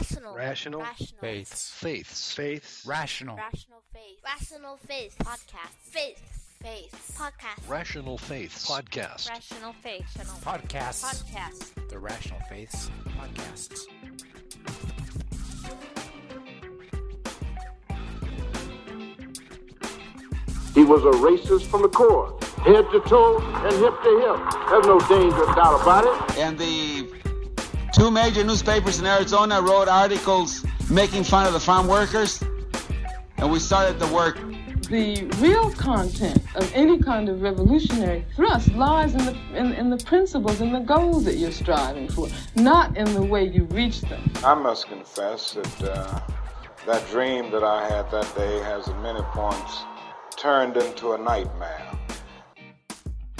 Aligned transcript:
Rational. 0.00 0.34
Rational. 0.34 0.80
Rational. 0.80 1.20
Faiths. 1.20 1.70
Faiths. 1.70 2.32
Faiths. 2.32 2.86
Rational. 2.86 3.36
Rational 3.36 3.82
faith. 3.92 4.18
Rational 4.24 4.76
faith. 4.78 5.14
Podcast. 5.18 5.74
Faith. 5.82 6.56
Faith. 6.62 7.18
Podcast. 7.18 7.68
Rational 7.70 8.16
Faiths 8.16 8.66
podcast. 8.70 9.28
Rational 9.28 9.72
faith. 9.74 10.06
Rational 10.16 10.36
Podcasts. 10.36 11.04
podcast. 11.04 11.88
The 11.90 11.98
Rational 11.98 12.40
Faiths 12.48 12.90
podcasts. 13.18 13.86
He 20.74 20.84
was 20.84 21.02
a 21.02 21.10
racist 21.18 21.66
from 21.66 21.82
the 21.82 21.88
core, 21.88 22.38
head 22.62 22.86
to 22.92 23.00
toe 23.00 23.38
and 23.38 23.72
hip 23.74 23.94
to 24.02 24.20
hip. 24.20 24.70
There's 24.70 24.86
no 24.86 25.00
danger 25.00 25.42
of 25.44 25.56
doubt 25.56 25.82
about 25.82 26.04
it. 26.06 26.38
And 26.38 26.56
the 26.58 27.19
two 28.00 28.10
major 28.10 28.42
newspapers 28.42 28.98
in 28.98 29.04
Arizona 29.04 29.60
wrote 29.60 29.86
articles 29.86 30.64
making 30.88 31.22
fun 31.22 31.46
of 31.46 31.52
the 31.52 31.60
farm 31.60 31.86
workers. 31.86 32.42
And 33.36 33.52
we 33.52 33.58
started 33.58 33.98
the 33.98 34.06
work. 34.06 34.38
the 34.88 35.24
real 35.36 35.70
content 35.72 36.38
of 36.54 36.72
any 36.74 36.98
kind 36.98 37.28
of 37.28 37.42
revolutionary 37.42 38.24
thrust 38.34 38.72
lies 38.72 39.12
in 39.12 39.26
the 39.26 39.36
in, 39.54 39.72
in 39.74 39.90
the 39.90 39.98
principles 39.98 40.62
and 40.62 40.74
the 40.74 40.80
goals 40.80 41.26
that 41.26 41.36
you're 41.36 41.52
striving 41.52 42.08
for, 42.08 42.28
not 42.56 42.96
in 42.96 43.12
the 43.12 43.22
way 43.22 43.44
you 43.44 43.64
reach 43.64 44.00
them. 44.00 44.32
I 44.42 44.54
must 44.54 44.86
confess 44.86 45.52
that 45.52 45.82
uh, 45.82 46.20
that 46.86 47.06
dream 47.10 47.50
that 47.50 47.62
I 47.62 47.86
had 47.86 48.10
that 48.12 48.34
day 48.34 48.60
has 48.60 48.88
at 48.88 48.98
many 49.02 49.20
points 49.34 49.82
turned 50.38 50.78
into 50.78 51.12
a 51.12 51.18
nightmare. 51.18 51.86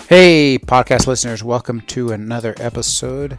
Hey, 0.07 0.59
podcast 0.59 1.07
listeners, 1.07 1.43
welcome 1.43 1.81
to 1.83 2.13
another 2.13 2.55
episode 2.59 3.39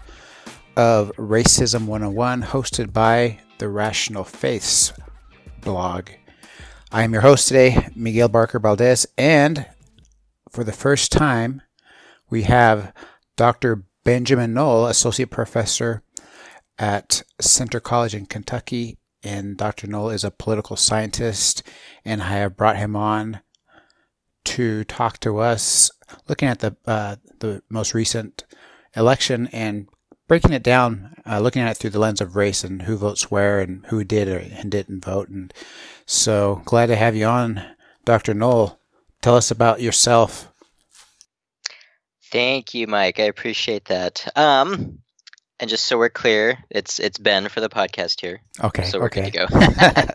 of 0.76 1.12
Racism 1.18 1.86
101, 1.86 2.44
hosted 2.44 2.94
by 2.94 3.40
the 3.58 3.70
Rational 3.70 4.24
Faiths 4.24 4.94
blog. 5.62 6.10
I 6.92 7.04
am 7.04 7.14
your 7.14 7.22
host 7.22 7.48
today, 7.48 7.90
Miguel 7.96 8.30
Barker 8.30 8.60
Valdez, 8.60 9.08
and 9.18 9.66
for 10.50 10.64
the 10.64 10.72
first 10.72 11.12
time, 11.12 11.62
we 12.30 12.44
have 12.44 12.94
Dr. 13.36 13.84
Benjamin 14.04 14.54
Knoll, 14.54 14.88
Associate 14.88 15.30
Professor 15.30 16.04
at 16.78 17.24
Centre 17.40 17.80
College 17.80 18.16
in 18.16 18.26
Kentucky. 18.26 18.98
And 19.24 19.56
Dr. 19.56 19.88
Knoll 19.88 20.10
is 20.10 20.24
a 20.24 20.32
political 20.32 20.76
scientist, 20.76 21.64
and 22.04 22.24
I 22.24 22.30
have 22.30 22.58
brought 22.58 22.78
him 22.78 22.96
on 22.96 23.42
to 24.46 24.84
talk 24.86 25.20
to 25.20 25.38
us, 25.38 25.92
looking 26.28 26.48
at 26.48 26.60
the 26.60 26.76
uh, 26.88 27.18
the 27.40 27.62
most 27.70 27.94
recent 27.94 28.46
election 28.96 29.48
and 29.52 29.88
breaking 30.32 30.54
it 30.54 30.64
down, 30.64 31.14
uh, 31.30 31.42
looking 31.42 31.62
at 31.62 31.72
it 31.72 31.76
through 31.76 31.90
the 31.90 32.00
lens 32.00 32.22
of 32.22 32.38
race 32.38 32.64
and 32.64 32.84
who 32.84 32.96
votes 32.96 33.30
where 33.30 33.60
and 33.60 33.86
who 33.88 34.02
did 34.02 34.30
or, 34.30 34.38
and 34.38 34.72
didn't 34.72 35.04
vote. 35.04 35.28
And 35.28 35.54
so 36.06 36.62
glad 36.64 36.86
to 36.86 36.96
have 36.96 37.18
you 37.18 37.26
on, 37.26 37.62
Dr. 38.06 38.34
Knoll. 38.34 38.80
Tell 39.22 39.36
us 39.36 39.52
about 39.52 39.82
yourself. 39.82 40.48
Thank 42.32 42.74
you, 42.74 42.88
Mike. 42.88 43.20
I 43.20 43.24
appreciate 43.24 43.84
that. 43.86 44.26
Um, 44.38 45.00
and 45.60 45.70
just 45.70 45.84
so 45.84 45.98
we're 45.98 46.08
clear, 46.08 46.60
it's 46.70 46.98
it's 47.02 47.18
Ben 47.18 47.50
for 47.50 47.60
the 47.60 47.68
podcast 47.68 48.22
here. 48.22 48.40
Okay. 48.64 48.86
so 48.86 49.00
we're 49.00 49.08
okay. 49.08 49.32
good 49.32 49.50
to 49.50 50.14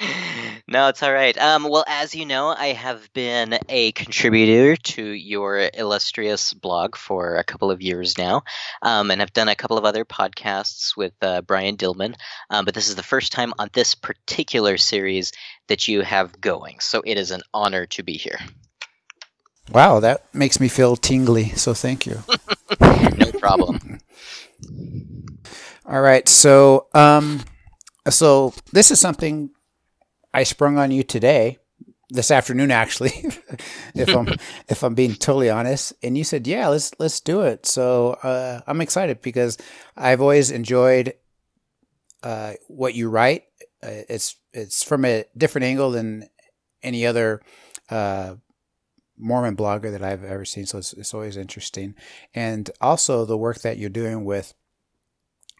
go. 0.00 0.06
no, 0.66 0.88
it's 0.88 1.02
all 1.02 1.12
right. 1.12 1.36
Um, 1.36 1.64
well, 1.64 1.84
as 1.86 2.14
you 2.14 2.24
know, 2.24 2.48
I 2.48 2.68
have 2.68 3.12
been 3.12 3.58
a 3.68 3.92
contributor 3.92 4.76
to 4.76 5.04
your 5.04 5.70
illustrious 5.74 6.54
blog 6.54 6.96
for 6.96 7.36
a 7.36 7.44
couple 7.44 7.70
of 7.70 7.82
years 7.82 8.16
now, 8.16 8.42
um, 8.82 9.10
and 9.10 9.20
have 9.20 9.32
done 9.32 9.48
a 9.48 9.56
couple 9.56 9.76
of 9.76 9.84
other 9.84 10.04
podcasts 10.04 10.96
with 10.96 11.12
uh, 11.22 11.42
Brian 11.42 11.76
Dillman. 11.76 12.14
Um, 12.50 12.64
but 12.64 12.74
this 12.74 12.88
is 12.88 12.94
the 12.94 13.02
first 13.02 13.32
time 13.32 13.52
on 13.58 13.68
this 13.72 13.94
particular 13.94 14.76
series 14.76 15.32
that 15.68 15.86
you 15.86 16.00
have 16.02 16.40
going, 16.40 16.80
so 16.80 17.02
it 17.04 17.18
is 17.18 17.30
an 17.30 17.42
honor 17.52 17.86
to 17.86 18.02
be 18.02 18.14
here. 18.14 18.38
Wow, 19.72 20.00
that 20.00 20.26
makes 20.34 20.60
me 20.60 20.68
feel 20.68 20.96
tingly. 20.96 21.50
So 21.50 21.74
thank 21.74 22.06
you. 22.06 22.22
No 23.16 23.30
problem. 23.32 24.00
All 25.86 26.00
right. 26.00 26.28
So, 26.28 26.88
um, 26.94 27.44
so 28.08 28.54
this 28.72 28.90
is 28.90 28.98
something 28.98 29.50
I 30.34 30.42
sprung 30.42 30.76
on 30.78 30.90
you 30.90 31.04
today, 31.04 31.58
this 32.10 32.30
afternoon, 32.30 32.70
actually, 32.70 33.12
if 33.94 34.14
I'm 34.14 34.28
if 34.68 34.82
I'm 34.82 34.94
being 34.94 35.14
totally 35.14 35.48
honest. 35.48 35.94
And 36.02 36.18
you 36.18 36.24
said, 36.24 36.46
"Yeah, 36.46 36.68
let's 36.68 36.92
let's 36.98 37.20
do 37.20 37.42
it." 37.42 37.66
So 37.66 38.12
uh, 38.22 38.60
I'm 38.66 38.80
excited 38.80 39.22
because 39.22 39.56
I've 39.96 40.20
always 40.20 40.50
enjoyed 40.50 41.14
uh, 42.22 42.54
what 42.68 42.94
you 42.94 43.08
write. 43.08 43.44
Uh, 43.82 44.02
it's 44.08 44.36
it's 44.52 44.82
from 44.82 45.04
a 45.04 45.24
different 45.36 45.66
angle 45.66 45.92
than 45.92 46.28
any 46.82 47.06
other 47.06 47.40
uh, 47.90 48.34
Mormon 49.16 49.56
blogger 49.56 49.90
that 49.92 50.02
I've 50.02 50.24
ever 50.24 50.44
seen. 50.44 50.66
So 50.66 50.78
it's, 50.78 50.92
it's 50.92 51.14
always 51.14 51.36
interesting, 51.36 51.94
and 52.34 52.70
also 52.80 53.24
the 53.24 53.38
work 53.38 53.60
that 53.60 53.78
you're 53.78 53.88
doing 53.88 54.24
with 54.24 54.52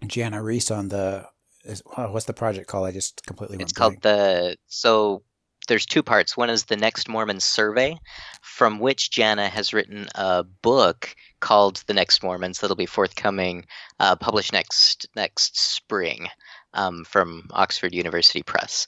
Jana 0.06 0.42
Riess 0.42 0.70
on 0.70 0.88
the 0.88 1.26
is, 1.64 1.82
oh, 1.96 2.10
what's 2.10 2.26
the 2.26 2.32
project 2.32 2.68
called? 2.68 2.86
I 2.86 2.92
just 2.92 3.24
completely 3.26 3.58
It's 3.60 3.72
called 3.72 4.00
blank. 4.00 4.02
the 4.02 4.56
so 4.66 5.22
there's 5.68 5.86
two 5.86 6.02
parts. 6.02 6.36
One 6.36 6.50
is 6.50 6.64
the 6.64 6.76
Next 6.76 7.08
Mormon 7.08 7.40
Survey, 7.40 7.96
from 8.42 8.78
which 8.78 9.10
Jana 9.10 9.48
has 9.48 9.72
written 9.72 10.06
a 10.14 10.44
book 10.44 11.14
called 11.40 11.82
The 11.86 11.94
Next 11.94 12.22
Mormons 12.22 12.60
that'll 12.60 12.76
be 12.76 12.86
forthcoming, 12.86 13.64
uh, 13.98 14.16
published 14.16 14.52
next 14.52 15.06
next 15.16 15.58
spring 15.58 16.28
um, 16.74 17.04
from 17.04 17.48
Oxford 17.50 17.94
University 17.94 18.42
Press. 18.42 18.86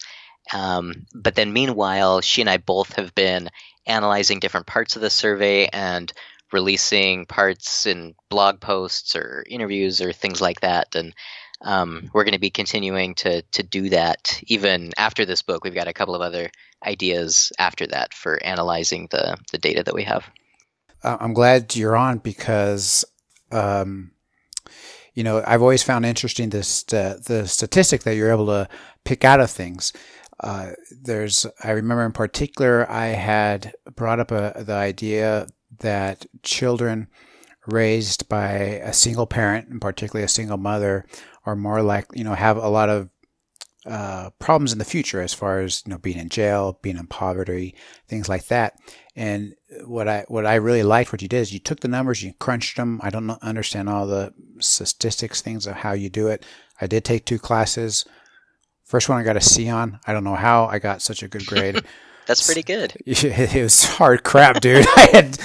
Um, 0.52 1.06
but 1.14 1.34
then 1.34 1.52
meanwhile, 1.52 2.20
she 2.20 2.40
and 2.40 2.50
I 2.50 2.58
both 2.58 2.92
have 2.94 3.14
been 3.14 3.48
analyzing 3.86 4.38
different 4.38 4.66
parts 4.66 4.96
of 4.96 5.02
the 5.02 5.10
survey 5.10 5.68
and 5.68 6.12
releasing 6.52 7.26
parts 7.26 7.86
in 7.86 8.14
blog 8.28 8.60
posts 8.60 9.16
or 9.16 9.44
interviews 9.48 10.00
or 10.00 10.12
things 10.12 10.40
like 10.40 10.60
that. 10.60 10.94
And 10.94 11.14
um, 11.62 12.10
we're 12.12 12.24
going 12.24 12.34
to 12.34 12.40
be 12.40 12.50
continuing 12.50 13.14
to 13.16 13.42
to 13.42 13.62
do 13.62 13.88
that 13.90 14.40
even 14.46 14.92
after 14.96 15.24
this 15.24 15.42
book. 15.42 15.64
We've 15.64 15.74
got 15.74 15.88
a 15.88 15.92
couple 15.92 16.14
of 16.14 16.22
other 16.22 16.50
ideas 16.84 17.52
after 17.58 17.86
that 17.88 18.14
for 18.14 18.42
analyzing 18.44 19.08
the 19.10 19.36
the 19.52 19.58
data 19.58 19.82
that 19.82 19.94
we 19.94 20.04
have. 20.04 20.24
Uh, 21.02 21.16
I'm 21.20 21.34
glad 21.34 21.76
you're 21.76 21.96
on 21.96 22.18
because, 22.18 23.04
um, 23.52 24.12
you 25.14 25.22
know, 25.24 25.42
I've 25.46 25.62
always 25.62 25.82
found 25.82 26.04
interesting 26.04 26.50
this 26.50 26.82
the 26.84 27.44
statistic 27.46 28.02
that 28.02 28.16
you're 28.16 28.32
able 28.32 28.46
to 28.46 28.68
pick 29.04 29.24
out 29.24 29.40
of 29.40 29.50
things. 29.50 29.92
Uh, 30.38 30.72
there's, 30.90 31.46
I 31.64 31.70
remember 31.70 32.04
in 32.04 32.12
particular, 32.12 32.90
I 32.90 33.06
had 33.06 33.72
brought 33.94 34.20
up 34.20 34.30
a, 34.30 34.52
the 34.62 34.74
idea 34.74 35.46
that 35.78 36.26
children 36.42 37.08
raised 37.66 38.28
by 38.28 38.50
a 38.52 38.92
single 38.92 39.26
parent, 39.26 39.68
and 39.68 39.80
particularly 39.80 40.24
a 40.24 40.28
single 40.28 40.58
mother, 40.58 41.06
are 41.46 41.56
more 41.56 41.80
like, 41.80 42.06
you 42.12 42.24
know, 42.24 42.34
have 42.34 42.56
a 42.56 42.68
lot 42.68 42.88
of 42.88 43.08
uh, 43.86 44.30
problems 44.40 44.72
in 44.72 44.78
the 44.78 44.84
future 44.84 45.20
as 45.20 45.32
far 45.32 45.60
as 45.60 45.82
you 45.86 45.90
know 45.90 45.98
being 45.98 46.18
in 46.18 46.28
jail, 46.28 46.78
being 46.82 46.96
in 46.96 47.06
poverty, 47.06 47.74
things 48.08 48.28
like 48.28 48.46
that. 48.48 48.74
And 49.14 49.54
what 49.84 50.08
I 50.08 50.24
what 50.26 50.44
I 50.44 50.56
really 50.56 50.82
liked 50.82 51.12
what 51.12 51.22
you 51.22 51.28
did 51.28 51.38
is 51.38 51.52
you 51.52 51.60
took 51.60 51.80
the 51.80 51.88
numbers, 51.88 52.22
you 52.22 52.32
crunched 52.34 52.76
them. 52.76 53.00
I 53.02 53.10
don't 53.10 53.30
understand 53.42 53.88
all 53.88 54.06
the 54.08 54.34
statistics 54.58 55.40
things 55.40 55.66
of 55.66 55.76
how 55.76 55.92
you 55.92 56.10
do 56.10 56.26
it. 56.26 56.44
I 56.80 56.88
did 56.88 57.04
take 57.04 57.24
two 57.24 57.38
classes. 57.38 58.04
First 58.84 59.08
one 59.08 59.18
I 59.18 59.24
got 59.24 59.36
a 59.36 59.40
C 59.40 59.68
on. 59.68 60.00
I 60.06 60.12
don't 60.12 60.24
know 60.24 60.34
how 60.34 60.66
I 60.66 60.80
got 60.80 61.00
such 61.00 61.22
a 61.22 61.28
good 61.28 61.46
grade. 61.46 61.80
That's 62.26 62.44
pretty 62.44 62.62
good. 62.62 62.92
it 63.06 63.62
was 63.62 63.84
hard 63.84 64.24
crap, 64.24 64.60
dude. 64.60 64.86
I 64.96 65.08
had, 65.12 65.38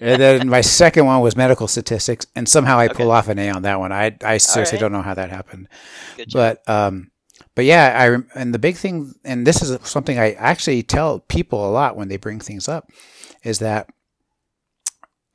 and 0.00 0.20
then 0.20 0.48
my 0.48 0.60
second 0.60 1.06
one 1.06 1.20
was 1.20 1.36
medical 1.36 1.66
statistics, 1.66 2.26
and 2.36 2.48
somehow 2.48 2.78
I 2.78 2.88
pull 2.88 3.10
off 3.10 3.28
an 3.28 3.38
A 3.38 3.50
on 3.50 3.62
that 3.62 3.78
one. 3.78 3.92
I 3.92 4.16
I 4.22 4.36
seriously 4.38 4.76
right. 4.76 4.80
don't 4.80 4.92
know 4.92 5.02
how 5.02 5.14
that 5.14 5.30
happened. 5.30 5.68
But 6.32 6.68
um, 6.68 7.10
but 7.54 7.64
yeah, 7.64 7.96
I 7.98 8.38
and 8.38 8.54
the 8.54 8.58
big 8.58 8.76
thing, 8.76 9.14
and 9.24 9.46
this 9.46 9.62
is 9.62 9.78
something 9.88 10.18
I 10.18 10.32
actually 10.32 10.82
tell 10.82 11.20
people 11.20 11.68
a 11.68 11.72
lot 11.72 11.96
when 11.96 12.08
they 12.08 12.18
bring 12.18 12.38
things 12.38 12.68
up, 12.68 12.90
is 13.42 13.58
that 13.60 13.88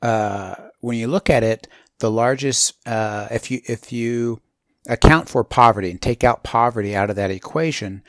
uh, 0.02 0.54
when 0.80 0.96
you 0.96 1.08
look 1.08 1.28
at 1.28 1.42
it, 1.42 1.66
the 1.98 2.10
largest 2.10 2.74
uh, 2.86 3.26
if 3.30 3.50
you 3.50 3.60
if 3.66 3.92
you 3.92 4.40
account 4.88 5.28
for 5.28 5.44
poverty 5.44 5.90
and 5.90 6.00
take 6.00 6.24
out 6.24 6.42
poverty 6.42 6.94
out 6.94 7.10
of 7.10 7.16
that 7.16 7.30
equation, 7.30 8.02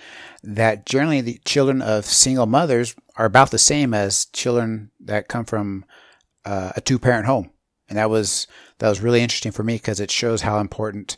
that 0.44 0.86
generally 0.86 1.22
the 1.22 1.40
children 1.46 1.82
of 1.82 2.06
single 2.06 2.46
mothers 2.46 2.96
are 3.16 3.26
about 3.26 3.52
the 3.52 3.60
same 3.60 3.94
as 3.94 4.26
children 4.26 4.92
that 5.00 5.28
come 5.28 5.46
from 5.46 5.86
uh, 6.46 6.72
a 6.76 6.82
two 6.82 7.00
parent 7.00 7.26
home, 7.26 7.52
and 7.88 7.98
that 7.98 8.10
was 8.10 8.48
that 8.80 8.90
was 8.90 9.02
really 9.02 9.22
interesting 9.22 9.52
for 9.52 9.64
me 9.64 9.76
because 9.76 10.00
it 10.00 10.12
shows 10.12 10.42
how 10.42 10.60
important 10.60 11.18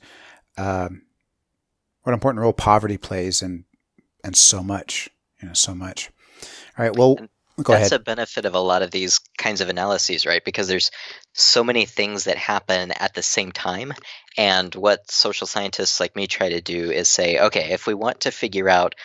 um, 0.58 1.04
what 2.04 2.12
an 2.12 2.16
important 2.16 2.42
role 2.42 2.54
poverty 2.54 2.98
plays 2.98 3.42
and 3.42 3.64
and 4.24 4.36
so 4.36 4.62
much 4.62 5.10
you 5.42 5.48
know 5.48 5.54
so 5.54 5.74
much. 5.74 6.12
All 6.78 6.86
right 6.86 6.96
well 6.96 7.18
Go 7.62 7.74
That's 7.74 7.92
ahead. 7.92 8.02
a 8.02 8.04
benefit 8.04 8.46
of 8.46 8.54
a 8.54 8.60
lot 8.60 8.82
of 8.82 8.92
these 8.92 9.20
kinds 9.38 9.62
of 9.62 9.70
analyses, 9.70 10.26
right? 10.26 10.44
Because 10.44 10.68
there's 10.68 10.92
so 11.34 11.64
many 11.64 11.86
things 11.86 12.26
that 12.26 12.38
happen 12.38 12.92
at 12.92 13.14
the 13.14 13.24
same 13.24 13.52
time. 13.54 13.94
And 14.38 14.76
what 14.76 15.10
social 15.10 15.48
scientists 15.48 16.00
like 16.02 16.16
me 16.16 16.28
try 16.28 16.50
to 16.50 16.62
do 16.62 16.92
is 16.92 17.08
say, 17.08 17.40
okay, 17.40 17.72
if 17.72 17.88
we 17.88 17.94
want 17.94 18.22
to 18.22 18.32
figure 18.32 18.68
out 18.68 18.96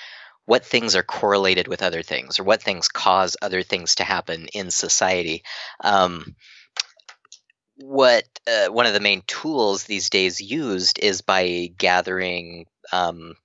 what 0.46 0.66
things 0.66 0.96
are 0.96 1.04
correlated 1.04 1.68
with 1.68 1.82
other 1.82 2.02
things 2.02 2.40
or 2.40 2.44
what 2.44 2.60
things 2.60 2.88
cause 2.88 3.36
other 3.40 3.62
things 3.62 3.96
to 3.96 4.04
happen 4.04 4.48
in 4.52 4.72
society, 4.72 5.44
um, 5.84 6.34
what 7.76 8.24
uh, 8.48 8.66
one 8.66 8.86
of 8.86 8.94
the 8.94 9.00
main 9.00 9.22
tools 9.28 9.84
these 9.84 10.10
days 10.10 10.40
used 10.40 10.98
is 10.98 11.22
by 11.22 11.70
gathering 11.78 12.66
um, 12.92 13.36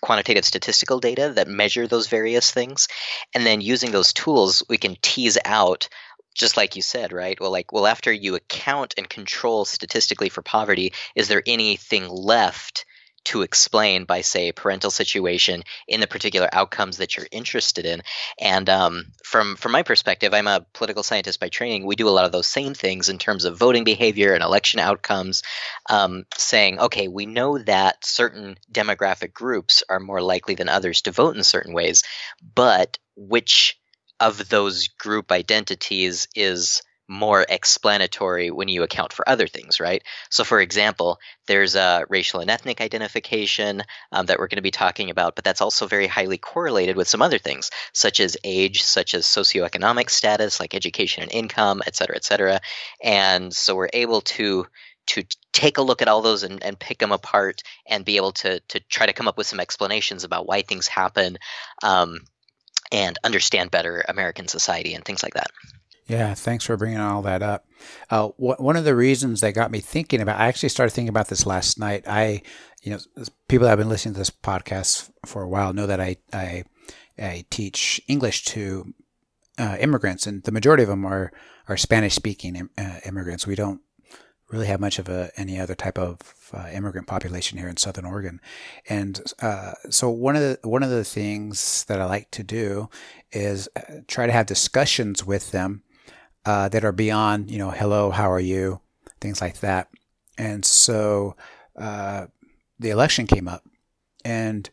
quantitative 0.00 0.44
statistical 0.44 1.00
data 1.00 1.32
that 1.36 1.48
measure 1.48 1.86
those 1.86 2.08
various 2.08 2.50
things. 2.50 2.88
And 3.34 3.44
then 3.44 3.60
using 3.60 3.90
those 3.90 4.12
tools 4.12 4.62
we 4.68 4.78
can 4.78 4.96
tease 5.02 5.38
out 5.44 5.88
just 6.34 6.56
like 6.56 6.76
you 6.76 6.82
said 6.82 7.12
right? 7.12 7.40
Well 7.40 7.50
like 7.50 7.72
well 7.72 7.86
after 7.86 8.12
you 8.12 8.34
account 8.34 8.94
and 8.98 9.08
control 9.08 9.64
statistically 9.64 10.28
for 10.28 10.42
poverty 10.42 10.92
is 11.14 11.28
there 11.28 11.42
anything 11.46 12.08
left 12.08 12.84
to 13.26 13.42
explain 13.42 14.04
by 14.04 14.20
say 14.20 14.52
parental 14.52 14.90
situation 14.90 15.62
in 15.88 16.00
the 16.00 16.06
particular 16.06 16.48
outcomes 16.52 16.98
that 16.98 17.16
you're 17.16 17.26
interested 17.30 17.84
in. 17.84 18.02
And 18.40 18.68
um, 18.68 19.06
from 19.24 19.56
from 19.56 19.72
my 19.72 19.82
perspective 19.82 20.32
i'm 20.32 20.46
a 20.46 20.64
political 20.72 21.02
scientist 21.02 21.40
by 21.40 21.48
training. 21.48 21.84
We 21.84 21.96
do 21.96 22.08
a 22.08 22.10
lot 22.10 22.24
of 22.24 22.32
those 22.32 22.46
same 22.46 22.74
things 22.74 23.08
in 23.08 23.18
terms 23.18 23.44
of 23.44 23.58
voting 23.58 23.84
behavior 23.84 24.34
and 24.34 24.42
election 24.42 24.80
outcomes 24.80 25.42
um, 25.90 26.24
saying 26.36 26.78
okay 26.78 27.08
we 27.08 27.26
know 27.26 27.58
that 27.58 28.04
certain 28.04 28.56
demographic 28.72 29.32
groups 29.32 29.82
are 29.88 30.00
more 30.00 30.22
likely 30.22 30.54
than 30.54 30.68
others 30.68 31.02
to 31.02 31.12
vote 31.12 31.36
in 31.36 31.42
certain 31.42 31.74
ways 31.74 32.02
but 32.54 32.98
which 33.16 33.78
of 34.20 34.48
those 34.48 34.88
group 34.88 35.32
identities 35.32 36.28
is 36.34 36.82
more 37.08 37.46
explanatory 37.48 38.50
when 38.50 38.68
you 38.68 38.82
account 38.82 39.12
for 39.12 39.28
other 39.28 39.46
things, 39.46 39.78
right? 39.80 40.02
So, 40.30 40.44
for 40.44 40.60
example, 40.60 41.18
there's 41.46 41.76
a 41.76 42.04
racial 42.08 42.40
and 42.40 42.50
ethnic 42.50 42.80
identification 42.80 43.82
um, 44.12 44.26
that 44.26 44.38
we're 44.38 44.48
going 44.48 44.56
to 44.56 44.62
be 44.62 44.70
talking 44.70 45.10
about, 45.10 45.36
but 45.36 45.44
that's 45.44 45.60
also 45.60 45.86
very 45.86 46.06
highly 46.06 46.38
correlated 46.38 46.96
with 46.96 47.08
some 47.08 47.22
other 47.22 47.38
things, 47.38 47.70
such 47.92 48.20
as 48.20 48.36
age, 48.44 48.82
such 48.82 49.14
as 49.14 49.24
socioeconomic 49.26 50.10
status, 50.10 50.58
like 50.58 50.74
education 50.74 51.22
and 51.22 51.32
income, 51.32 51.82
et 51.86 51.94
cetera, 51.96 52.16
et 52.16 52.24
cetera. 52.24 52.60
And 53.02 53.54
so 53.54 53.76
we're 53.76 53.90
able 53.92 54.22
to 54.22 54.66
to 55.06 55.22
take 55.52 55.78
a 55.78 55.82
look 55.82 56.02
at 56.02 56.08
all 56.08 56.20
those 56.20 56.42
and, 56.42 56.62
and 56.64 56.78
pick 56.78 56.98
them 56.98 57.12
apart 57.12 57.62
and 57.86 58.04
be 58.04 58.16
able 58.16 58.32
to 58.32 58.60
to 58.68 58.80
try 58.80 59.06
to 59.06 59.12
come 59.12 59.28
up 59.28 59.38
with 59.38 59.46
some 59.46 59.60
explanations 59.60 60.24
about 60.24 60.46
why 60.48 60.62
things 60.62 60.88
happen 60.88 61.38
um, 61.82 62.18
and 62.90 63.18
understand 63.22 63.70
better 63.70 64.04
American 64.08 64.48
society 64.48 64.94
and 64.94 65.04
things 65.04 65.22
like 65.22 65.34
that. 65.34 65.50
Yeah, 66.06 66.34
thanks 66.34 66.64
for 66.64 66.76
bringing 66.76 67.00
all 67.00 67.22
that 67.22 67.42
up. 67.42 67.66
Uh, 68.10 68.28
wh- 68.28 68.60
one 68.60 68.76
of 68.76 68.84
the 68.84 68.94
reasons 68.94 69.40
that 69.40 69.52
got 69.54 69.72
me 69.72 69.80
thinking 69.80 70.20
about, 70.20 70.40
I 70.40 70.46
actually 70.46 70.68
started 70.68 70.92
thinking 70.92 71.08
about 71.08 71.28
this 71.28 71.46
last 71.46 71.80
night. 71.80 72.04
I, 72.06 72.42
you 72.82 72.92
know, 72.92 73.24
people 73.48 73.64
that 73.64 73.70
have 73.70 73.78
been 73.78 73.88
listening 73.88 74.14
to 74.14 74.20
this 74.20 74.30
podcast 74.30 75.10
for 75.24 75.42
a 75.42 75.48
while 75.48 75.72
know 75.72 75.86
that 75.88 76.00
I, 76.00 76.16
I, 76.32 76.62
I 77.18 77.44
teach 77.50 78.00
English 78.06 78.44
to 78.46 78.94
uh, 79.58 79.76
immigrants, 79.80 80.26
and 80.26 80.42
the 80.44 80.52
majority 80.52 80.82
of 80.82 80.88
them 80.88 81.04
are 81.04 81.32
are 81.68 81.76
Spanish 81.76 82.14
speaking 82.14 82.68
uh, 82.78 83.00
immigrants. 83.04 83.46
We 83.46 83.54
don't 83.54 83.80
really 84.50 84.66
have 84.66 84.80
much 84.80 84.98
of 84.98 85.08
a 85.08 85.30
any 85.36 85.58
other 85.58 85.74
type 85.74 85.98
of 85.98 86.18
uh, 86.52 86.68
immigrant 86.72 87.06
population 87.06 87.58
here 87.58 87.68
in 87.68 87.76
Southern 87.76 88.04
Oregon, 88.04 88.40
and 88.88 89.20
uh, 89.40 89.72
so 89.90 90.10
one 90.10 90.36
of 90.36 90.42
the 90.42 90.58
one 90.68 90.82
of 90.82 90.90
the 90.90 91.04
things 91.04 91.84
that 91.84 92.00
I 92.00 92.04
like 92.04 92.30
to 92.32 92.44
do 92.44 92.90
is 93.32 93.68
uh, 93.74 93.80
try 94.06 94.26
to 94.26 94.32
have 94.32 94.46
discussions 94.46 95.24
with 95.24 95.50
them 95.50 95.82
uh, 96.46 96.68
that 96.68 96.84
are 96.84 96.92
beyond, 96.92 97.50
you 97.50 97.58
know, 97.58 97.70
hello, 97.70 98.10
how 98.10 98.30
are 98.30 98.40
you, 98.40 98.80
things 99.20 99.40
like 99.40 99.58
that. 99.60 99.88
And 100.38 100.64
so 100.64 101.36
uh, 101.76 102.26
the 102.78 102.90
election 102.90 103.26
came 103.26 103.48
up, 103.48 103.64
and 104.24 104.70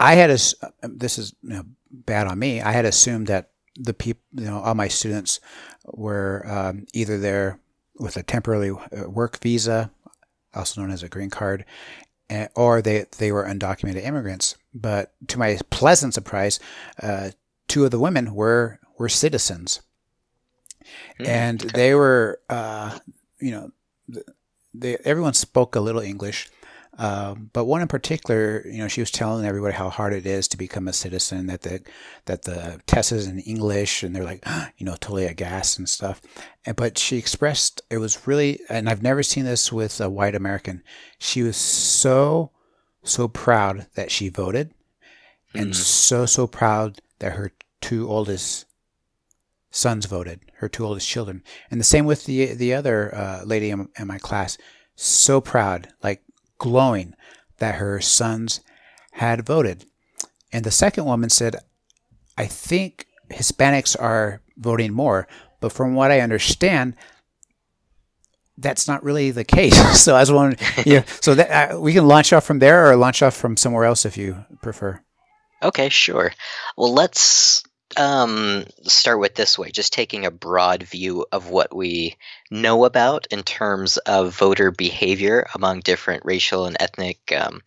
I 0.00 0.14
had 0.16 0.30
a, 0.30 0.38
this 0.82 1.18
is 1.18 1.34
you 1.42 1.50
know, 1.50 1.64
bad 1.90 2.26
on 2.26 2.38
me. 2.38 2.60
I 2.60 2.72
had 2.72 2.84
assumed 2.84 3.28
that 3.28 3.50
the 3.76 3.94
people, 3.94 4.22
you 4.34 4.46
know, 4.46 4.60
all 4.60 4.74
my 4.74 4.88
students 4.88 5.40
were 5.86 6.44
um, 6.46 6.86
either 6.92 7.18
there 7.18 7.60
with 7.98 8.16
a 8.16 8.22
temporary 8.22 8.70
uh, 8.70 9.08
work 9.08 9.38
visa, 9.40 9.90
also 10.52 10.80
known 10.80 10.90
as 10.90 11.02
a 11.02 11.08
green 11.08 11.30
card, 11.30 11.64
eh, 12.30 12.48
or 12.56 12.82
they 12.82 13.04
they 13.18 13.30
were 13.30 13.44
undocumented 13.44 14.04
immigrants. 14.04 14.56
But 14.72 15.14
to 15.28 15.38
my 15.38 15.58
pleasant 15.70 16.14
surprise, 16.14 16.58
uh, 17.02 17.30
two 17.68 17.84
of 17.84 17.90
the 17.90 18.00
women 18.00 18.34
were 18.34 18.80
were 18.98 19.08
citizens 19.08 19.80
and 21.18 21.60
they 21.60 21.94
were, 21.94 22.40
uh, 22.48 22.98
you 23.40 23.50
know, 23.50 23.70
they, 24.72 24.96
everyone 25.04 25.34
spoke 25.34 25.76
a 25.76 25.80
little 25.80 26.00
English, 26.00 26.48
um, 26.98 27.50
but 27.52 27.64
one 27.64 27.80
in 27.80 27.88
particular, 27.88 28.62
you 28.66 28.78
know, 28.78 28.88
she 28.88 29.00
was 29.00 29.10
telling 29.10 29.44
everybody 29.44 29.74
how 29.74 29.90
hard 29.90 30.12
it 30.12 30.26
is 30.26 30.46
to 30.48 30.56
become 30.56 30.86
a 30.86 30.92
citizen. 30.92 31.46
That 31.46 31.62
the 31.62 31.80
that 32.26 32.42
the 32.42 32.80
test 32.86 33.10
is 33.12 33.26
in 33.26 33.40
English, 33.40 34.02
and 34.02 34.14
they're 34.14 34.24
like, 34.24 34.44
you 34.78 34.86
know, 34.86 34.92
totally 34.92 35.26
aghast 35.26 35.78
and 35.78 35.88
stuff. 35.88 36.20
And, 36.64 36.76
but 36.76 36.96
she 36.98 37.16
expressed 37.16 37.82
it 37.90 37.98
was 37.98 38.26
really, 38.26 38.60
and 38.68 38.88
I've 38.88 39.02
never 39.02 39.22
seen 39.22 39.44
this 39.44 39.72
with 39.72 40.00
a 40.00 40.08
white 40.08 40.34
American. 40.34 40.82
She 41.18 41.42
was 41.42 41.56
so 41.56 42.50
so 43.02 43.28
proud 43.28 43.86
that 43.96 44.10
she 44.10 44.28
voted, 44.28 44.72
and 45.54 45.74
so 45.74 46.26
so 46.26 46.46
proud 46.46 47.00
that 47.18 47.32
her 47.32 47.52
two 47.80 48.08
oldest 48.08 48.63
sons 49.74 50.06
voted, 50.06 50.40
her 50.58 50.68
two 50.68 50.86
oldest 50.86 51.08
children, 51.08 51.42
and 51.70 51.80
the 51.80 51.84
same 51.84 52.06
with 52.06 52.24
the 52.24 52.54
the 52.54 52.72
other 52.72 53.14
uh, 53.14 53.42
lady 53.44 53.70
in, 53.70 53.88
in 53.98 54.06
my 54.06 54.18
class. 54.18 54.56
So 54.94 55.40
proud, 55.40 55.88
like 56.02 56.22
glowing, 56.58 57.14
that 57.58 57.76
her 57.76 58.00
sons 58.00 58.60
had 59.12 59.44
voted. 59.44 59.84
And 60.52 60.64
the 60.64 60.70
second 60.70 61.04
woman 61.04 61.28
said, 61.28 61.56
"I 62.38 62.46
think 62.46 63.08
Hispanics 63.30 64.00
are 64.00 64.40
voting 64.56 64.92
more, 64.92 65.26
but 65.60 65.72
from 65.72 65.94
what 65.94 66.10
I 66.10 66.20
understand." 66.20 66.96
That's 68.56 68.86
not 68.86 69.02
really 69.02 69.32
the 69.32 69.42
case. 69.42 70.00
so 70.04 70.14
I 70.14 70.20
was 70.20 70.30
wondering, 70.30 70.60
yeah. 70.86 71.02
So 71.20 71.34
that, 71.34 71.72
uh, 71.72 71.80
we 71.80 71.92
can 71.92 72.06
launch 72.06 72.32
off 72.32 72.44
from 72.44 72.60
there, 72.60 72.88
or 72.88 72.94
launch 72.94 73.20
off 73.20 73.34
from 73.34 73.56
somewhere 73.56 73.84
else 73.84 74.06
if 74.06 74.16
you 74.16 74.44
prefer. 74.62 75.00
Okay, 75.60 75.88
sure. 75.88 76.32
Well, 76.76 76.94
let's 76.94 77.64
um, 77.96 78.64
start 78.82 79.20
with 79.20 79.34
this 79.34 79.58
way, 79.58 79.70
just 79.70 79.92
taking 79.92 80.26
a 80.26 80.30
broad 80.30 80.82
view 80.82 81.26
of 81.32 81.50
what 81.50 81.74
we 81.74 82.16
know 82.50 82.84
about 82.84 83.26
in 83.30 83.42
terms 83.42 83.96
of 83.98 84.36
voter 84.36 84.70
behavior 84.70 85.46
among 85.54 85.80
different 85.80 86.24
racial 86.24 86.66
and 86.66 86.76
ethnic 86.80 87.32
um, 87.36 87.62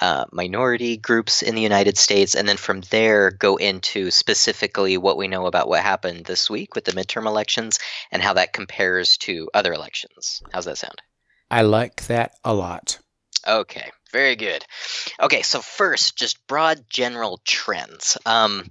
uh, 0.00 0.26
minority 0.30 0.96
groups 0.96 1.42
in 1.42 1.54
the 1.54 1.62
United 1.62 1.98
States, 1.98 2.34
and 2.34 2.48
then 2.48 2.56
from 2.56 2.82
there 2.90 3.30
go 3.30 3.56
into 3.56 4.10
specifically 4.10 4.96
what 4.96 5.16
we 5.16 5.28
know 5.28 5.46
about 5.46 5.68
what 5.68 5.82
happened 5.82 6.24
this 6.24 6.48
week 6.48 6.74
with 6.74 6.84
the 6.84 6.92
midterm 6.92 7.26
elections 7.26 7.78
and 8.12 8.22
how 8.22 8.34
that 8.34 8.52
compares 8.52 9.16
to 9.16 9.50
other 9.54 9.72
elections. 9.72 10.42
How's 10.52 10.66
that 10.66 10.78
sound? 10.78 11.02
I 11.50 11.62
like 11.62 12.06
that 12.06 12.32
a 12.44 12.54
lot. 12.54 12.98
Okay, 13.46 13.90
very 14.12 14.36
good. 14.36 14.64
Okay, 15.20 15.42
so 15.42 15.60
first, 15.60 16.16
just 16.16 16.46
broad 16.46 16.84
general 16.88 17.40
trends. 17.44 18.18
Um, 18.26 18.70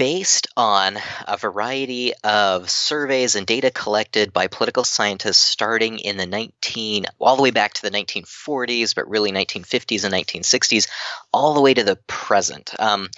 based 0.00 0.46
on 0.56 0.96
a 1.28 1.36
variety 1.36 2.14
of 2.24 2.70
surveys 2.70 3.36
and 3.36 3.46
data 3.46 3.70
collected 3.70 4.32
by 4.32 4.46
political 4.46 4.82
scientists 4.82 5.36
starting 5.36 5.98
in 5.98 6.16
the 6.16 6.24
19 6.24 7.04
all 7.18 7.36
the 7.36 7.42
way 7.42 7.50
back 7.50 7.74
to 7.74 7.82
the 7.82 7.90
1940s 7.90 8.94
but 8.94 9.10
really 9.10 9.30
1950s 9.30 10.04
and 10.04 10.14
1960s 10.14 10.88
all 11.34 11.52
the 11.52 11.60
way 11.60 11.74
to 11.74 11.84
the 11.84 11.96
present. 12.06 12.72
Um, 12.78 13.10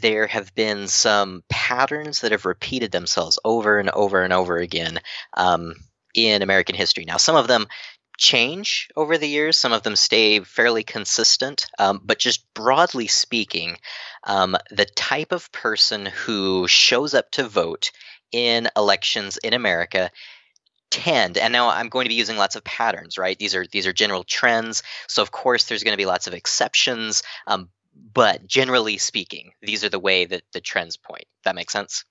there 0.00 0.28
have 0.28 0.54
been 0.54 0.86
some 0.86 1.42
patterns 1.48 2.20
that 2.20 2.30
have 2.30 2.46
repeated 2.46 2.92
themselves 2.92 3.40
over 3.44 3.80
and 3.80 3.90
over 3.90 4.22
and 4.22 4.32
over 4.32 4.56
again 4.56 5.00
um, 5.34 5.74
in 6.14 6.42
american 6.42 6.76
history. 6.76 7.04
Now 7.06 7.16
some 7.16 7.34
of 7.34 7.48
them 7.48 7.66
change 8.20 8.88
over 8.94 9.18
the 9.18 9.26
years. 9.28 9.56
Some 9.56 9.72
of 9.72 9.82
them 9.82 9.96
stay 9.96 10.40
fairly 10.40 10.84
consistent. 10.84 11.66
Um, 11.78 12.00
but 12.04 12.18
just 12.18 12.52
broadly 12.54 13.08
speaking, 13.08 13.78
um, 14.24 14.56
the 14.70 14.84
type 14.84 15.32
of 15.32 15.50
person 15.50 16.06
who 16.06 16.68
shows 16.68 17.14
up 17.14 17.30
to 17.32 17.48
vote 17.48 17.90
in 18.30 18.68
elections 18.76 19.38
in 19.38 19.54
America 19.54 20.10
tend 20.92 21.38
and 21.38 21.52
now 21.52 21.68
i'm 21.68 21.88
going 21.88 22.04
to 22.04 22.08
be 22.08 22.16
using 22.16 22.36
lots 22.36 22.56
of 22.56 22.64
patterns 22.64 23.16
right 23.16 23.38
these 23.38 23.54
are 23.54 23.64
these 23.70 23.86
are 23.86 23.92
general 23.92 24.24
trends 24.24 24.82
so 25.06 25.22
of 25.22 25.30
course 25.30 25.66
there's 25.66 25.84
going 25.84 25.92
to 25.92 25.96
be 25.96 26.04
lots 26.04 26.26
of 26.26 26.34
exceptions 26.34 27.22
um, 27.46 27.68
but 28.12 28.44
generally 28.44 28.98
speaking 28.98 29.52
these 29.62 29.84
are 29.84 29.88
the 29.88 30.00
way 30.00 30.24
that 30.24 30.42
the 30.52 30.60
trends 30.60 30.96
point 30.96 31.26
that 31.44 31.54
makes 31.54 31.72
sense 31.72 32.04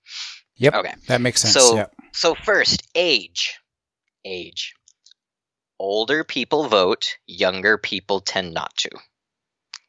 Yep. 0.59 0.73
Okay. 0.75 0.93
That 1.07 1.21
makes 1.21 1.41
sense. 1.41 1.53
So- 1.53 1.75
yep. 1.75 1.93
so 2.13 2.35
first, 2.35 2.87
age. 2.93 3.57
Age. 4.25 4.75
Older 5.79 6.23
people 6.23 6.67
vote, 6.67 7.17
younger 7.25 7.77
people 7.79 8.21
tend 8.21 8.53
not 8.53 8.75
to. 8.77 8.89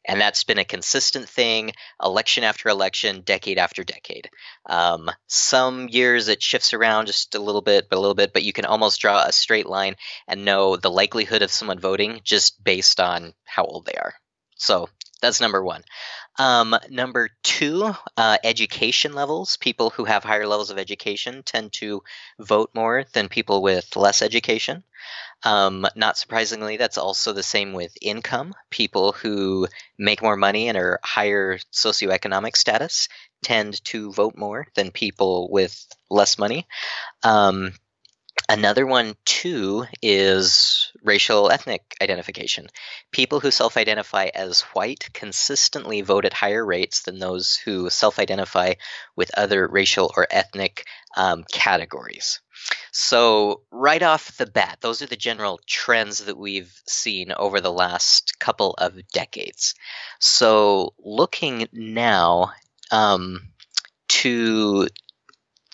and 0.06 0.20
that's 0.20 0.44
been 0.44 0.59
a 0.59 0.64
consistent 0.64 1.28
thing, 1.28 1.73
election 2.02 2.42
after 2.44 2.68
election, 2.68 3.20
decade 3.23 3.59
after 3.59 3.85
decade. 3.85 4.30
Um, 4.66 5.11
some 5.26 5.88
years 5.88 6.28
it 6.28 6.42
shifts 6.42 6.73
around 6.75 7.06
just 7.06 7.35
a 7.35 7.40
little 7.40 7.61
bit, 7.62 7.88
but 7.90 7.97
a 7.99 8.00
little 8.00 8.14
bit, 8.14 8.32
but 8.32 8.42
you 8.42 8.52
can 8.52 8.64
almost 8.64 9.00
draw 9.00 9.23
a 9.23 9.32
straight 9.32 9.66
line 9.66 9.97
and 10.26 10.44
know 10.44 10.76
the 10.76 10.90
likelihood 10.90 11.42
of 11.42 11.50
someone 11.50 11.78
voting 11.78 12.20
just 12.25 12.62
based 12.64 13.00
on 13.00 13.35
how 13.44 13.64
old 13.64 13.87
they 13.87 13.94
are. 13.94 14.14
So 14.61 14.88
that's 15.23 15.40
number 15.40 15.64
one. 15.64 15.83
Um, 16.38 16.76
number 16.90 17.31
two, 17.43 17.95
uh, 18.17 18.37
education 18.45 19.14
levels. 19.14 19.57
People 19.57 19.90
who 19.90 20.05
have 20.05 20.23
higher 20.23 20.47
levels 20.47 20.71
of 20.71 20.79
education 20.79 21.43
tend 21.43 21.73
to 21.75 22.02
vote 22.38 22.71
more 22.75 23.05
than 23.14 23.29
people 23.29 23.62
with 23.62 23.97
less 23.97 24.23
education. 24.23 24.85
Um, 25.45 25.87
not 25.97 26.19
surprisingly, 26.19 26.76
that's 26.76 26.99
also 26.99 27.33
the 27.33 27.43
same 27.43 27.73
with 27.73 27.97
income. 28.02 28.52
People 28.71 29.12
who 29.12 29.67
make 29.99 30.23
more 30.23 30.37
money 30.37 30.69
and 30.69 30.76
are 30.76 31.00
higher 31.02 31.59
socioeconomic 31.73 32.55
status 32.55 33.09
tend 33.43 33.83
to 33.85 34.12
vote 34.12 34.37
more 34.37 34.67
than 34.75 34.90
people 34.90 35.50
with 35.50 35.87
less 36.11 36.38
money. 36.38 36.67
Um, 37.23 37.73
Another 38.50 38.85
one, 38.85 39.14
too, 39.25 39.87
is 40.02 40.90
racial 41.04 41.52
ethnic 41.52 41.95
identification. 42.02 42.66
People 43.12 43.38
who 43.38 43.52
self 43.52 43.76
identify 43.76 44.28
as 44.35 44.62
white 44.73 45.09
consistently 45.12 46.00
vote 46.00 46.25
at 46.25 46.33
higher 46.33 46.66
rates 46.66 47.02
than 47.02 47.21
those 47.21 47.54
who 47.54 47.88
self 47.90 48.19
identify 48.19 48.75
with 49.14 49.30
other 49.37 49.69
racial 49.69 50.12
or 50.16 50.26
ethnic 50.33 50.85
um, 51.16 51.45
categories. 51.52 52.40
So, 52.90 53.62
right 53.71 54.02
off 54.02 54.37
the 54.37 54.47
bat, 54.47 54.78
those 54.80 55.00
are 55.00 55.07
the 55.07 55.14
general 55.14 55.61
trends 55.64 56.19
that 56.19 56.37
we've 56.37 56.75
seen 56.88 57.30
over 57.30 57.61
the 57.61 57.73
last 57.73 58.40
couple 58.40 58.75
of 58.78 58.99
decades. 59.12 59.76
So, 60.19 60.95
looking 60.99 61.69
now 61.73 62.50
um, 62.90 63.42
to 64.09 64.88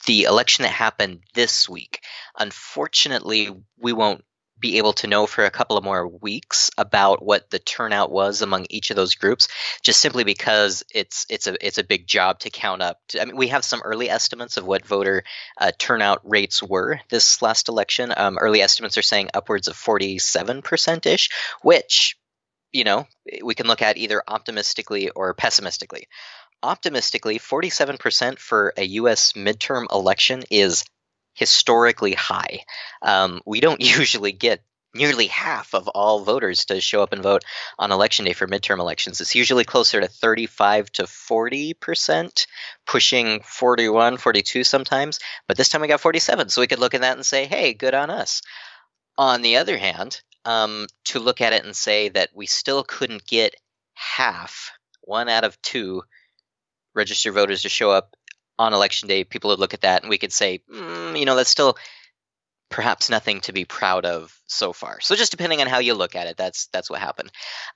the 0.06 0.24
election 0.24 0.62
that 0.62 0.72
happened 0.72 1.20
this 1.34 1.68
week. 1.68 2.00
Unfortunately, 2.38 3.50
we 3.78 3.92
won't 3.92 4.24
be 4.58 4.78
able 4.78 4.94
to 4.94 5.06
know 5.06 5.26
for 5.26 5.44
a 5.44 5.50
couple 5.50 5.76
of 5.76 5.84
more 5.84 6.08
weeks 6.08 6.70
about 6.78 7.22
what 7.22 7.50
the 7.50 7.58
turnout 7.58 8.10
was 8.10 8.40
among 8.40 8.66
each 8.70 8.90
of 8.90 8.96
those 8.96 9.14
groups 9.14 9.48
just 9.82 10.00
simply 10.00 10.24
because 10.24 10.82
it's 10.94 11.26
it's 11.28 11.46
a 11.46 11.66
it's 11.66 11.78
a 11.78 11.84
big 11.84 12.06
job 12.06 12.38
to 12.38 12.50
count 12.50 12.80
up. 12.80 12.98
I 13.20 13.26
mean 13.26 13.36
we 13.36 13.48
have 13.48 13.64
some 13.64 13.82
early 13.84 14.08
estimates 14.08 14.56
of 14.56 14.66
what 14.66 14.86
voter 14.86 15.24
uh, 15.60 15.72
turnout 15.78 16.20
rates 16.24 16.62
were 16.62 17.00
this 17.10 17.42
last 17.42 17.68
election. 17.68 18.12
Um, 18.16 18.38
early 18.38 18.62
estimates 18.62 18.96
are 18.96 19.02
saying 19.02 19.28
upwards 19.34 19.68
of 19.68 19.76
47% 19.76 21.06
ish 21.06 21.30
which 21.60 22.16
you 22.72 22.84
know 22.84 23.06
we 23.44 23.54
can 23.54 23.66
look 23.66 23.82
at 23.82 23.98
either 23.98 24.22
optimistically 24.26 25.10
or 25.10 25.34
pessimistically 25.34 26.08
optimistically, 26.62 27.38
47% 27.38 28.38
for 28.38 28.72
a 28.76 28.84
U.S. 28.84 29.32
midterm 29.34 29.86
election 29.92 30.42
is 30.50 30.84
historically 31.34 32.14
high. 32.14 32.64
Um, 33.02 33.40
we 33.46 33.60
don't 33.60 33.80
usually 33.98 34.32
get 34.32 34.62
nearly 34.94 35.26
half 35.26 35.74
of 35.74 35.88
all 35.88 36.24
voters 36.24 36.64
to 36.64 36.80
show 36.80 37.02
up 37.02 37.12
and 37.12 37.22
vote 37.22 37.44
on 37.78 37.92
election 37.92 38.24
day 38.24 38.32
for 38.32 38.46
midterm 38.46 38.78
elections. 38.78 39.20
It's 39.20 39.34
usually 39.34 39.64
closer 39.64 40.00
to 40.00 40.08
35 40.08 40.90
to 40.92 41.02
40%, 41.04 42.46
pushing 42.86 43.40
41, 43.40 44.16
42 44.16 44.64
sometimes. 44.64 45.20
But 45.46 45.56
this 45.56 45.68
time 45.68 45.82
we 45.82 45.88
got 45.88 46.00
47, 46.00 46.48
so 46.48 46.60
we 46.60 46.66
could 46.66 46.78
look 46.78 46.94
at 46.94 47.02
that 47.02 47.16
and 47.16 47.26
say, 47.26 47.44
hey, 47.44 47.74
good 47.74 47.94
on 47.94 48.10
us. 48.10 48.42
On 49.18 49.42
the 49.42 49.56
other 49.56 49.76
hand, 49.76 50.20
um, 50.44 50.86
to 51.06 51.18
look 51.18 51.40
at 51.40 51.52
it 51.52 51.64
and 51.64 51.76
say 51.76 52.08
that 52.10 52.30
we 52.34 52.46
still 52.46 52.82
couldn't 52.82 53.26
get 53.26 53.54
half, 53.94 54.70
one 55.02 55.28
out 55.28 55.44
of 55.44 55.60
two 55.62 56.02
register 56.96 57.30
voters 57.30 57.62
to 57.62 57.68
show 57.68 57.90
up 57.90 58.16
on 58.58 58.72
election 58.72 59.08
day, 59.08 59.22
people 59.22 59.50
would 59.50 59.58
look 59.58 59.74
at 59.74 59.82
that 59.82 60.02
and 60.02 60.10
we 60.10 60.18
could 60.18 60.32
say, 60.32 60.62
mm, 60.72 61.18
you 61.18 61.26
know, 61.26 61.36
that's 61.36 61.50
still 61.50 61.76
perhaps 62.70 63.08
nothing 63.10 63.40
to 63.42 63.52
be 63.52 63.64
proud 63.64 64.04
of 64.04 64.36
so 64.46 64.72
far. 64.72 65.00
So 65.00 65.14
just 65.14 65.30
depending 65.30 65.60
on 65.60 65.66
how 65.66 65.78
you 65.78 65.94
look 65.94 66.16
at 66.16 66.26
it, 66.26 66.36
that's 66.36 66.66
that's 66.68 66.90
what 66.90 67.00
happened. 67.00 67.30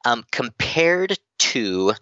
Um, 0.04 0.24
compared 0.32 1.18
to 1.38 1.92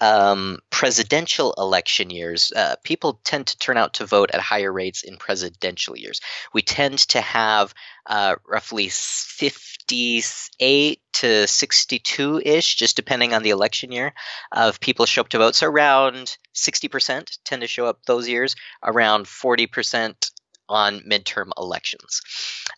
um, 0.00 0.58
presidential 0.80 1.52
election 1.58 2.08
years, 2.08 2.52
uh, 2.56 2.74
people 2.82 3.20
tend 3.22 3.46
to 3.46 3.58
turn 3.58 3.76
out 3.76 3.92
to 3.92 4.06
vote 4.06 4.30
at 4.32 4.40
higher 4.40 4.72
rates 4.72 5.02
in 5.02 5.18
presidential 5.18 5.94
years. 5.94 6.22
We 6.54 6.62
tend 6.62 7.00
to 7.10 7.20
have 7.20 7.74
uh, 8.06 8.36
roughly 8.48 8.88
58 8.88 11.00
to 11.12 11.46
62 11.46 12.40
ish, 12.42 12.76
just 12.76 12.96
depending 12.96 13.34
on 13.34 13.42
the 13.42 13.50
election 13.50 13.92
year, 13.92 14.14
of 14.52 14.80
people 14.80 15.04
show 15.04 15.20
up 15.20 15.28
to 15.28 15.36
vote. 15.36 15.54
So 15.54 15.66
around 15.66 16.38
60% 16.54 17.38
tend 17.44 17.60
to 17.60 17.68
show 17.68 17.84
up 17.84 17.98
those 18.06 18.26
years, 18.26 18.56
around 18.82 19.26
40% 19.26 20.30
on 20.66 21.00
midterm 21.00 21.50
elections. 21.58 22.22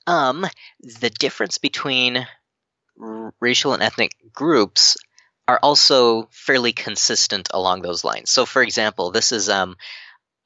Um, 0.08 0.44
the 0.80 1.10
difference 1.10 1.58
between 1.58 2.26
r- 3.00 3.32
racial 3.38 3.74
and 3.74 3.82
ethnic 3.82 4.10
groups 4.32 4.96
are 5.48 5.58
also 5.62 6.28
fairly 6.30 6.72
consistent 6.72 7.48
along 7.52 7.82
those 7.82 8.04
lines. 8.04 8.30
So, 8.30 8.46
for 8.46 8.62
example, 8.62 9.10
this 9.10 9.32
is 9.32 9.48
um, 9.48 9.76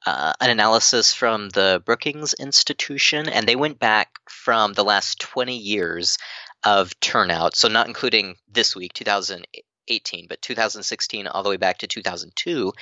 uh, 0.05 0.33
an 0.39 0.49
analysis 0.49 1.13
from 1.13 1.49
the 1.49 1.81
Brookings 1.85 2.33
Institution, 2.33 3.29
and 3.29 3.47
they 3.47 3.55
went 3.55 3.79
back 3.79 4.09
from 4.29 4.73
the 4.73 4.83
last 4.83 5.19
20 5.19 5.57
years 5.57 6.17
of 6.63 6.99
turnout, 6.99 7.55
so 7.55 7.67
not 7.67 7.87
including 7.87 8.35
this 8.49 8.75
week, 8.75 8.93
2018, 8.93 10.25
but 10.27 10.41
2016 10.41 11.27
all 11.27 11.43
the 11.43 11.49
way 11.49 11.57
back 11.57 11.79
to 11.79 11.87
2002. 11.87 12.73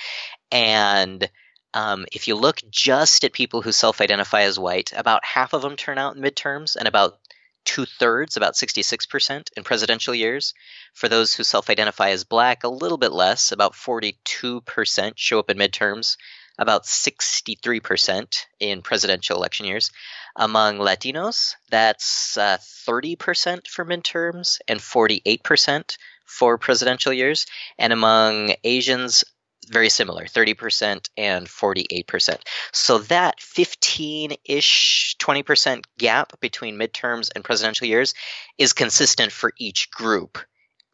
And 0.52 1.30
um, 1.74 2.06
if 2.14 2.28
you 2.28 2.36
look 2.36 2.62
just 2.70 3.24
at 3.26 3.34
people 3.34 3.62
who 3.62 3.72
self 3.72 4.00
identify 4.00 4.44
as 4.44 4.58
white, 4.58 4.94
about 4.96 5.26
half 5.26 5.54
of 5.54 5.62
them 5.62 5.76
turn 5.76 5.98
out 5.98 6.16
in 6.16 6.22
midterms, 6.22 6.78
and 6.78 6.88
about 6.88 7.20
two 7.66 7.86
thirds, 7.86 8.38
about 8.38 8.54
66% 8.54 9.50
in 9.58 9.64
presidential 9.64 10.16
years. 10.16 10.54
For 10.94 11.10
those 11.10 11.34
who 11.34 11.44
self 11.44 11.70
identify 11.70 12.10
as 12.10 12.24
black, 12.24 12.64
a 12.64 12.70
little 12.70 12.98
bit 12.98 13.12
less, 13.12 13.52
about 13.52 13.74
42% 13.74 15.14
show 15.16 15.40
up 15.40 15.50
in 15.50 15.58
midterms, 15.58 16.16
about 16.58 16.86
63% 16.86 18.46
in 18.60 18.82
presidential 18.82 19.38
election 19.38 19.66
years. 19.66 19.92
Among 20.36 20.78
Latinos, 20.78 21.56
that's 21.70 22.38
uh, 22.38 22.58
30% 22.88 23.68
for 23.68 23.86
midterms 23.86 24.60
and 24.68 24.80
48% 24.80 25.98
for 26.26 26.58
presidential 26.58 27.14
years. 27.14 27.46
And 27.78 27.94
among 27.94 28.56
Asians, 28.64 29.24
very 29.66 29.90
similar 29.90 30.26
30% 30.26 31.10
and 31.18 31.48
48%. 31.48 32.38
So 32.72 33.00
that 33.00 33.40
15 33.40 34.34
ish, 34.46 35.16
20% 35.20 35.84
gap 35.98 36.40
between 36.40 36.78
midterms 36.78 37.30
and 37.36 37.44
presidential 37.44 37.88
years 37.88 38.14
is 38.58 38.74
consistent 38.74 39.32
for 39.32 39.52
each 39.58 39.92
group. 39.92 40.38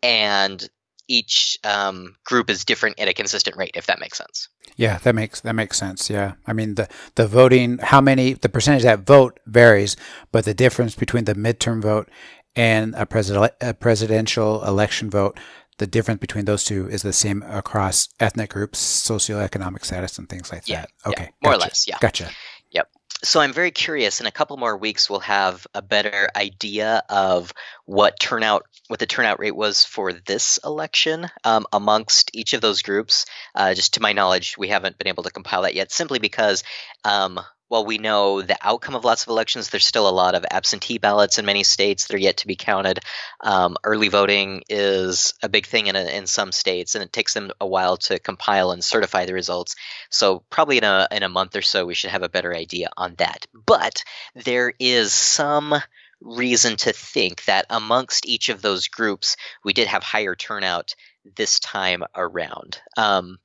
And 0.04 0.68
each 1.08 1.58
um, 1.64 2.16
group 2.24 2.50
is 2.50 2.64
different 2.64 3.00
at 3.00 3.08
a 3.08 3.14
consistent 3.14 3.58
rate, 3.58 3.72
if 3.76 3.88
that 3.88 4.00
makes 4.00 4.18
sense. 4.18 4.48
Yeah, 4.78 4.98
that 5.00 5.14
makes 5.14 5.42
that 5.42 5.54
makes 5.54 5.78
sense. 5.78 6.10
Yeah, 6.10 6.34
I 6.48 6.54
mean 6.54 6.76
the 6.76 6.88
the 7.16 7.28
voting, 7.28 7.78
how 7.80 8.00
many, 8.00 8.34
the 8.34 8.50
percentage 8.50 8.84
that 8.84 9.06
vote 9.06 9.40
varies, 9.46 9.98
but 10.32 10.46
the 10.46 10.54
difference 10.54 10.96
between 10.96 11.26
the 11.26 11.36
midterm 11.36 11.82
vote 11.82 12.10
and 12.56 12.96
a, 12.96 13.06
president, 13.06 13.54
a 13.62 13.74
presidential 13.74 14.64
election 14.64 15.10
vote 15.10 15.38
the 15.82 15.88
difference 15.88 16.20
between 16.20 16.46
those 16.46 16.64
two 16.64 16.88
is 16.88 17.02
the 17.02 17.12
same 17.12 17.42
across 17.42 18.08
ethnic 18.20 18.52
groups, 18.52 18.80
socioeconomic 18.80 19.84
status, 19.84 20.20
and 20.20 20.30
things 20.30 20.52
like 20.52 20.68
yeah, 20.68 20.82
that. 20.82 20.90
Okay, 21.08 21.24
yeah, 21.24 21.30
more 21.42 21.54
gotcha. 21.54 21.56
or 21.56 21.68
less. 21.68 21.88
Yeah, 21.88 21.98
gotcha. 22.00 22.30
Yep. 22.70 22.88
So 23.24 23.40
I'm 23.40 23.52
very 23.52 23.72
curious. 23.72 24.22
In 24.22 24.28
a 24.28 24.32
couple 24.32 24.58
more 24.58 24.78
weeks, 24.78 25.10
we'll 25.10 25.22
have 25.22 25.66
a 25.74 25.82
better 25.82 26.30
idea 26.36 27.02
of 27.10 27.52
what 27.86 28.20
turnout, 28.20 28.68
what 28.90 29.00
the 29.00 29.08
turnout 29.08 29.40
rate 29.40 29.56
was 29.56 29.84
for 29.84 30.14
this 30.14 30.60
election 30.64 31.26
um, 31.44 31.66
amongst 31.74 32.30
each 32.36 32.54
of 32.54 32.62
those 32.62 32.84
groups. 32.84 33.26
Uh, 33.56 33.74
just 33.74 33.96
to 33.96 34.04
my 34.04 34.14
knowledge, 34.14 34.60
we 34.60 34.68
haven't 34.68 35.00
been 35.00 35.08
able 35.08 35.24
to 35.24 35.32
compile 35.32 35.64
that 35.64 35.74
yet, 35.74 35.92
simply 35.92 36.20
because 36.20 36.64
um, 37.06 37.40
while 37.72 37.86
we 37.86 37.98
know 37.98 38.42
the 38.42 38.58
outcome 38.62 38.96
of 38.96 39.06
lots 39.06 39.24
of 39.24 39.30
elections, 39.30 39.70
there's 39.70 39.86
still 39.86 40.10
a 40.10 40.12
lot 40.12 40.36
of 40.36 40.44
absentee 40.52 40.98
ballots 40.98 41.38
in 41.38 41.46
many 41.46 41.64
states 41.64 42.06
that 42.06 42.14
are 42.14 42.20
yet 42.20 42.36
to 42.36 42.48
be 42.48 42.58
counted. 42.58 43.00
Um, 43.40 43.78
early 43.86 44.10
voting 44.10 44.64
is 44.68 45.34
a 45.42 45.48
big 45.48 45.66
thing 45.66 45.88
in, 45.88 45.96
a, 45.96 46.04
in 46.04 46.28
some 46.28 46.52
states, 46.52 46.96
and 46.96 47.04
it 47.04 47.14
takes 47.14 47.34
them 47.34 47.50
a 47.62 47.66
while 47.66 47.96
to 47.96 48.20
compile 48.20 48.72
and 48.72 48.84
certify 48.84 49.26
the 49.26 49.34
results. 49.34 49.78
So 50.10 50.44
probably 50.50 50.80
in 50.80 50.84
a 50.84 51.08
in 51.12 51.24
a 51.24 51.30
month 51.30 51.56
or 51.56 51.62
so, 51.62 51.86
we 51.86 51.94
should 51.94 52.10
have 52.10 52.24
a 52.24 52.30
better 52.30 52.54
idea 52.54 52.90
on 52.98 53.16
that. 53.20 53.48
But 53.54 54.04
there 54.36 54.74
is 54.78 55.14
some 55.14 55.74
reason 56.20 56.76
to 56.76 56.92
think 56.92 57.46
that 57.46 57.68
amongst 57.70 58.28
each 58.28 58.50
of 58.50 58.62
those 58.62 58.90
groups, 58.90 59.38
we 59.64 59.72
did 59.72 59.88
have 59.88 60.04
higher 60.04 60.36
turnout 60.36 60.94
this 61.38 61.62
time 61.62 62.04
around. 62.16 62.82
Um, 62.98 63.38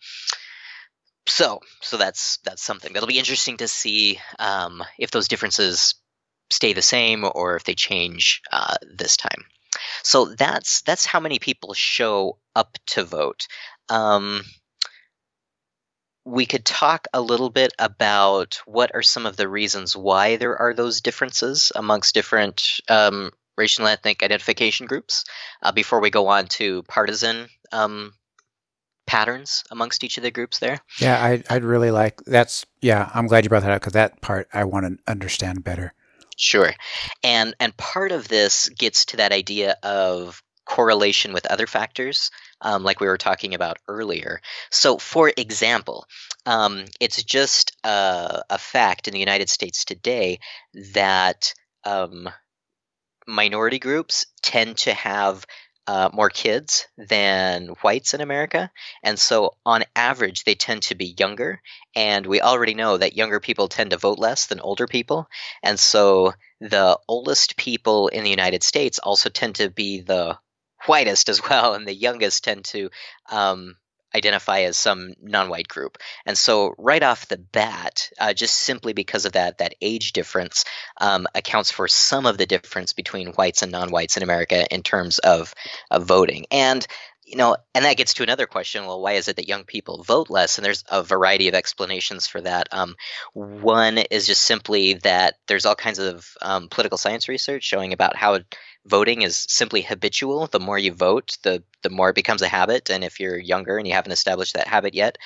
so 1.27 1.61
so 1.81 1.97
that's 1.97 2.39
that's 2.39 2.63
something 2.63 2.93
that'll 2.93 3.09
be 3.09 3.19
interesting 3.19 3.57
to 3.59 3.69
see 3.69 4.19
um, 4.39 4.83
if 4.99 5.11
those 5.11 5.29
differences 5.29 5.95
stay 6.51 6.73
the 6.73 6.83
same 6.83 7.25
or 7.35 7.57
if 7.57 7.65
they 7.65 7.75
change 7.75 8.43
uh, 8.53 8.77
this 8.95 9.17
time. 9.17 9.45
So 10.03 10.27
that's 10.27 10.83
that's 10.83 11.07
how 11.07 11.21
many 11.21 11.39
people 11.39 11.75
show 11.75 12.39
up 12.55 12.79
to 12.89 13.05
vote. 13.05 13.47
Um, 13.89 14.43
we 16.25 16.47
could 16.47 16.65
talk 16.65 17.07
a 17.13 17.21
little 17.21 17.51
bit 17.51 17.73
about 17.79 18.61
what 18.67 18.91
are 18.95 19.03
some 19.03 19.27
of 19.27 19.37
the 19.37 19.49
reasons 19.49 19.97
why 19.97 20.37
there 20.37 20.57
are 20.57 20.75
those 20.75 21.01
differences 21.01 21.71
amongst 21.75 22.15
different 22.15 22.81
um, 22.89 23.31
racial 23.57 23.87
and 23.87 23.93
ethnic 23.93 24.23
identification 24.23 24.87
groups 24.87 25.25
uh, 25.63 25.71
before 25.71 26.01
we 26.01 26.11
go 26.11 26.27
on 26.27 26.47
to 26.47 26.83
partisan 26.85 27.49
um, 27.71 28.13
patterns 29.07 29.65
amongst 29.71 30.05
each 30.05 30.17
of 30.17 30.23
the 30.23 30.31
groups 30.31 30.59
there. 30.59 30.81
Yeah, 31.01 31.23
I, 31.23 31.43
I'd 31.49 31.65
really 31.65 31.91
like 31.91 32.21
that's. 32.27 32.67
Yeah, 32.81 33.11
I'm 33.15 33.27
glad 33.27 33.45
you 33.45 33.49
brought 33.49 33.63
that 33.63 33.71
up 33.71 33.81
because 33.81 33.95
that 33.95 34.21
part 34.21 34.49
I 34.53 34.65
want 34.65 34.87
to 34.87 35.11
understand 35.11 35.65
better. 35.65 35.95
Sure, 36.37 36.73
and 37.23 37.55
and 37.61 37.77
part 37.77 38.13
of 38.13 38.29
this 38.29 38.69
gets 38.69 39.07
to 39.07 39.19
that 39.19 39.33
idea 39.33 39.77
of 39.83 40.43
correlation 40.67 41.33
with 41.33 41.47
other 41.47 41.67
factors, 41.67 42.31
um, 42.61 42.83
like 42.83 43.01
we 43.01 43.07
were 43.07 43.17
talking 43.17 43.55
about 43.55 43.79
earlier. 43.89 44.41
So, 44.71 44.99
for 44.99 45.33
example, 45.37 46.07
um, 46.45 46.85
it's 47.01 47.23
just 47.23 47.75
a, 47.85 48.43
a, 48.51 48.59
fact 48.59 49.07
in 49.07 49.13
the 49.13 49.21
United 49.21 49.49
States 49.49 49.85
today 49.85 50.41
that 50.93 51.55
um, 51.85 52.29
minority 53.27 53.79
groups 53.79 54.27
tend 54.43 54.77
to 54.79 54.93
have 54.93 55.47
uh, 55.87 56.11
more 56.13 56.31
kids 56.31 56.87
than 56.99 57.69
whites 57.83 58.15
in 58.15 58.21
America. 58.21 58.71
And 59.03 59.19
so, 59.19 59.57
on 59.65 59.85
average, 59.95 60.45
they 60.45 60.55
tend 60.55 60.83
to 60.83 60.95
be 60.95 61.15
younger. 61.19 61.61
And 61.95 62.27
we 62.27 62.41
already 62.41 62.75
know 62.75 62.97
that 62.97 63.17
younger 63.17 63.41
people 63.41 63.69
tend 63.69 63.91
to 63.91 63.97
vote 63.97 64.19
less 64.19 64.47
than 64.47 64.61
older 64.61 64.87
people. 64.87 65.29
And 65.63 65.79
so, 65.79 66.33
the 66.61 66.99
oldest 67.09 67.57
people 67.57 68.09
in 68.09 68.25
the 68.25 68.31
United 68.31 68.63
States 68.63 68.99
also 68.99 69.29
tend 69.29 69.57
to 69.57 69.71
be 69.71 70.01
the 70.01 70.39
whitest 70.87 71.29
as 71.29 71.41
well, 71.51 71.75
and 71.75 71.87
the 71.87 71.95
youngest 71.95 72.45
tend 72.45 72.65
to 72.67 72.91
um, 73.31 73.77
identify 74.17 74.61
as 74.61 74.77
some 74.77 75.15
non-white 75.23 75.69
group. 75.69 75.99
And 76.25 76.37
so, 76.37 76.75
right 76.79 77.03
off 77.03 77.29
the 77.29 77.37
bat, 77.37 78.11
uh, 78.19 78.33
just 78.33 78.57
simply 78.57 78.93
because 78.93 79.25
of 79.25 79.33
that 79.33 79.59
that 79.59 79.75
age 79.81 80.13
difference 80.13 80.65
um, 81.01 81.27
accounts 81.35 81.71
for 81.71 81.87
some 81.87 82.27
of 82.27 82.39
the 82.39 82.47
difference 82.47 82.93
between 82.93 83.29
whites 83.33 83.63
and 83.63 83.71
non-whites 83.71 84.17
in 84.17 84.23
America 84.23 84.67
in 84.75 84.83
terms 84.83 85.19
of, 85.19 85.55
of 85.91 86.05
voting. 86.05 86.47
And 86.51 86.87
you 87.27 87.37
know, 87.37 87.57
and 87.75 87.85
that 87.85 87.97
gets 87.97 88.15
to 88.15 88.23
another 88.23 88.47
question. 88.47 88.87
Well, 88.87 89.01
why 89.03 89.13
is 89.13 89.27
it 89.27 89.37
that 89.37 89.49
young 89.49 89.65
people 89.65 90.05
vote 90.05 90.31
less? 90.31 90.59
And 90.59 90.65
there's 90.65 90.85
a 90.89 91.03
variety 91.03 91.49
of 91.49 91.55
explanations 91.55 92.29
for 92.29 92.41
that. 92.41 92.69
Um, 92.71 92.95
one 93.35 93.99
is 93.99 94.29
just 94.29 94.43
simply 94.43 94.95
that 94.95 95.35
there's 95.49 95.67
all 95.67 95.75
kinds 95.75 95.99
of 95.99 96.25
um, 96.41 96.69
political 96.69 96.99
science 96.99 97.29
research 97.29 97.65
showing 97.65 97.93
about 97.93 98.15
how 98.15 98.39
voting 98.87 99.23
is 99.23 99.45
simply 99.49 99.83
habitual. 99.83 100.47
The 100.47 100.61
more 100.61 100.79
you 100.79 100.93
vote, 100.93 101.37
the 101.43 101.65
the 101.83 101.91
more 101.91 102.11
it 102.11 102.17
becomes 102.17 102.43
a 102.43 102.49
habit. 102.49 102.91
And 102.91 103.03
if 103.03 103.19
you're 103.19 103.39
younger 103.39 103.77
and 103.77 103.87
you 103.87 103.95
haven't 103.95 104.13
established 104.13 104.55
that 104.55 104.69
habit 104.69 104.95
yet, 104.95 105.19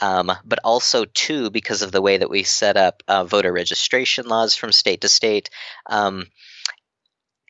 um, 0.00 0.32
but 0.44 0.58
also 0.64 1.04
too 1.04 1.50
because 1.50 1.82
of 1.82 1.92
the 1.92 2.02
way 2.02 2.16
that 2.16 2.30
we 2.30 2.44
set 2.44 2.76
up 2.76 3.02
uh, 3.08 3.24
voter 3.24 3.52
registration 3.52 4.26
laws 4.26 4.54
from 4.54 4.72
state 4.72 5.02
to 5.02 5.08
state. 5.08 5.50
Um, 5.86 6.26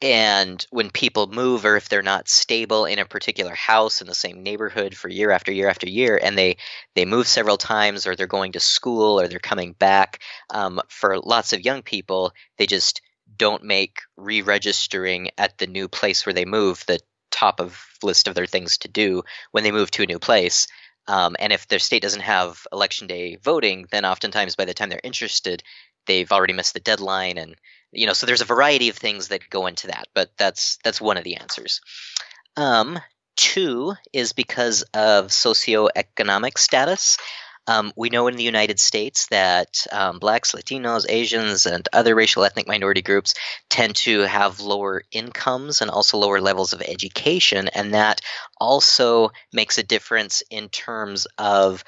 and 0.03 0.67
when 0.71 0.91
people 0.91 1.29
move 1.29 1.65
or 1.65 1.77
if 1.77 1.89
they're 1.89 2.03
not 2.03 2.29
stable 2.29 2.85
in 2.85 2.99
a 2.99 3.05
particular 3.05 3.55
house 3.55 4.01
in 4.01 4.09
the 4.09 4.15
same 4.15 4.43
neighborhood 4.43 4.95
for 4.97 5.09
year 5.09 5.31
after 5.31 5.53
year 5.53 5.69
after 5.69 5.89
year 5.89 6.19
and 6.23 6.37
they 6.37 6.57
they 6.95 7.05
move 7.05 7.27
several 7.27 7.57
times 7.57 8.07
or 8.07 8.17
they're 8.17 8.27
going 8.27 8.53
to 8.53 8.61
school 8.61 9.21
or 9.21 9.29
they're 9.29 9.39
coming 9.39 9.73
back 9.73 10.21
um, 10.51 10.81
for 10.89 11.19
lots 11.21 11.53
of 11.53 11.65
young 11.65 11.83
people 11.83 12.33
they 12.59 12.67
just 12.67 13.01
don't 13.37 13.63
make 13.65 14.01
re-registering 14.17 15.31
at 15.39 15.57
the 15.59 15.67
new 15.67 15.89
place 15.89 16.27
where 16.27 16.33
they 16.33 16.45
move 16.45 16.85
the 16.87 16.99
top 17.31 17.61
of 17.61 17.85
list 18.03 18.29
of 18.29 18.35
their 18.35 18.47
things 18.47 18.79
to 18.79 18.89
do 18.89 19.23
when 19.51 19.65
they 19.65 19.73
move 19.73 19.91
to 19.91 20.03
a 20.03 20.07
new 20.07 20.19
place. 20.19 20.69
Um, 21.09 21.35
and 21.39 21.53
if 21.53 21.67
their 21.67 21.81
state 21.81 22.03
doesn't 22.03 22.21
have 22.21 22.65
election 22.73 23.09
day 23.09 23.37
voting, 23.43 23.87
then 23.91 24.05
oftentimes 24.05 24.55
by 24.55 24.65
the 24.65 24.75
time 24.75 24.89
they're 24.89 25.01
interested, 25.03 25.63
they've 26.07 26.31
already 26.31 26.53
missed 26.53 26.75
the 26.75 26.81
deadline, 26.81 27.39
and 27.39 27.57
you 27.93 28.07
know, 28.07 28.13
so 28.13 28.27
there's 28.27 28.41
a 28.41 28.47
variety 28.47 28.89
of 28.89 28.97
things 28.97 29.29
that 29.29 29.49
go 29.51 29.67
into 29.67 29.89
that. 29.89 30.09
But 30.15 30.31
that's 30.37 30.79
that's 30.85 31.01
one 31.01 31.17
of 31.17 31.25
the 31.25 31.37
answers. 31.37 31.81
Um, 32.57 32.99
two 33.37 33.95
is 34.13 34.33
because 34.33 34.83
of 34.95 35.29
socioeconomic 35.29 36.59
status. 36.59 37.19
Um, 37.69 37.93
we 37.95 38.11
know 38.11 38.27
in 38.27 38.37
the 38.37 38.43
United 38.43 38.81
States 38.81 39.29
that 39.29 39.87
um, 39.93 40.19
blacks, 40.19 40.53
Latinos, 40.53 41.07
Asians, 41.09 41.65
and 41.65 41.89
other 41.93 42.15
racial 42.15 42.43
ethnic 42.43 42.67
minority 42.67 43.03
groups 43.03 43.35
tend 43.71 43.95
to 43.97 44.23
have 44.23 44.61
lower 44.61 45.03
incomes 45.13 45.81
and 45.81 45.89
also 45.89 46.19
lower 46.19 46.41
levels 46.41 46.73
of 46.73 46.83
education, 46.83 47.69
and 47.69 47.95
that 47.95 48.21
also 48.59 49.31
makes 49.53 49.79
a 49.79 49.85
difference 49.85 50.43
in 50.51 50.69
terms 50.71 51.29
of 51.39 51.85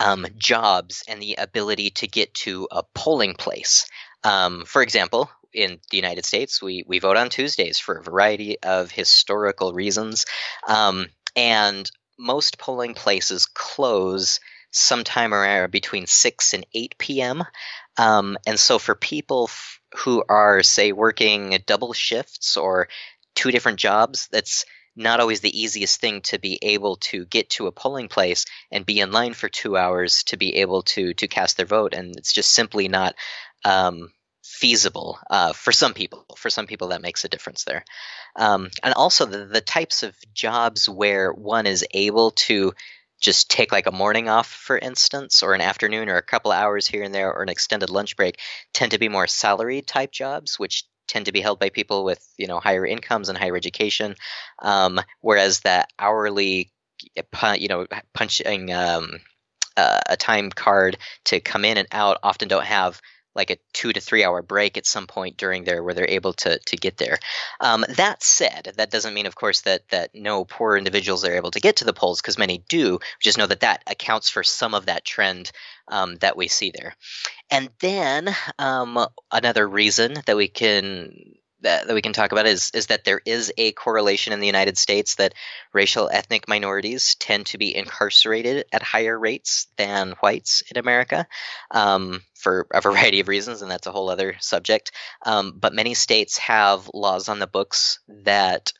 um, 0.00 0.26
jobs 0.36 1.04
and 1.06 1.22
the 1.22 1.36
ability 1.38 1.90
to 1.90 2.08
get 2.08 2.34
to 2.34 2.66
a 2.72 2.82
polling 2.94 3.34
place. 3.34 3.86
Um, 4.24 4.64
for 4.64 4.82
example, 4.82 5.30
in 5.52 5.78
the 5.90 5.96
United 5.96 6.24
States, 6.24 6.62
we, 6.62 6.84
we 6.86 6.98
vote 6.98 7.16
on 7.16 7.28
Tuesdays 7.28 7.78
for 7.78 7.96
a 7.96 8.02
variety 8.02 8.58
of 8.60 8.90
historical 8.90 9.72
reasons. 9.72 10.26
Um, 10.66 11.06
and 11.36 11.88
most 12.18 12.58
polling 12.58 12.94
places 12.94 13.46
close 13.46 14.40
sometime 14.72 15.34
around 15.34 15.70
between 15.70 16.06
6 16.06 16.54
and 16.54 16.66
8 16.74 16.94
p.m. 16.98 17.44
Um, 17.98 18.36
and 18.46 18.58
so 18.58 18.78
for 18.78 18.94
people 18.94 19.48
f- 19.48 19.80
who 19.96 20.22
are, 20.28 20.62
say, 20.62 20.92
working 20.92 21.58
double 21.66 21.92
shifts 21.92 22.56
or 22.56 22.88
two 23.34 23.50
different 23.50 23.78
jobs, 23.78 24.28
that's 24.30 24.64
not 24.96 25.20
always 25.20 25.40
the 25.40 25.60
easiest 25.60 26.00
thing 26.00 26.20
to 26.22 26.38
be 26.38 26.58
able 26.62 26.96
to 26.96 27.24
get 27.26 27.50
to 27.50 27.66
a 27.66 27.72
polling 27.72 28.08
place 28.08 28.44
and 28.70 28.86
be 28.86 29.00
in 29.00 29.12
line 29.12 29.34
for 29.34 29.48
two 29.48 29.76
hours 29.76 30.24
to 30.24 30.36
be 30.36 30.56
able 30.56 30.82
to 30.82 31.14
to 31.14 31.28
cast 31.28 31.56
their 31.56 31.66
vote. 31.66 31.94
And 31.94 32.16
it's 32.16 32.32
just 32.32 32.52
simply 32.52 32.88
not 32.88 33.14
um, 33.64 34.10
feasible 34.44 35.18
uh, 35.30 35.52
for 35.52 35.72
some 35.72 35.94
people. 35.94 36.26
For 36.36 36.50
some 36.50 36.66
people, 36.66 36.88
that 36.88 37.02
makes 37.02 37.24
a 37.24 37.28
difference 37.28 37.64
there. 37.64 37.84
Um, 38.36 38.70
and 38.82 38.94
also 38.94 39.26
the, 39.26 39.46
the 39.46 39.60
types 39.60 40.02
of 40.02 40.14
jobs 40.34 40.88
where 40.88 41.32
one 41.32 41.66
is 41.66 41.86
able 41.92 42.32
to 42.32 42.72
just 43.20 43.50
take 43.50 43.70
like 43.70 43.86
a 43.86 43.92
morning 43.92 44.28
off, 44.28 44.48
for 44.48 44.78
instance, 44.78 45.42
or 45.42 45.54
an 45.54 45.60
afternoon 45.60 46.08
or 46.08 46.16
a 46.16 46.22
couple 46.22 46.52
hours 46.52 46.88
here 46.88 47.02
and 47.02 47.14
there, 47.14 47.32
or 47.32 47.42
an 47.42 47.48
extended 47.48 47.90
lunch 47.90 48.16
break, 48.16 48.38
tend 48.72 48.92
to 48.92 48.98
be 48.98 49.08
more 49.08 49.26
salary 49.26 49.82
type 49.82 50.10
jobs, 50.10 50.58
which 50.58 50.84
tend 51.10 51.26
to 51.26 51.32
be 51.32 51.40
held 51.40 51.58
by 51.58 51.68
people 51.70 52.04
with 52.04 52.26
you 52.38 52.46
know 52.46 52.60
higher 52.60 52.86
incomes 52.86 53.28
and 53.28 53.36
higher 53.36 53.56
education, 53.56 54.14
um, 54.60 55.00
whereas 55.20 55.60
that 55.60 55.88
hourly, 55.98 56.70
you 57.58 57.68
know, 57.68 57.86
punching 58.14 58.72
um, 58.72 59.20
uh, 59.76 60.00
a 60.08 60.16
time 60.16 60.50
card 60.50 60.96
to 61.24 61.40
come 61.40 61.64
in 61.64 61.76
and 61.76 61.88
out 61.92 62.18
often 62.22 62.48
don't 62.48 62.64
have 62.64 63.00
like 63.34 63.50
a 63.50 63.58
two 63.72 63.92
to 63.92 64.00
three 64.00 64.24
hour 64.24 64.42
break 64.42 64.76
at 64.76 64.86
some 64.86 65.06
point 65.06 65.36
during 65.36 65.64
there 65.64 65.82
where 65.82 65.94
they're 65.94 66.08
able 66.08 66.32
to 66.32 66.58
to 66.58 66.76
get 66.76 66.96
there. 66.96 67.18
Um, 67.60 67.84
that 67.96 68.22
said, 68.22 68.72
that 68.76 68.90
doesn't 68.90 69.14
mean, 69.14 69.26
of 69.26 69.34
course, 69.34 69.62
that 69.62 69.88
that 69.90 70.10
no 70.14 70.44
poor 70.44 70.76
individuals 70.76 71.24
are 71.24 71.34
able 71.34 71.50
to 71.52 71.60
get 71.60 71.76
to 71.76 71.84
the 71.84 71.92
polls 71.92 72.20
because 72.20 72.38
many 72.38 72.58
do. 72.68 72.98
Just 73.20 73.38
know 73.38 73.46
that 73.46 73.60
that 73.60 73.82
accounts 73.86 74.28
for 74.28 74.42
some 74.42 74.74
of 74.74 74.86
that 74.86 75.04
trend 75.04 75.52
um, 75.88 76.16
that 76.16 76.36
we 76.36 76.48
see 76.48 76.72
there. 76.74 76.94
And 77.50 77.70
then 77.80 78.34
um, 78.58 79.06
another 79.32 79.68
reason 79.68 80.14
that 80.26 80.36
we 80.36 80.48
can 80.48 81.34
that, 81.62 81.86
that 81.86 81.94
we 81.94 82.02
can 82.02 82.12
talk 82.12 82.32
about 82.32 82.46
is 82.46 82.70
is 82.74 82.86
that 82.86 83.04
there 83.04 83.20
is 83.24 83.52
a 83.56 83.72
correlation 83.72 84.32
in 84.32 84.40
the 84.40 84.46
United 84.46 84.78
States 84.78 85.16
that 85.16 85.34
racial 85.72 86.08
ethnic 86.12 86.48
minorities 86.48 87.14
tend 87.16 87.46
to 87.46 87.58
be 87.58 87.74
incarcerated 87.74 88.64
at 88.72 88.82
higher 88.82 89.18
rates 89.18 89.66
than 89.76 90.12
whites 90.20 90.62
in 90.70 90.78
America 90.78 91.26
um, 91.70 92.22
for 92.34 92.66
a 92.72 92.80
variety 92.80 93.20
of 93.20 93.28
reasons, 93.28 93.62
and 93.62 93.70
that's 93.70 93.86
a 93.86 93.92
whole 93.92 94.10
other 94.10 94.36
subject. 94.40 94.92
Um, 95.24 95.54
but 95.58 95.74
many 95.74 95.94
states 95.94 96.38
have 96.38 96.90
laws 96.92 97.28
on 97.28 97.38
the 97.38 97.46
books 97.46 98.00
that 98.08 98.72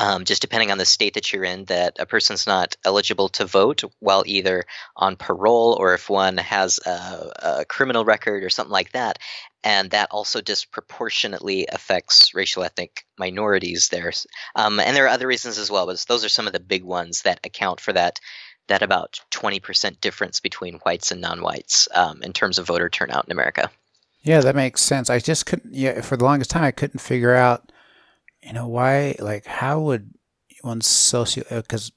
um, 0.00 0.24
just 0.24 0.42
depending 0.42 0.70
on 0.70 0.78
the 0.78 0.84
state 0.84 1.14
that 1.14 1.32
you're 1.32 1.44
in, 1.44 1.64
that 1.66 1.96
a 1.98 2.06
person's 2.06 2.46
not 2.46 2.76
eligible 2.84 3.28
to 3.30 3.46
vote 3.46 3.82
while 4.00 4.24
either 4.26 4.64
on 4.96 5.16
parole 5.16 5.76
or 5.78 5.94
if 5.94 6.10
one 6.10 6.36
has 6.38 6.80
a, 6.84 7.60
a, 7.60 7.64
criminal 7.64 8.04
record 8.04 8.42
or 8.42 8.50
something 8.50 8.72
like 8.72 8.92
that. 8.92 9.18
And 9.66 9.90
that 9.90 10.12
also 10.12 10.40
disproportionately 10.40 11.66
affects 11.66 12.32
racial 12.36 12.62
ethnic 12.62 13.04
minorities 13.18 13.88
there. 13.88 14.12
Um, 14.54 14.78
and 14.78 14.96
there 14.96 15.06
are 15.06 15.08
other 15.08 15.26
reasons 15.26 15.58
as 15.58 15.68
well, 15.68 15.86
but 15.86 16.04
those 16.06 16.24
are 16.24 16.28
some 16.28 16.46
of 16.46 16.52
the 16.52 16.60
big 16.60 16.84
ones 16.84 17.22
that 17.22 17.40
account 17.44 17.80
for 17.80 17.92
that 17.92 18.20
that 18.68 18.82
about 18.82 19.20
20% 19.32 20.00
difference 20.00 20.38
between 20.38 20.74
whites 20.84 21.10
and 21.10 21.20
non-whites 21.20 21.88
um, 21.94 22.22
in 22.22 22.32
terms 22.32 22.58
of 22.58 22.66
voter 22.68 22.88
turnout 22.88 23.24
in 23.24 23.32
America. 23.32 23.68
Yeah, 24.22 24.40
that 24.40 24.54
makes 24.54 24.82
sense. 24.82 25.10
I 25.10 25.18
just 25.18 25.46
couldn't. 25.46 25.74
Yeah, 25.74 26.00
for 26.00 26.16
the 26.16 26.24
longest 26.24 26.50
time, 26.50 26.62
I 26.62 26.70
couldn't 26.70 27.00
figure 27.00 27.34
out 27.34 27.72
you 28.44 28.52
know 28.52 28.68
why 28.68 29.16
like 29.18 29.46
how 29.46 29.80
would 29.80 30.14
one 30.62 30.80
socio 30.80 31.42
because 31.50 31.90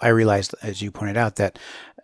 I 0.00 0.08
realized, 0.08 0.54
as 0.62 0.80
you 0.80 0.90
pointed 0.90 1.16
out, 1.16 1.36
that 1.36 1.58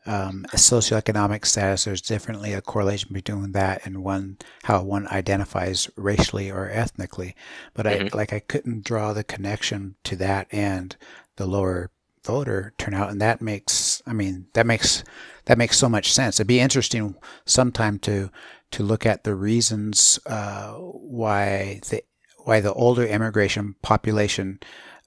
um, 0.07 0.47
socioeconomic 0.53 1.45
status, 1.45 1.85
there's 1.85 2.01
definitely 2.01 2.53
a 2.53 2.61
correlation 2.61 3.13
between 3.13 3.53
that 3.53 3.85
and 3.85 4.05
one 4.05 4.39
how 4.65 4.83
one 4.83 5.09
identifies 5.09 5.91
racially 5.97 6.51
or 6.51 6.71
ethnically. 6.71 7.35
But 7.75 7.87
I 7.87 8.09
like 8.13 8.33
I 8.33 8.41
couldn't 8.41 8.85
draw 8.85 9.13
the 9.13 9.25
connection 9.25 9.97
to 10.05 10.17
that 10.17 10.47
and 10.53 10.97
the 11.37 11.47
lower 11.47 11.91
voter 12.25 12.73
turnout, 12.79 13.11
and 13.11 13.21
that 13.21 13.41
makes 13.41 14.01
I 14.07 14.13
mean 14.13 14.47
that 14.53 14.67
makes 14.67 15.03
that 15.47 15.59
makes 15.59 15.77
so 15.77 15.89
much 15.89 16.13
sense. 16.13 16.39
It'd 16.39 16.47
be 16.47 16.61
interesting 16.61 17.17
sometime 17.45 17.99
to 18.01 18.31
to 18.73 18.83
look 18.83 19.07
at 19.07 19.25
the 19.25 19.35
reasons 19.35 20.21
uh, 20.27 20.73
why 20.73 21.81
the 21.89 22.03
why 22.45 22.61
the 22.61 22.75
older 22.75 23.05
immigration 23.05 23.75
population 23.83 24.61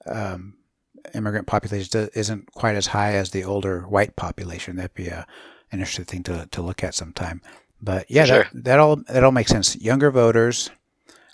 um, 0.06 0.54
immigrant 1.14 1.46
population 1.46 2.08
isn't 2.14 2.52
quite 2.52 2.76
as 2.76 2.88
high 2.88 3.12
as 3.14 3.30
the 3.30 3.44
older 3.44 3.82
white 3.82 4.16
population. 4.16 4.76
That'd 4.76 4.94
be 4.94 5.08
a, 5.08 5.26
an 5.72 5.78
interesting 5.80 6.04
thing 6.04 6.22
to, 6.24 6.48
to 6.50 6.62
look 6.62 6.82
at 6.84 6.94
sometime. 6.94 7.40
But 7.82 8.10
yeah, 8.10 8.24
Sure. 8.24 8.44
that, 8.52 8.64
that 8.64 8.78
all 8.80 8.96
that 9.08 9.24
all 9.24 9.32
makes 9.32 9.50
sense. 9.50 9.76
Younger 9.76 10.10
voters, 10.10 10.70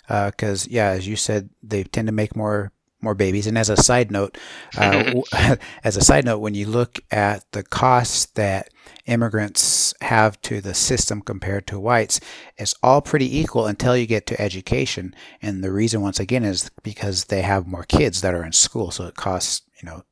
because 0.07 0.67
yeah, 0.67 0.89
as 0.89 1.07
you 1.07 1.15
said, 1.15 1.49
they 1.61 1.83
tend 1.83 2.07
to 2.07 2.13
make 2.13 2.35
more 2.35 2.71
more 3.01 3.13
babies. 3.13 3.45
And 3.45 3.57
as 3.59 3.69
a 3.69 3.77
side 3.77 4.09
note, 4.11 4.37
uh, 4.77 5.13
as 5.83 5.97
a 5.97 6.01
side 6.01 6.25
note, 6.25 6.39
when 6.39 6.55
you 6.55 6.65
look 6.67 6.99
at 7.11 7.43
the 7.51 7.63
costs 7.63 8.25
that 8.35 8.69
immigrants 9.05 9.93
have 10.01 10.41
to 10.41 10.61
the 10.61 10.73
system 10.73 11.21
compared 11.21 11.67
to 11.67 11.79
whites, 11.79 12.19
it's 12.57 12.73
all 12.81 13.01
pretty 13.01 13.37
equal 13.39 13.67
until 13.67 13.95
you 13.95 14.05
get 14.07 14.25
to 14.27 14.41
education. 14.41 15.13
And 15.41 15.63
the 15.63 15.71
reason, 15.71 16.01
once 16.01 16.19
again, 16.19 16.43
is 16.43 16.71
because 16.81 17.25
they 17.25 17.41
have 17.41 17.67
more 17.67 17.83
kids 17.83 18.21
that 18.21 18.33
are 18.33 18.43
in 18.45 18.53
school, 18.53 18.89
so 18.91 19.05
it 19.05 19.15
costs 19.15 19.61
you 19.81 19.87
know 19.87 20.03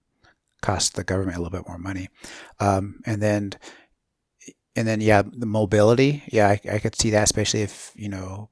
cost 0.62 0.96
the 0.96 1.04
government 1.04 1.38
a 1.38 1.42
little 1.42 1.58
bit 1.58 1.68
more 1.68 1.78
money. 1.78 2.10
Um, 2.60 3.02
and 3.06 3.22
then 3.22 3.54
and 4.76 4.88
then 4.88 5.02
yeah, 5.02 5.24
the 5.26 5.46
mobility. 5.46 6.24
Yeah, 6.28 6.50
I, 6.50 6.60
I 6.74 6.80
could 6.80 6.96
see 6.96 7.12
that, 7.12 7.24
especially 7.24 7.62
if 7.62 7.92
you 7.96 8.10
know 8.10 8.50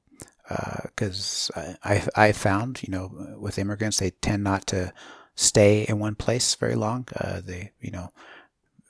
because 0.84 1.50
I, 1.56 1.76
I 1.84 2.28
I 2.28 2.32
found 2.32 2.82
you 2.82 2.90
know 2.90 3.36
with 3.38 3.58
immigrants 3.58 3.98
they 3.98 4.10
tend 4.10 4.44
not 4.44 4.66
to 4.68 4.92
stay 5.34 5.84
in 5.88 5.98
one 5.98 6.14
place 6.14 6.54
very 6.54 6.74
long. 6.74 7.08
Uh, 7.18 7.40
they 7.40 7.72
you 7.80 7.90
know 7.90 8.10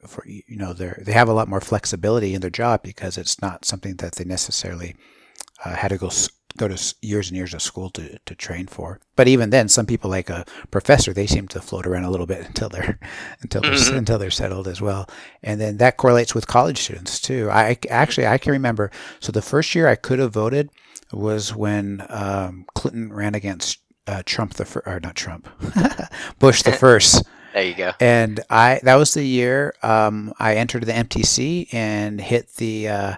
for 0.07 0.25
you 0.27 0.43
know 0.57 0.73
they 0.73 0.93
they 0.99 1.13
have 1.13 1.29
a 1.29 1.33
lot 1.33 1.49
more 1.49 1.61
flexibility 1.61 2.35
in 2.35 2.41
their 2.41 2.51
job 2.51 2.83
because 2.83 3.17
it's 3.17 3.41
not 3.41 3.65
something 3.65 3.97
that 3.97 4.17
they 4.17 4.25
necessarily 4.25 4.97
uh, 5.65 5.75
had 5.75 5.89
to 5.89 5.99
go 5.99 6.11
go 6.57 6.69
to 6.69 6.95
years 7.03 7.29
and 7.31 7.37
years 7.37 7.53
of 7.53 7.61
school 7.63 7.91
to, 7.91 8.19
to 8.27 8.35
train 8.35 8.67
for. 8.67 9.01
But 9.17 9.27
even 9.29 9.51
then, 9.51 9.69
some 9.69 9.87
people 9.87 10.09
like 10.11 10.31
a 10.31 10.45
professor 10.71 11.13
they 11.13 11.27
seem 11.27 11.49
to 11.49 11.61
float 11.61 11.87
around 11.87 12.05
a 12.05 12.11
little 12.11 12.27
bit 12.27 12.45
until 12.47 12.69
they're 12.69 12.99
until 13.43 13.61
they're 13.63 13.73
s- 13.73 13.89
until 13.91 14.19
they're 14.19 14.31
settled 14.31 14.69
as 14.69 14.81
well. 14.81 15.09
And 15.43 15.61
then 15.61 15.79
that 15.79 15.97
correlates 15.97 16.35
with 16.35 16.47
college 16.47 16.79
students 16.79 17.21
too. 17.21 17.49
I 17.51 17.77
actually 17.91 18.27
I 18.27 18.39
can 18.39 18.53
remember. 18.53 18.91
So 19.21 19.33
the 19.33 19.43
first 19.43 19.75
year 19.75 19.89
I 19.89 19.97
could 19.97 20.19
have 20.19 20.33
voted 20.33 20.71
was 21.13 21.55
when 21.55 22.05
um, 22.09 22.65
Clinton 22.75 23.13
ran 23.13 23.35
against 23.35 23.79
uh, 24.07 24.23
Trump 24.27 24.55
the 24.55 24.65
fir- 24.65 24.83
or 24.87 25.01
not 25.01 25.15
Trump 25.15 25.49
Bush 26.39 26.63
the 26.63 26.73
first. 26.87 27.25
There 27.53 27.63
you 27.65 27.75
go. 27.75 27.93
and 28.01 28.41
I 28.51 28.81
that 28.83 28.97
was 28.97 29.15
the 29.15 29.23
year 29.25 29.75
um, 29.83 30.33
I 30.41 30.57
entered 30.57 30.85
the 30.87 30.93
MTC 30.93 31.73
and 31.73 32.21
hit 32.21 32.49
the 32.57 32.89
uh, 32.89 33.17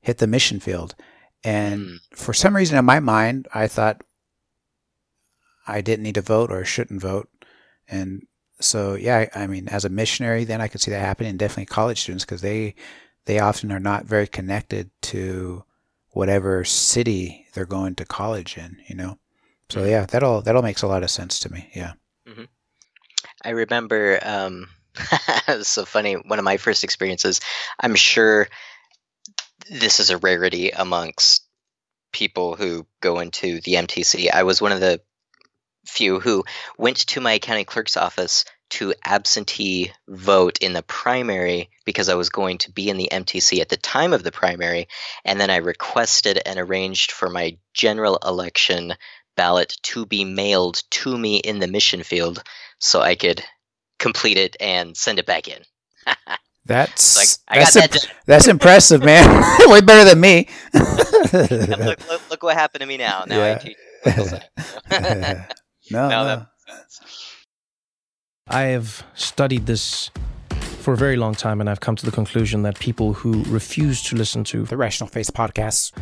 hit 0.00 0.18
the 0.18 0.26
mission 0.26 0.60
field, 0.60 0.94
and 1.44 1.80
Mm. 1.86 1.98
for 2.14 2.34
some 2.34 2.54
reason 2.56 2.78
in 2.78 2.84
my 2.84 3.00
mind 3.00 3.48
I 3.54 3.66
thought 3.68 4.02
I 5.66 5.80
didn't 5.80 6.02
need 6.02 6.14
to 6.14 6.22
vote 6.22 6.50
or 6.50 6.64
shouldn't 6.64 7.00
vote, 7.02 7.28
and 7.88 8.26
so 8.60 8.94
yeah, 8.94 9.26
I 9.34 9.44
I 9.44 9.46
mean 9.46 9.68
as 9.68 9.84
a 9.84 9.88
missionary 9.90 10.44
then 10.44 10.60
I 10.60 10.68
could 10.68 10.80
see 10.80 10.90
that 10.90 11.00
happening, 11.00 11.30
and 11.30 11.38
definitely 11.38 11.66
college 11.66 12.00
students 12.00 12.24
because 12.24 12.40
they 12.40 12.74
they 13.26 13.38
often 13.38 13.70
are 13.72 13.80
not 13.80 14.06
very 14.06 14.26
connected 14.26 14.90
to 15.02 15.64
whatever 16.10 16.64
city 16.64 17.46
they're 17.52 17.66
going 17.66 17.94
to 17.96 18.04
college 18.04 18.56
in, 18.56 18.78
you 18.88 18.96
know. 18.96 19.18
So 19.68 19.84
yeah, 19.84 20.06
that 20.06 20.22
all 20.22 20.40
that 20.42 20.56
all 20.56 20.62
makes 20.62 20.82
a 20.82 20.86
lot 20.88 21.02
of 21.02 21.10
sense 21.10 21.38
to 21.40 21.52
me. 21.52 21.70
Yeah. 21.74 21.92
I 23.44 23.50
remember 23.50 24.18
um 24.22 24.68
it 25.46 25.58
was 25.58 25.68
so 25.76 25.84
funny, 25.84 26.14
one 26.14 26.38
of 26.38 26.44
my 26.44 26.56
first 26.56 26.82
experiences, 26.82 27.40
I'm 27.78 27.94
sure 27.94 28.48
this 29.70 30.00
is 30.00 30.10
a 30.10 30.18
rarity 30.18 30.70
amongst 30.70 31.46
people 32.12 32.56
who 32.56 32.86
go 33.00 33.20
into 33.20 33.60
the 33.60 33.74
MTC. 33.74 34.30
I 34.32 34.42
was 34.44 34.60
one 34.60 34.72
of 34.72 34.80
the 34.80 35.00
few 35.86 36.20
who 36.20 36.44
went 36.76 36.98
to 36.98 37.20
my 37.20 37.38
county 37.38 37.64
clerk's 37.64 37.96
office 37.96 38.44
to 38.70 38.94
absentee 39.04 39.90
vote 40.06 40.58
in 40.58 40.74
the 40.74 40.82
primary 40.82 41.70
because 41.86 42.08
I 42.08 42.14
was 42.14 42.28
going 42.28 42.58
to 42.58 42.70
be 42.70 42.90
in 42.90 42.98
the 42.98 43.08
MTC 43.10 43.60
at 43.60 43.70
the 43.70 43.78
time 43.78 44.12
of 44.12 44.22
the 44.22 44.32
primary, 44.32 44.88
and 45.24 45.40
then 45.40 45.48
I 45.48 45.56
requested 45.56 46.40
and 46.44 46.58
arranged 46.58 47.12
for 47.12 47.30
my 47.30 47.56
general 47.72 48.18
election 48.22 48.94
ballot 49.36 49.76
to 49.82 50.04
be 50.04 50.24
mailed 50.24 50.82
to 50.90 51.16
me 51.16 51.36
in 51.36 51.60
the 51.60 51.68
mission 51.68 52.02
field 52.02 52.42
so 52.78 53.00
I 53.00 53.14
could 53.14 53.42
complete 53.98 54.36
it 54.36 54.56
and 54.60 54.96
send 54.96 55.18
it 55.18 55.26
back 55.26 55.48
in. 55.48 55.62
That's 56.68 57.16
Like, 57.16 57.56
I 57.58 57.64
that's, 57.64 57.74
got 57.74 57.90
that 57.90 58.06
that's 58.26 58.46
impressive, 58.46 59.02
man. 59.02 59.26
Way 59.70 59.80
better 59.80 60.04
than 60.08 60.20
me. 60.20 60.46
And 60.72 61.68
look, 61.84 62.08
look, 62.08 62.30
look 62.30 62.42
what 62.42 62.56
happened 62.56 62.82
to 62.82 62.86
me 62.86 62.96
now. 62.98 63.24
Now 63.26 63.52
I 63.52 63.54
teach 63.56 63.76
political 64.04 64.38
no, 65.90 66.08
Now 66.08 66.08
no. 66.08 66.24
that. 66.24 66.46
I 68.48 68.62
have 68.64 69.04
studied 69.14 69.66
this 69.66 70.10
for 70.80 70.92
a 70.94 70.96
very 70.96 71.16
long 71.16 71.34
time, 71.34 71.60
and 71.60 71.68
I've 71.68 71.80
come 71.80 71.96
to 71.96 72.06
the 72.06 72.12
conclusion 72.12 72.62
that 72.62 72.78
people 72.78 73.12
who 73.12 73.42
refuse 73.44 74.02
to 74.04 74.16
listen 74.16 74.44
to 74.44 74.64
the 74.64 74.76
Rational 74.76 75.08
Faiths 75.08 75.30
podcast. 75.30 75.92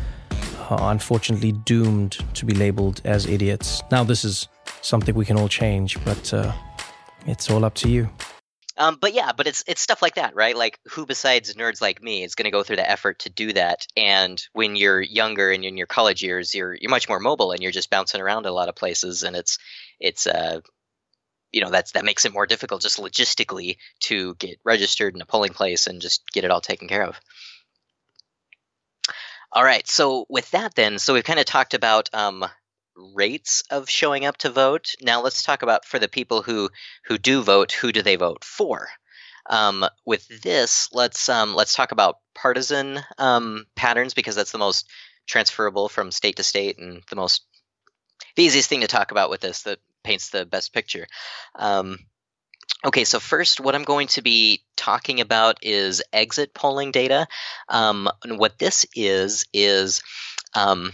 are 0.69 0.91
unfortunately 0.91 1.53
doomed 1.53 2.17
to 2.35 2.45
be 2.45 2.53
labeled 2.53 3.01
as 3.05 3.25
idiots. 3.25 3.81
Now, 3.91 4.03
this 4.03 4.23
is 4.25 4.47
something 4.81 5.15
we 5.15 5.25
can 5.25 5.37
all 5.37 5.47
change, 5.49 5.97
but 6.05 6.33
uh, 6.33 6.51
it's 7.25 7.49
all 7.49 7.63
up 7.65 7.73
to 7.75 7.89
you. 7.89 8.09
Um, 8.77 8.97
but 9.01 9.13
yeah, 9.13 9.31
but 9.35 9.47
it's 9.47 9.63
it's 9.67 9.81
stuff 9.81 10.01
like 10.01 10.15
that, 10.15 10.35
right? 10.35 10.55
Like 10.55 10.79
who 10.91 11.05
besides 11.05 11.53
nerds 11.55 11.81
like 11.81 12.01
me 12.01 12.23
is 12.23 12.35
going 12.35 12.45
to 12.45 12.51
go 12.51 12.63
through 12.63 12.75
the 12.75 12.89
effort 12.89 13.19
to 13.19 13.29
do 13.29 13.53
that? 13.53 13.87
And 13.97 14.41
when 14.53 14.75
you're 14.75 15.01
younger 15.01 15.51
and 15.51 15.65
in 15.65 15.77
your 15.77 15.87
college 15.87 16.21
years, 16.21 16.53
you're 16.53 16.75
you're 16.75 16.91
much 16.91 17.09
more 17.09 17.19
mobile 17.19 17.51
and 17.51 17.61
you're 17.61 17.71
just 17.71 17.89
bouncing 17.89 18.21
around 18.21 18.45
a 18.45 18.51
lot 18.51 18.69
of 18.69 18.75
places, 18.75 19.23
and 19.23 19.35
it's 19.35 19.57
it's 19.99 20.27
uh 20.27 20.61
you 21.51 21.61
know 21.61 21.71
that's 21.71 21.93
that 21.93 22.05
makes 22.05 22.25
it 22.25 22.33
more 22.33 22.45
difficult 22.45 22.81
just 22.81 22.99
logistically 22.99 23.77
to 24.01 24.35
get 24.35 24.59
registered 24.63 25.15
in 25.15 25.21
a 25.21 25.25
polling 25.25 25.53
place 25.53 25.87
and 25.87 26.01
just 26.01 26.23
get 26.31 26.43
it 26.43 26.51
all 26.51 26.61
taken 26.61 26.87
care 26.87 27.03
of. 27.03 27.19
All 29.51 29.63
right, 29.63 29.87
so 29.87 30.25
with 30.29 30.51
that 30.51 30.75
then, 30.75 30.99
so 30.99 31.13
we've 31.13 31.23
kind 31.23 31.39
of 31.39 31.45
talked 31.45 31.73
about 31.73 32.09
um, 32.13 32.45
rates 32.97 33.63
of 33.69 33.89
showing 33.89 34.25
up 34.25 34.37
to 34.37 34.49
vote. 34.49 34.95
Now 35.01 35.21
let's 35.21 35.43
talk 35.43 35.61
about 35.61 35.85
for 35.85 35.99
the 35.99 36.07
people 36.07 36.41
who 36.41 36.69
who 37.05 37.17
do 37.17 37.41
vote, 37.43 37.71
who 37.71 37.91
do 37.91 38.01
they 38.01 38.15
vote 38.15 38.43
for? 38.43 38.89
Um, 39.49 39.85
with 40.05 40.27
this, 40.41 40.89
let's 40.91 41.29
um, 41.29 41.55
let's 41.55 41.73
talk 41.73 41.91
about 41.91 42.17
partisan 42.35 42.99
um, 43.17 43.65
patterns 43.75 44.13
because 44.13 44.35
that's 44.35 44.51
the 44.51 44.57
most 44.57 44.89
transferable 45.25 45.89
from 45.89 46.11
state 46.11 46.37
to 46.37 46.43
state 46.43 46.77
and 46.79 47.03
the 47.09 47.15
most 47.15 47.43
the 48.35 48.43
easiest 48.43 48.69
thing 48.69 48.81
to 48.81 48.87
talk 48.87 49.11
about 49.11 49.29
with 49.29 49.41
this 49.41 49.63
that 49.63 49.79
paints 50.03 50.29
the 50.29 50.45
best 50.45 50.73
picture. 50.73 51.07
Um, 51.55 51.99
okay, 52.85 53.03
so 53.03 53.19
first, 53.19 53.59
what 53.59 53.75
I'm 53.75 53.83
going 53.83 54.07
to 54.09 54.21
be 54.21 54.63
talking 54.75 55.21
about 55.21 55.59
is 55.63 56.01
exit 56.13 56.53
polling 56.53 56.91
data. 56.91 57.27
Um, 57.67 58.09
and 58.23 58.39
what 58.39 58.59
this 58.59 58.85
is 58.95 59.45
is 59.53 60.01
um, 60.53 60.93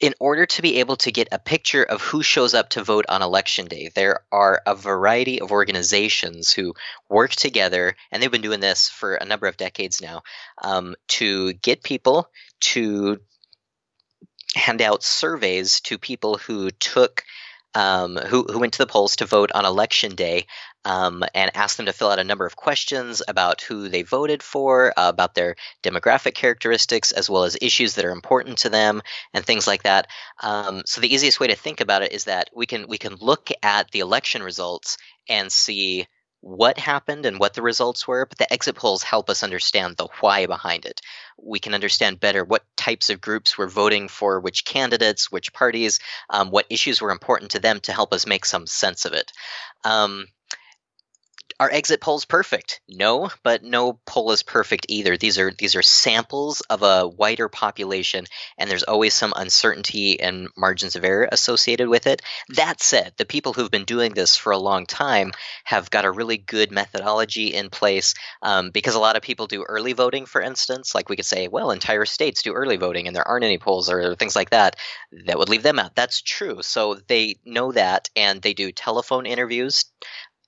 in 0.00 0.14
order 0.18 0.46
to 0.46 0.62
be 0.62 0.80
able 0.80 0.96
to 0.96 1.12
get 1.12 1.28
a 1.30 1.38
picture 1.38 1.82
of 1.82 2.00
who 2.00 2.22
shows 2.22 2.54
up 2.54 2.70
to 2.70 2.82
vote 2.82 3.04
on 3.08 3.20
election 3.20 3.66
day, 3.66 3.90
there 3.94 4.20
are 4.32 4.62
a 4.66 4.74
variety 4.74 5.40
of 5.40 5.52
organizations 5.52 6.50
who 6.50 6.74
work 7.10 7.32
together, 7.32 7.94
and 8.10 8.22
they've 8.22 8.30
been 8.30 8.40
doing 8.40 8.60
this 8.60 8.88
for 8.88 9.14
a 9.14 9.26
number 9.26 9.46
of 9.46 9.58
decades 9.58 10.00
now, 10.00 10.22
um, 10.62 10.96
to 11.06 11.52
get 11.52 11.82
people 11.82 12.30
to 12.60 13.20
hand 14.56 14.80
out 14.80 15.02
surveys 15.02 15.80
to 15.82 15.98
people 15.98 16.38
who 16.38 16.70
took. 16.70 17.22
Um, 17.74 18.16
who, 18.16 18.42
who 18.42 18.58
went 18.58 18.72
to 18.72 18.78
the 18.78 18.86
polls 18.86 19.14
to 19.16 19.26
vote 19.26 19.52
on 19.52 19.64
election 19.64 20.16
day 20.16 20.46
um, 20.84 21.22
and 21.34 21.50
ask 21.54 21.76
them 21.76 21.86
to 21.86 21.92
fill 21.92 22.10
out 22.10 22.18
a 22.18 22.24
number 22.24 22.46
of 22.46 22.56
questions 22.56 23.22
about 23.28 23.60
who 23.60 23.88
they 23.88 24.02
voted 24.02 24.42
for, 24.42 24.92
uh, 24.96 25.08
about 25.08 25.34
their 25.34 25.56
demographic 25.82 26.34
characteristics, 26.34 27.12
as 27.12 27.30
well 27.30 27.44
as 27.44 27.56
issues 27.60 27.94
that 27.94 28.04
are 28.04 28.10
important 28.10 28.58
to 28.58 28.70
them, 28.70 29.02
and 29.34 29.44
things 29.44 29.66
like 29.66 29.84
that. 29.84 30.06
Um, 30.42 30.82
so 30.86 31.00
the 31.00 31.12
easiest 31.14 31.38
way 31.38 31.48
to 31.48 31.54
think 31.54 31.80
about 31.80 32.02
it 32.02 32.12
is 32.12 32.24
that 32.24 32.50
we 32.54 32.66
can 32.66 32.86
we 32.88 32.98
can 32.98 33.14
look 33.20 33.50
at 33.62 33.90
the 33.90 34.00
election 34.00 34.42
results 34.42 34.96
and 35.28 35.52
see 35.52 36.06
what 36.40 36.78
happened 36.78 37.26
and 37.26 37.38
what 37.38 37.54
the 37.54 37.62
results 37.62 38.08
were, 38.08 38.24
but 38.26 38.38
the 38.38 38.52
exit 38.52 38.74
polls 38.74 39.02
help 39.02 39.28
us 39.28 39.42
understand 39.42 39.96
the 39.96 40.08
why 40.20 40.46
behind 40.46 40.86
it. 40.86 41.00
We 41.36 41.58
can 41.58 41.74
understand 41.74 42.20
better 42.20 42.44
what 42.44 42.64
types 42.76 43.10
of 43.10 43.20
groups 43.20 43.58
were 43.58 43.68
voting 43.68 44.08
for 44.08 44.40
which 44.40 44.64
candidates, 44.64 45.30
which 45.30 45.52
parties, 45.52 46.00
um, 46.30 46.50
what 46.50 46.66
issues 46.70 47.00
were 47.00 47.10
important 47.10 47.52
to 47.52 47.58
them 47.58 47.80
to 47.80 47.92
help 47.92 48.12
us 48.12 48.26
make 48.26 48.44
some 48.44 48.66
sense 48.66 49.04
of 49.04 49.12
it. 49.12 49.30
Um, 49.84 50.26
are 51.60 51.70
exit 51.70 52.00
polls 52.00 52.24
perfect? 52.24 52.80
No, 52.88 53.28
but 53.44 53.62
no 53.62 54.00
poll 54.06 54.32
is 54.32 54.42
perfect 54.42 54.86
either. 54.88 55.18
These 55.18 55.38
are 55.38 55.52
these 55.56 55.76
are 55.76 55.82
samples 55.82 56.62
of 56.62 56.82
a 56.82 57.06
wider 57.06 57.50
population, 57.50 58.24
and 58.56 58.70
there's 58.70 58.82
always 58.82 59.12
some 59.12 59.34
uncertainty 59.36 60.18
and 60.18 60.48
margins 60.56 60.96
of 60.96 61.04
error 61.04 61.28
associated 61.30 61.90
with 61.90 62.06
it. 62.06 62.22
That 62.48 62.80
said, 62.80 63.12
the 63.18 63.26
people 63.26 63.52
who've 63.52 63.70
been 63.70 63.84
doing 63.84 64.14
this 64.14 64.36
for 64.36 64.52
a 64.52 64.58
long 64.58 64.86
time 64.86 65.32
have 65.64 65.90
got 65.90 66.06
a 66.06 66.10
really 66.10 66.38
good 66.38 66.72
methodology 66.72 67.48
in 67.48 67.68
place 67.68 68.14
um, 68.40 68.70
because 68.70 68.94
a 68.94 68.98
lot 69.00 69.16
of 69.16 69.22
people 69.22 69.46
do 69.46 69.62
early 69.68 69.92
voting, 69.92 70.24
for 70.24 70.40
instance. 70.40 70.94
Like 70.94 71.10
we 71.10 71.16
could 71.16 71.26
say, 71.26 71.48
well, 71.48 71.72
entire 71.72 72.06
states 72.06 72.42
do 72.42 72.54
early 72.54 72.78
voting, 72.78 73.06
and 73.06 73.14
there 73.14 73.28
aren't 73.28 73.44
any 73.44 73.58
polls 73.58 73.90
or 73.90 74.14
things 74.14 74.34
like 74.34 74.50
that. 74.50 74.76
That 75.26 75.38
would 75.38 75.50
leave 75.50 75.62
them 75.62 75.78
out. 75.78 75.94
That's 75.94 76.22
true. 76.22 76.62
So 76.62 76.94
they 77.06 77.36
know 77.44 77.72
that, 77.72 78.08
and 78.16 78.40
they 78.40 78.54
do 78.54 78.72
telephone 78.72 79.26
interviews 79.26 79.84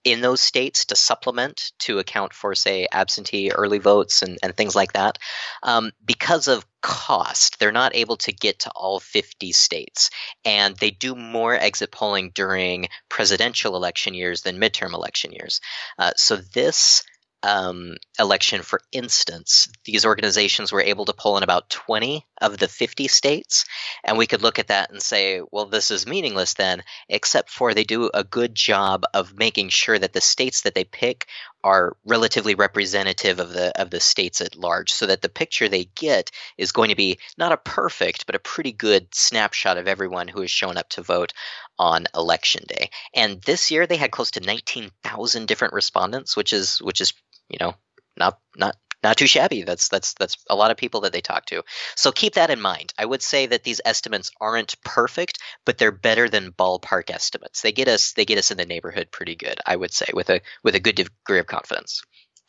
in 0.04 0.20
those 0.20 0.40
states 0.40 0.86
to 0.86 0.96
supplement 0.96 1.72
to 1.78 1.98
account 1.98 2.32
for, 2.32 2.54
say, 2.54 2.86
absentee 2.90 3.52
early 3.52 3.78
votes 3.78 4.22
and, 4.22 4.38
and 4.42 4.56
things 4.56 4.74
like 4.74 4.94
that. 4.94 5.18
Um, 5.62 5.92
because 6.04 6.48
of 6.48 6.66
cost, 6.80 7.58
they're 7.58 7.72
not 7.72 7.94
able 7.94 8.16
to 8.16 8.32
get 8.32 8.60
to 8.60 8.70
all 8.74 8.98
50 8.98 9.52
states. 9.52 10.10
And 10.44 10.76
they 10.76 10.90
do 10.90 11.14
more 11.14 11.54
exit 11.54 11.92
polling 11.92 12.32
during 12.34 12.88
presidential 13.08 13.76
election 13.76 14.14
years 14.14 14.42
than 14.42 14.58
midterm 14.58 14.92
election 14.92 15.32
years. 15.32 15.60
Uh, 15.98 16.12
so 16.16 16.36
this 16.36 17.04
um, 17.42 17.96
election, 18.18 18.62
for 18.62 18.80
instance, 18.92 19.68
these 19.84 20.06
organizations 20.06 20.70
were 20.70 20.80
able 20.80 21.04
to 21.06 21.12
pull 21.12 21.36
in 21.36 21.42
about 21.42 21.70
20 21.70 22.26
of 22.40 22.58
the 22.58 22.68
50 22.68 23.08
states. 23.08 23.64
And 24.04 24.16
we 24.16 24.26
could 24.26 24.42
look 24.42 24.58
at 24.58 24.68
that 24.68 24.90
and 24.90 25.02
say, 25.02 25.40
well, 25.50 25.66
this 25.66 25.90
is 25.90 26.06
meaningless 26.06 26.54
then, 26.54 26.82
except 27.08 27.50
for 27.50 27.74
they 27.74 27.84
do 27.84 28.10
a 28.12 28.24
good 28.24 28.54
job 28.54 29.04
of 29.14 29.36
making 29.36 29.70
sure 29.70 29.98
that 29.98 30.12
the 30.12 30.20
states 30.20 30.62
that 30.62 30.74
they 30.74 30.84
pick 30.84 31.26
are 31.64 31.96
relatively 32.04 32.54
representative 32.54 33.38
of 33.38 33.52
the 33.52 33.80
of 33.80 33.90
the 33.90 34.00
states 34.00 34.40
at 34.40 34.56
large 34.56 34.92
so 34.92 35.06
that 35.06 35.22
the 35.22 35.28
picture 35.28 35.68
they 35.68 35.84
get 35.94 36.30
is 36.58 36.72
going 36.72 36.88
to 36.88 36.96
be 36.96 37.18
not 37.38 37.52
a 37.52 37.56
perfect 37.56 38.26
but 38.26 38.34
a 38.34 38.40
pretty 38.40 38.72
good 38.72 39.06
snapshot 39.14 39.78
of 39.78 39.86
everyone 39.86 40.26
who 40.28 40.40
has 40.40 40.50
shown 40.50 40.76
up 40.76 40.88
to 40.88 41.02
vote 41.02 41.32
on 41.78 42.06
election 42.16 42.64
day 42.66 42.90
and 43.14 43.40
this 43.42 43.70
year 43.70 43.86
they 43.86 43.96
had 43.96 44.10
close 44.10 44.32
to 44.32 44.40
19,000 44.40 45.46
different 45.46 45.74
respondents 45.74 46.36
which 46.36 46.52
is 46.52 46.78
which 46.78 47.00
is 47.00 47.14
you 47.52 47.58
know 47.60 47.74
not 48.16 48.38
not 48.56 48.76
not 49.02 49.16
too 49.16 49.26
shabby. 49.26 49.62
That's 49.62 49.88
that's 49.88 50.14
that's 50.14 50.36
a 50.48 50.54
lot 50.54 50.70
of 50.70 50.76
people 50.76 51.00
that 51.02 51.12
they 51.12 51.20
talk 51.20 51.46
to. 51.46 51.62
So 51.96 52.12
keep 52.12 52.34
that 52.34 52.50
in 52.50 52.60
mind. 52.60 52.94
I 52.98 53.04
would 53.04 53.22
say 53.22 53.46
that 53.46 53.64
these 53.64 53.80
estimates 53.84 54.30
aren't 54.40 54.80
perfect, 54.84 55.38
but 55.64 55.78
they're 55.78 55.92
better 55.92 56.28
than 56.28 56.52
ballpark 56.52 57.10
estimates. 57.10 57.62
They 57.62 57.72
get 57.72 57.88
us 57.88 58.12
they 58.12 58.24
get 58.24 58.38
us 58.38 58.50
in 58.50 58.58
the 58.58 58.66
neighborhood 58.66 59.08
pretty 59.10 59.34
good. 59.34 59.58
I 59.66 59.76
would 59.76 59.92
say 59.92 60.06
with 60.14 60.30
a 60.30 60.40
with 60.62 60.74
a 60.74 60.80
good 60.80 60.96
degree 60.96 61.40
of 61.40 61.46
confidence. 61.46 62.02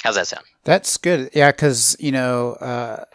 How's 0.03 0.15
that 0.15 0.27
sound? 0.27 0.45
That's 0.63 0.97
good. 0.97 1.29
Yeah, 1.33 1.51
because 1.51 1.95
you 1.99 2.11
know. 2.11 2.53
Uh, 2.53 3.05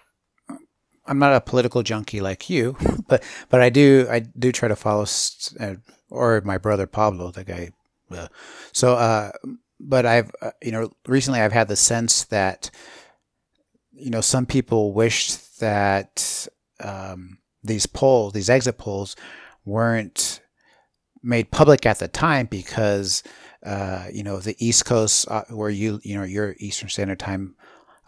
I'm 1.09 1.19
not 1.19 1.33
a 1.33 1.41
political 1.41 1.83
junkie 1.83 2.21
like 2.21 2.51
you, 2.51 2.77
but 3.09 3.25
but 3.49 3.63
I 3.63 3.71
do 3.71 4.07
I 4.11 4.21
do 4.21 4.53
try 4.53 4.69
to 4.69 4.77
follow, 4.77 5.07
uh, 5.59 5.75
or 6.11 6.43
my 6.45 6.59
brother 6.59 6.87
Pablo, 6.87 7.31
the 7.31 7.45
guy. 7.45 7.71
Uh, 8.11 8.29
so, 8.73 8.95
uh, 8.95 9.33
but 9.81 10.07
I've 10.07 10.31
uh, 10.43 10.51
you 10.63 10.73
know 10.73 10.93
recently 11.07 11.41
I've 11.41 11.53
had 11.53 11.69
the 11.69 11.77
sense 11.77 12.25
that 12.25 12.71
you 13.93 14.11
know 14.11 14.21
some 14.21 14.47
people 14.47 14.93
wish 14.93 15.35
that 15.59 16.49
um, 16.81 17.39
these 17.63 17.87
polls, 17.87 18.33
these 18.33 18.51
exit 18.51 18.79
polls, 18.79 19.17
weren't 19.65 20.41
made 21.23 21.51
public 21.51 21.85
at 21.85 21.99
the 21.99 22.09
time 22.09 22.47
because 22.47 23.23
uh, 23.65 24.07
you 24.13 24.23
know 24.23 24.39
the 24.39 24.57
East 24.65 24.85
Coast, 24.85 25.29
uh, 25.31 25.45
where 25.51 25.71
you 25.71 26.01
you 26.03 26.17
know 26.17 26.25
your 26.25 26.55
Eastern 26.59 26.89
Standard 26.89 27.19
Time, 27.19 27.55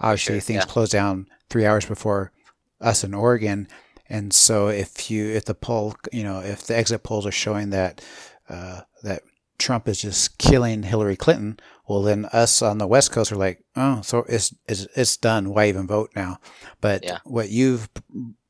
obviously 0.00 0.34
Sure, 0.34 0.40
things 0.40 0.64
yeah. 0.64 0.72
close 0.72 0.90
down 0.90 1.26
three 1.48 1.66
hours 1.66 1.84
before 1.86 2.32
us 2.80 3.04
in 3.04 3.14
Oregon, 3.14 3.68
and 4.08 4.32
so 4.32 4.68
if 4.68 5.10
you 5.10 5.26
if 5.26 5.44
the 5.44 5.54
poll 5.54 5.94
you 6.12 6.24
know 6.24 6.40
if 6.40 6.66
the 6.66 6.76
exit 6.76 7.02
polls 7.02 7.26
are 7.26 7.32
showing 7.32 7.70
that 7.70 8.00
uh, 8.48 8.80
that 9.02 9.22
Trump 9.60 9.86
is 9.86 10.02
just 10.02 10.38
killing 10.38 10.82
Hillary 10.82 11.16
Clinton, 11.16 11.60
well 11.86 12.02
then 12.02 12.24
us 12.32 12.62
on 12.62 12.78
the 12.78 12.86
West 12.86 13.12
Coast 13.12 13.30
are 13.30 13.36
like, 13.36 13.62
oh, 13.76 14.00
so 14.02 14.24
it's 14.28 14.54
it's, 14.66 14.86
it's 14.96 15.16
done. 15.16 15.50
Why 15.50 15.68
even 15.68 15.86
vote 15.86 16.10
now? 16.16 16.38
But 16.80 17.04
Yeah. 17.04 17.18
what 17.24 17.50
you've 17.50 17.88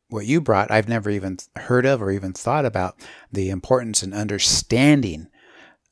what 0.08 0.26
you 0.26 0.40
brought, 0.40 0.70
I've 0.70 0.88
never 0.88 1.10
even 1.10 1.38
heard 1.56 1.86
of 1.86 2.02
or 2.02 2.10
even 2.10 2.32
thought 2.32 2.64
about 2.64 2.96
the 3.30 3.50
importance 3.50 4.02
and 4.02 4.12
understanding 4.14 5.28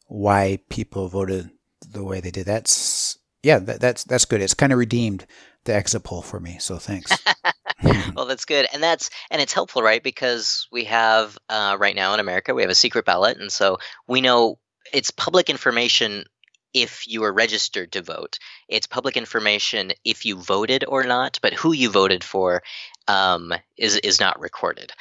why 0.07 0.59
people 0.69 1.09
voted 1.09 1.51
the 1.87 2.05
way 2.05 2.21
they 2.21 2.31
did. 2.31 2.47
That's 2.47 3.19
yeah, 3.43 3.59
that, 3.61 3.81
that's 3.81 4.05
that's 4.05 4.25
good. 4.25 4.41
It's 4.41 4.55
kind 4.55 4.73
of 4.73 4.79
redeemed 4.79 5.27
the 5.65 5.75
exit 5.75 6.03
poll 6.03 6.23
for 6.23 6.41
me. 6.41 6.57
So 6.59 6.77
thanks. 6.79 7.13
well, 8.17 8.27
that's 8.27 8.45
good, 8.45 8.67
and 8.73 8.83
that's 8.83 9.11
and 9.31 9.41
it's 9.41 9.53
helpful, 9.53 9.83
right? 9.83 10.03
Because 10.03 10.67
we 10.73 10.85
have 10.85 11.39
uh, 11.49 11.77
right 11.79 11.95
now 11.95 12.15
in 12.15 12.21
America 12.21 12.55
we 12.55 12.63
have 12.63 12.71
a 12.71 12.75
secret 12.75 13.05
ballot, 13.05 13.39
and 13.39 13.53
so 13.53 13.79
we 14.09 14.21
know 14.21 14.59
it's 14.93 15.11
public 15.11 15.51
information 15.51 16.25
if 16.75 17.09
you 17.09 17.25
are 17.25 17.33
registered 17.33 17.93
to 17.93 18.03
vote. 18.03 18.39
It's 18.69 18.87
public 18.87 19.17
information 19.17 19.93
if 20.05 20.25
you 20.25 20.37
voted 20.37 20.85
or 20.87 21.05
not, 21.05 21.39
but 21.43 21.55
who 21.55 21.73
you 21.73 21.91
voted 21.91 22.23
for 22.23 22.63
um, 23.07 23.53
is 23.77 23.97
is 23.97 24.21
not 24.21 24.41
recorded, 24.41 24.93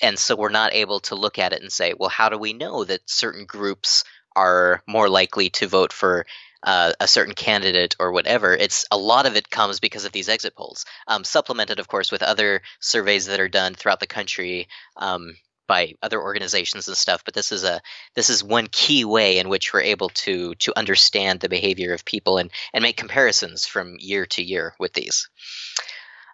and 0.00 0.18
so 0.18 0.36
we're 0.36 0.48
not 0.48 0.74
able 0.74 1.00
to 1.00 1.14
look 1.14 1.38
at 1.38 1.52
it 1.52 1.62
and 1.62 1.72
say, 1.72 1.94
well, 1.98 2.08
how 2.08 2.28
do 2.28 2.38
we 2.38 2.52
know 2.52 2.84
that 2.84 3.08
certain 3.08 3.44
groups 3.44 4.04
are 4.36 4.82
more 4.86 5.08
likely 5.08 5.50
to 5.50 5.66
vote 5.66 5.92
for 5.92 6.26
uh, 6.62 6.92
a 7.00 7.08
certain 7.08 7.34
candidate 7.34 7.96
or 7.98 8.12
whatever. 8.12 8.54
It's 8.54 8.86
a 8.90 8.98
lot 8.98 9.26
of 9.26 9.36
it 9.36 9.50
comes 9.50 9.80
because 9.80 10.04
of 10.04 10.12
these 10.12 10.28
exit 10.28 10.54
polls, 10.54 10.84
um, 11.06 11.24
supplemented, 11.24 11.78
of 11.78 11.88
course, 11.88 12.12
with 12.12 12.22
other 12.22 12.62
surveys 12.80 13.26
that 13.26 13.40
are 13.40 13.48
done 13.48 13.74
throughout 13.74 14.00
the 14.00 14.06
country 14.06 14.68
um, 14.96 15.36
by 15.70 15.94
other 16.02 16.20
organizations 16.20 16.88
and 16.88 16.96
stuff. 16.96 17.22
But 17.24 17.32
this 17.32 17.52
is 17.52 17.62
a 17.62 17.80
this 18.16 18.28
is 18.28 18.42
one 18.42 18.66
key 18.66 19.04
way 19.04 19.38
in 19.38 19.48
which 19.48 19.72
we're 19.72 19.82
able 19.82 20.08
to 20.24 20.56
to 20.56 20.76
understand 20.76 21.38
the 21.38 21.48
behavior 21.48 21.94
of 21.94 22.04
people 22.04 22.38
and 22.38 22.50
and 22.74 22.82
make 22.82 22.96
comparisons 22.96 23.66
from 23.66 23.94
year 24.00 24.26
to 24.26 24.42
year 24.42 24.74
with 24.80 24.92
these. 24.94 25.30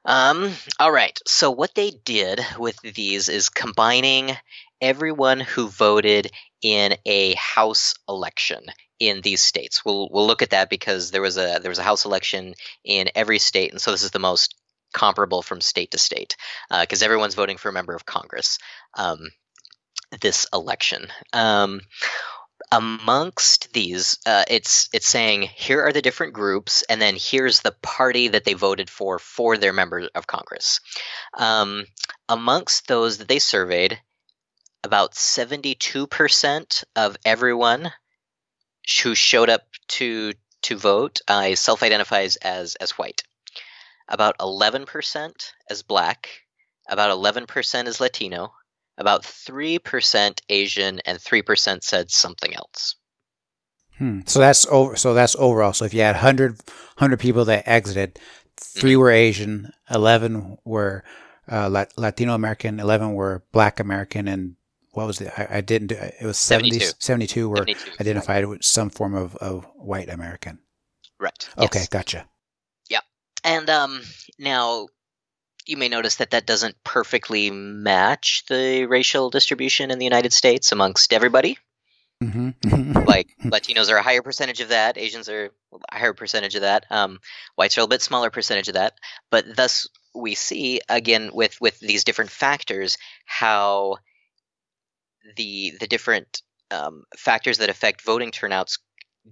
Um, 0.07 0.53
all 0.81 0.91
right. 0.91 1.19
So 1.27 1.51
what 1.51 1.75
they 1.75 1.91
did 1.91 2.41
with 2.59 2.81
these 2.81 3.29
is 3.29 3.51
combining 3.51 4.35
everyone 4.81 5.41
who 5.41 5.69
voted 5.69 6.31
in 6.63 6.97
a 7.05 7.35
house 7.35 7.95
election 8.09 8.61
in 8.99 9.21
these 9.21 9.43
states. 9.43 9.85
We'll 9.85 10.09
we'll 10.11 10.27
look 10.27 10.41
at 10.41 10.51
that 10.51 10.71
because 10.71 11.11
there 11.11 11.21
was 11.21 11.37
a 11.37 11.59
there 11.61 11.71
was 11.71 11.79
a 11.79 11.91
house 11.91 12.07
election 12.07 12.55
in 12.85 13.11
every 13.15 13.39
state, 13.39 13.73
and 13.73 13.81
so 13.83 13.91
this 13.91 14.03
is 14.03 14.13
the 14.13 14.19
most 14.19 14.56
comparable 14.97 15.43
from 15.43 15.61
state 15.61 15.91
to 15.91 15.99
state 15.99 16.37
because 16.81 17.03
everyone's 17.03 17.37
voting 17.37 17.59
for 17.59 17.69
a 17.69 17.73
member 17.79 17.95
of 17.95 18.07
Congress 18.07 18.59
um, 18.95 19.21
this 20.21 20.47
election. 20.53 21.07
Um, 21.33 21.81
amongst 22.73 23.73
these, 23.73 24.19
uh, 24.27 24.45
it's 24.49 24.89
it's 24.93 25.09
saying 25.09 25.43
here 25.43 25.83
are 25.83 25.93
the 25.93 26.03
different 26.03 26.33
groups, 26.33 26.83
and 26.89 27.01
then 27.01 27.15
here's 27.17 27.61
the 27.61 27.77
party 27.83 28.29
that 28.29 28.45
they 28.45 28.55
voted 28.55 28.91
for 28.91 29.19
for 29.19 29.57
their 29.57 29.73
member 29.73 30.09
of 30.15 30.27
Congress. 30.27 30.81
Um, 31.37 31.85
amongst 32.29 32.89
those 32.89 33.19
that 33.19 33.29
they 33.29 33.39
surveyed, 33.39 34.01
about 34.83 35.15
seventy-two 35.15 36.07
percent 36.07 36.85
of 36.97 37.17
everyone 37.25 37.93
who 39.03 39.15
showed 39.15 39.51
up 39.51 39.63
to 39.89 40.33
to 40.63 40.77
vote 40.77 41.21
uh, 41.29 41.55
self-identifies 41.55 42.37
as 42.37 42.75
as 42.77 42.93
white. 42.93 43.23
About 44.09 44.37
eleven 44.41 44.85
percent 44.87 45.53
as 45.71 45.83
black. 45.83 46.29
About 46.89 47.11
eleven 47.11 47.47
percent 47.47 47.89
as 47.89 48.01
Latino 48.01 48.53
about 48.99 49.25
3% 49.25 50.41
Asian 50.49 51.01
and 51.01 51.19
3% 51.19 51.83
said 51.85 52.11
something 52.11 52.55
else. 52.55 52.97
Hmm. 53.99 54.21
So 54.25 54.39
that's 54.39 54.65
over. 54.71 54.97
So 54.97 55.13
that's 55.13 55.37
overall. 55.37 55.75
So 55.75 55.85
if 55.85 55.93
you 55.93 56.01
had 56.01 56.15
100, 56.15 56.53
100 56.97 57.21
people 57.21 57.45
that 57.45 57.69
exited, 57.69 58.19
3 58.59 58.93
Mm-hmm. 58.93 58.99
were 59.01 59.11
Asian, 59.11 59.73
eleven 59.91 60.57
were 60.65 61.05
uh, 61.51 61.69
Lat- 61.69 61.93
Latino 61.99 62.33
American, 62.35 62.81
eleven 62.81 63.13
were 63.13 63.45
Black 63.53 63.81
American, 63.81 64.29
and 64.29 64.57
what 64.93 65.07
was 65.07 65.21
it? 65.21 65.31
I, 65.37 65.59
I 65.59 65.61
didn't. 65.61 65.89
Do, 65.89 65.97
it 65.97 66.25
was 66.25 66.39
70, 66.39 66.71
72. 66.71 66.97
72 66.99 67.49
were 67.51 67.57
72. 67.59 67.91
identified 68.01 68.47
with 68.47 68.65
some 68.65 68.89
form 68.89 69.15
of, 69.15 69.37
of 69.37 69.67
white 69.75 70.09
American. 70.09 70.59
Right. 71.21 71.49
Okay, 71.59 71.81
Yes. 71.81 71.89
gotcha. 71.89 72.27
And 73.47 73.71
um, 73.71 74.03
now 74.41 74.89
you 75.67 75.77
may 75.77 75.89
notice 75.89 76.17
that 76.17 76.31
that 76.31 76.47
doesn't 76.47 76.83
perfectly 76.83 77.51
match 77.51 78.43
the 78.49 78.87
racial 78.87 79.31
distribution 79.31 79.91
in 79.93 79.99
the 79.99 80.05
United 80.05 80.33
States 80.33 80.73
amongst 80.73 81.13
everybody. 81.13 81.57
hmm 82.21 82.51
Like 83.07 83.29
Latinos 83.45 83.91
are 83.91 83.99
a 83.99 84.03
higher 84.03 84.23
percentage 84.23 84.61
of 84.61 84.71
that, 84.71 84.99
Asians 84.99 85.29
are 85.29 85.53
a 85.93 85.97
higher 85.97 86.13
percentage 86.13 86.57
of 86.57 86.63
that, 86.63 86.87
um, 86.91 87.21
whites 87.55 87.79
are 87.79 87.83
a 87.83 87.87
bit 87.87 88.03
smaller 88.03 88.31
percentage 88.31 88.67
of 88.69 88.75
that. 88.75 88.95
But 89.31 89.45
thus, 89.55 89.87
we 90.13 90.35
see 90.35 90.81
again 90.89 91.31
with 91.33 91.61
with 91.61 91.79
these 91.79 92.03
different 92.03 92.31
factors 92.31 92.99
how 93.27 93.99
the 95.37 95.75
the 95.79 95.87
different 95.87 96.43
um, 96.73 97.05
factors 97.17 97.59
that 97.59 97.71
affect 97.71 98.03
voting 98.03 98.33
turnouts 98.33 98.79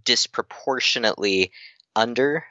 disproportionately 0.05 1.51
under 1.97 2.45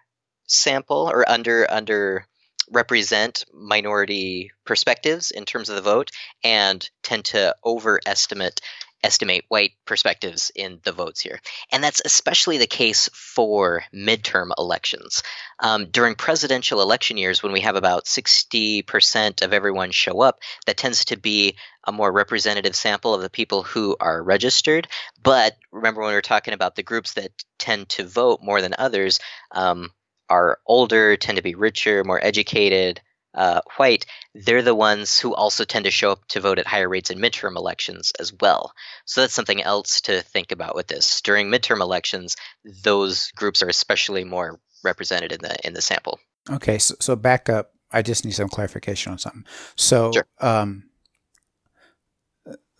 sample 0.54 1.10
or 1.12 1.30
under 1.30 1.70
under 1.70 2.28
represent 2.72 3.44
minority 3.54 4.52
perspectives 4.66 5.32
in 5.32 5.46
terms 5.46 5.70
of 5.70 5.76
the 5.76 5.82
vote 5.82 6.12
and 6.44 6.90
tend 7.04 7.26
to 7.26 7.56
overestimate 7.66 8.62
estimate 9.04 9.44
white 9.50 9.74
perspectives 9.86 10.50
in 10.56 10.80
the 10.84 10.94
votes 10.94 11.20
here. 11.20 11.42
And 11.72 11.84
that's 11.84 12.02
especially 12.06 12.58
the 12.58 12.68
case 12.68 13.10
for 13.14 13.84
midterm 13.94 14.52
elections. 14.58 15.24
Um, 15.60 15.88
during 15.88 16.16
presidential 16.16 16.82
election 16.82 17.18
years, 17.18 17.44
when 17.44 17.52
we 17.52 17.60
have 17.62 17.76
about 17.76 18.06
60% 18.06 19.42
of 19.42 19.54
everyone 19.54 19.92
show 19.92 20.22
up, 20.22 20.40
that 20.66 20.78
tends 20.78 21.06
to 21.06 21.18
be 21.18 21.58
a 21.84 21.92
more 21.92 22.12
representative 22.12 22.78
sample 22.78 23.14
of 23.14 23.22
the 23.22 23.30
people 23.30 23.64
who 23.64 23.98
are 24.00 24.24
registered. 24.24 24.88
But 25.22 25.58
remember, 25.72 26.02
when 26.02 26.12
we 26.12 26.16
are 26.16 26.22
talking 26.22 26.54
about 26.54 26.76
the 26.76 26.84
groups 26.84 27.14
that 27.16 27.32
tend 27.58 27.90
to 27.90 28.06
vote 28.06 28.40
more 28.42 28.62
than 28.62 28.74
others, 28.78 29.20
um, 29.52 29.92
are 30.30 30.60
older, 30.66 31.18
tend 31.18 31.38
to 31.38 31.42
be 31.44 31.56
richer, 31.56 32.04
more 32.04 32.24
educated, 32.24 33.02
uh, 33.36 33.62
white, 33.78 34.06
they're 34.36 34.62
the 34.62 34.76
ones 34.76 35.20
who 35.20 35.34
also 35.34 35.66
tend 35.66 35.86
to 35.86 35.92
show 35.92 36.12
up 36.12 36.28
to 36.28 36.40
vote 36.40 36.60
at 36.60 36.68
higher 36.68 36.88
rates 36.88 37.10
in 37.10 37.18
midterm 37.18 37.56
elections 37.56 38.12
as 38.20 38.32
well. 38.42 38.74
So 39.06 39.22
that's 39.22 39.34
something 39.34 39.62
else 39.62 40.02
to 40.02 40.22
think 40.22 40.52
about 40.52 40.76
with 40.76 40.88
this. 40.88 41.22
During 41.22 41.50
midterm 41.50 41.82
elections, 41.82 42.36
those 42.84 43.32
groups 43.32 43.64
are 43.64 43.70
especially 43.70 44.24
more 44.24 44.60
represented 44.84 45.32
in 45.32 45.42
the 45.42 45.56
in 45.66 45.74
the 45.74 45.82
sample. 45.82 46.20
Okay, 46.50 46.78
so, 46.78 46.96
so 47.00 47.16
back 47.16 47.50
up. 47.50 47.72
I 47.92 48.02
just 48.02 48.26
need 48.26 48.32
some 48.32 48.50
clarification 48.50 49.12
on 49.12 49.18
something. 49.20 49.46
So, 49.76 50.12
Sure. 50.14 50.28
um, 50.40 50.84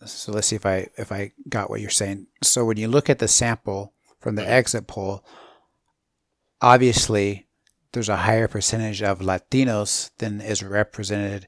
so 0.04 0.32
let's 0.32 0.48
see 0.48 0.56
if 0.56 0.66
I 0.66 0.88
if 0.96 1.10
I 1.12 1.32
got 1.48 1.70
what 1.70 1.80
you're 1.80 1.90
saying. 1.90 2.26
So 2.42 2.64
when 2.64 2.76
you 2.76 2.88
look 2.88 3.08
at 3.08 3.20
the 3.20 3.28
sample 3.28 3.94
from 4.20 4.34
the 4.36 4.42
Mhm. 4.42 4.48
exit 4.48 4.86
poll, 4.86 5.24
obviously 6.64 7.46
there's 7.92 8.08
a 8.08 8.16
higher 8.16 8.48
percentage 8.48 9.02
of 9.02 9.20
Latinos 9.20 10.10
than 10.18 10.40
is 10.40 10.62
represented 10.62 11.46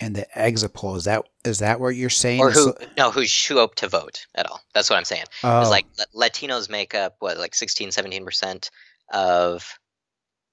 in 0.00 0.12
the 0.12 0.38
exit 0.38 0.72
poll. 0.72 0.96
Is 0.96 1.04
that 1.04 1.24
is 1.44 1.58
that 1.58 1.80
what 1.80 1.90
you're 1.90 2.10
saying? 2.10 2.40
Or 2.40 2.50
who 2.50 2.74
no, 2.96 3.10
who 3.10 3.26
show 3.26 3.62
up 3.62 3.74
to 3.76 3.88
vote 3.88 4.26
at 4.34 4.46
all. 4.46 4.60
That's 4.72 4.88
what 4.88 4.96
I'm 4.96 5.04
saying. 5.04 5.24
oh, 5.42 5.60
It's 5.60 5.70
like 5.70 5.86
Latinos 6.14 6.70
make 6.70 6.94
up 6.94 7.16
what 7.18 7.38
like 7.38 7.54
16 7.54 7.90
17% 7.90 8.70
of 9.12 9.78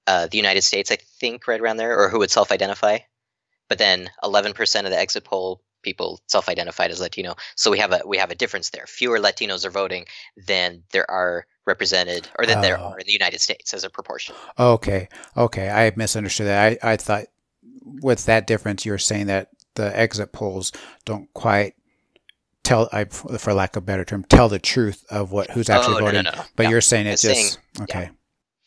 uh, 0.06 0.26
the 0.26 0.36
United 0.36 0.62
States, 0.62 0.90
I 0.90 0.96
think 1.20 1.46
right 1.46 1.60
around 1.60 1.76
there 1.76 1.96
or 1.98 2.08
who 2.08 2.18
would 2.18 2.30
self-identify. 2.30 2.98
But 3.68 3.78
then 3.78 4.10
11% 4.24 4.84
of 4.84 4.90
the 4.90 4.98
exit 4.98 5.24
poll 5.24 5.62
people 5.82 6.20
self-identified 6.26 6.90
as 6.90 7.00
Latino. 7.00 7.36
So 7.56 7.70
we 7.70 7.78
have 7.78 7.92
a 7.92 8.02
we 8.04 8.18
have 8.18 8.30
a 8.30 8.34
difference 8.34 8.70
there. 8.70 8.86
Fewer 8.86 9.18
Latinos 9.18 9.64
are 9.64 9.70
voting 9.70 10.06
than 10.36 10.82
there 10.92 11.10
are 11.10 11.46
represented 11.66 12.28
or 12.38 12.46
than 12.46 12.60
there 12.62 12.78
Oh. 12.78 12.90
are 12.92 12.98
in 12.98 13.06
the 13.06 13.12
United 13.12 13.40
States 13.40 13.74
as 13.74 13.84
a 13.84 13.90
proportion. 13.90 14.34
Okay, 14.58 15.08
okay, 15.36 15.68
I 15.70 15.92
misunderstood 15.96 16.46
that. 16.46 16.78
I, 16.82 16.92
I 16.92 16.96
thought 16.96 17.26
with 17.82 18.26
that 18.26 18.46
difference, 18.46 18.84
you 18.84 18.92
were 18.92 18.98
saying 18.98 19.26
that 19.26 19.48
the 19.74 19.96
exit 19.98 20.32
polls 20.32 20.72
don't 21.04 21.32
quite 21.34 21.74
tell, 22.62 22.88
I, 22.92 23.04
for 23.04 23.52
lack 23.54 23.76
of 23.76 23.82
a 23.82 23.86
better 23.86 24.04
term, 24.04 24.24
tell 24.24 24.48
the 24.48 24.58
truth 24.58 25.04
of 25.10 25.32
what 25.32 25.50
who's 25.50 25.70
actually 25.70 25.96
oh, 25.96 26.06
voting. 26.06 26.24
no, 26.24 26.30
no. 26.32 26.42
But 26.56 26.64
No. 26.64 26.70
you're 26.70 26.80
saying 26.80 27.06
I 27.06 27.10
it 27.10 27.20
just 27.20 27.24
saying- 27.24 27.50
okay. 27.82 28.10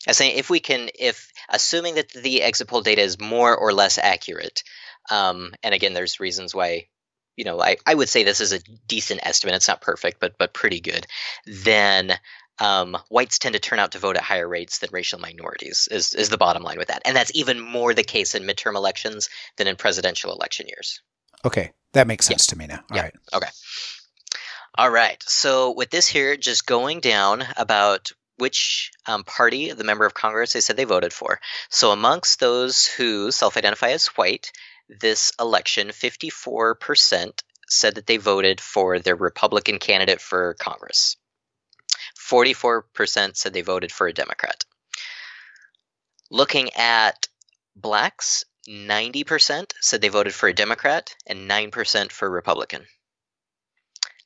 I'm 0.07 0.13
saying 0.13 0.37
if 0.37 0.49
we 0.49 0.59
can, 0.59 0.89
if 0.99 1.31
assuming 1.49 1.95
that 1.95 2.09
the 2.09 2.41
exit 2.41 2.67
poll 2.67 2.81
data 2.81 3.01
is 3.01 3.19
more 3.21 3.55
or 3.55 3.71
less 3.71 3.97
accurate, 3.97 4.63
um, 5.09 5.53
and 5.63 5.73
again, 5.73 5.93
there's 5.93 6.19
reasons 6.19 6.53
why, 6.53 6.87
you 7.37 7.45
know, 7.45 7.61
I, 7.61 7.77
I 7.85 7.93
would 7.93 8.09
say 8.09 8.23
this 8.23 8.41
is 8.41 8.51
a 8.51 8.59
decent 8.87 9.21
estimate. 9.23 9.55
It's 9.55 9.67
not 9.69 9.79
perfect, 9.81 10.19
but 10.19 10.37
but 10.37 10.53
pretty 10.53 10.81
good. 10.81 11.07
Then 11.45 12.13
um, 12.59 12.97
whites 13.09 13.39
tend 13.39 13.53
to 13.53 13.59
turn 13.59 13.79
out 13.79 13.93
to 13.93 13.99
vote 13.99 14.15
at 14.17 14.23
higher 14.23 14.47
rates 14.47 14.79
than 14.79 14.89
racial 14.91 15.19
minorities. 15.19 15.87
Is 15.91 16.13
is 16.13 16.29
the 16.29 16.37
bottom 16.37 16.63
line 16.63 16.77
with 16.77 16.89
that, 16.89 17.01
and 17.05 17.15
that's 17.15 17.31
even 17.33 17.59
more 17.59 17.93
the 17.93 18.03
case 18.03 18.35
in 18.35 18.43
midterm 18.43 18.75
elections 18.75 19.29
than 19.57 19.67
in 19.67 19.75
presidential 19.75 20.31
election 20.33 20.67
years. 20.67 21.01
Okay, 21.45 21.71
that 21.93 22.07
makes 22.07 22.25
sense 22.25 22.47
to 22.47 22.57
me 22.57 22.67
now. 22.67 22.83
All 22.89 22.97
Yeah. 22.97 23.03
right. 23.03 23.13
Okay. 23.33 23.49
All 24.75 24.89
right. 24.89 25.21
So 25.27 25.71
with 25.71 25.89
this 25.89 26.07
here, 26.07 26.35
just 26.37 26.65
going 26.65 26.99
down 26.99 27.43
about 27.57 28.11
which 28.37 28.91
um, 29.05 29.23
party 29.23 29.71
the 29.71 29.83
member 29.83 30.05
of 30.05 30.13
Congress 30.13 30.53
they 30.53 30.61
said 30.61 30.77
they 30.77 30.85
voted 30.85 31.13
for. 31.13 31.39
So 31.69 31.91
amongst 31.91 32.39
those 32.39 32.87
who 32.87 33.29
self-identify 33.31 33.89
as 33.89 34.07
white, 34.07 34.51
this 34.89 35.31
election, 35.39 35.89
54% 35.89 37.43
said 37.67 37.95
that 37.95 38.07
they 38.07 38.17
voted 38.17 38.59
for 38.59 38.99
their 38.99 39.15
Republican 39.15 39.77
candidate 39.77 40.21
for 40.21 40.55
Congress. 40.55 41.17
44% 42.29 43.35
said 43.35 43.53
they 43.53 43.61
voted 43.61 43.91
for 43.91 44.07
a 44.07 44.13
Democrat. 44.13 44.65
Looking 46.31 46.73
at 46.73 47.27
blacks, 47.75 48.43
90% 48.67 49.73
said 49.81 50.01
they 50.01 50.09
voted 50.09 50.33
for 50.33 50.47
a 50.47 50.53
Democrat 50.53 51.15
and 51.27 51.49
9% 51.49 52.11
for 52.11 52.29
Republican. 52.29 52.85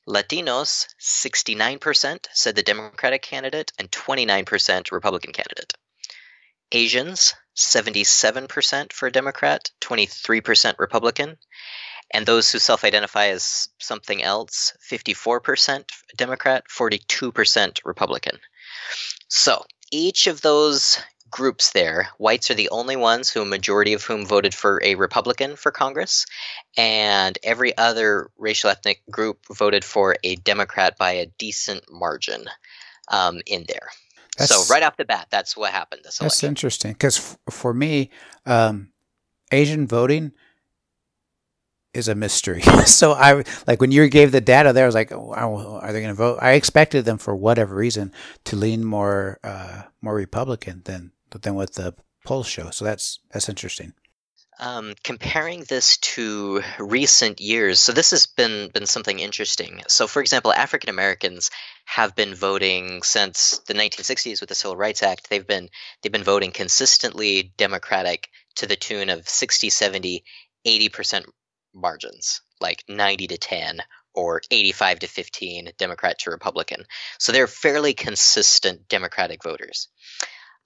Latinos, 0.08 0.86
69% 1.00 2.26
said 2.32 2.54
the 2.54 2.62
Democratic 2.62 3.22
candidate 3.22 3.72
and 3.78 3.90
29% 3.90 4.92
Republican 4.92 5.32
candidate. 5.32 5.74
Asians, 6.72 7.34
77% 7.56 8.92
for 8.92 9.06
a 9.08 9.12
Democrat, 9.12 9.70
23% 9.80 10.78
Republican. 10.78 11.36
And 12.12 12.24
those 12.24 12.50
who 12.50 12.58
self 12.58 12.84
identify 12.84 13.26
as 13.26 13.68
something 13.78 14.22
else, 14.22 14.72
54% 14.90 15.84
Democrat, 16.16 16.64
42% 16.68 17.80
Republican. 17.84 18.38
So 19.28 19.64
each 19.92 20.26
of 20.26 20.40
those 20.40 20.98
groups 21.30 21.72
there, 21.72 22.08
whites 22.16 22.50
are 22.50 22.54
the 22.54 22.70
only 22.70 22.96
ones 22.96 23.28
who 23.28 23.42
a 23.42 23.46
majority 23.46 23.92
of 23.92 24.02
whom 24.02 24.24
voted 24.24 24.54
for 24.54 24.80
a 24.82 24.94
Republican 24.94 25.56
for 25.56 25.70
Congress, 25.70 26.24
and 26.76 27.36
every 27.42 27.76
other 27.76 28.30
racial 28.38 28.70
ethnic 28.70 29.02
group 29.10 29.40
voted 29.52 29.84
for 29.84 30.16
a 30.24 30.36
Democrat 30.36 30.96
by 30.98 31.12
a 31.12 31.26
decent 31.38 31.84
margin 31.90 32.44
um, 33.10 33.40
in 33.46 33.66
there. 33.68 33.88
That's- 34.38 34.48
so 34.48 34.72
right 34.72 34.82
off 34.82 34.96
the 34.96 35.04
bat, 35.04 35.26
that's 35.30 35.56
what 35.56 35.72
happened 35.72 36.02
this 36.04 36.18
That's 36.18 36.42
election. 36.42 36.48
interesting 36.48 36.92
because 36.92 37.18
f- 37.18 37.36
for 37.50 37.74
me, 37.74 38.10
um, 38.46 38.92
Asian 39.52 39.86
voting 39.86 40.32
is 41.94 42.08
a 42.08 42.14
mystery. 42.14 42.62
so 42.86 43.12
I 43.12 43.44
like 43.66 43.80
when 43.80 43.92
you 43.92 44.08
gave 44.08 44.32
the 44.32 44.40
data 44.40 44.72
there, 44.72 44.84
I 44.84 44.88
was 44.88 44.94
like, 44.94 45.12
oh, 45.12 45.32
are 45.82 45.92
they 45.92 46.00
going 46.00 46.14
to 46.14 46.14
vote? 46.14 46.38
I 46.40 46.52
expected 46.52 47.04
them 47.04 47.18
for 47.18 47.34
whatever 47.34 47.74
reason 47.74 48.12
to 48.44 48.56
lean 48.56 48.84
more 48.84 49.38
uh, 49.42 49.82
more 50.00 50.14
Republican 50.14 50.82
than 50.84 51.12
than 51.30 51.54
what 51.54 51.74
the 51.74 51.94
polls 52.24 52.46
show. 52.46 52.70
So 52.70 52.84
that's 52.84 53.20
that's 53.30 53.48
interesting. 53.48 53.94
Um, 54.60 54.94
comparing 55.04 55.60
this 55.68 55.98
to 55.98 56.62
recent 56.80 57.40
years, 57.40 57.78
so 57.78 57.92
this 57.92 58.10
has 58.10 58.26
been 58.26 58.70
been 58.74 58.86
something 58.86 59.20
interesting. 59.20 59.82
So, 59.86 60.08
for 60.08 60.20
example, 60.20 60.52
African 60.52 60.90
Americans 60.90 61.52
have 61.84 62.16
been 62.16 62.34
voting 62.34 63.02
since 63.04 63.60
the 63.68 63.74
1960s 63.74 64.40
with 64.40 64.48
the 64.48 64.56
Civil 64.56 64.76
Rights 64.76 65.04
Act. 65.04 65.30
They've 65.30 65.46
been 65.46 65.68
they've 66.02 66.10
been 66.10 66.24
voting 66.24 66.50
consistently 66.50 67.52
Democratic 67.56 68.28
to 68.56 68.66
the 68.66 68.74
tune 68.74 69.10
of 69.10 69.28
60, 69.28 69.70
70, 69.70 70.24
80 70.64 70.88
percent 70.88 71.26
margins, 71.80 72.42
like 72.60 72.84
90 72.88 73.28
to 73.28 73.38
10 73.38 73.80
or 74.14 74.42
85 74.50 75.00
to 75.00 75.06
15 75.06 75.72
Democrat 75.78 76.18
to 76.20 76.30
Republican. 76.30 76.84
So 77.18 77.32
they're 77.32 77.46
fairly 77.46 77.94
consistent 77.94 78.88
Democratic 78.88 79.42
voters. 79.42 79.88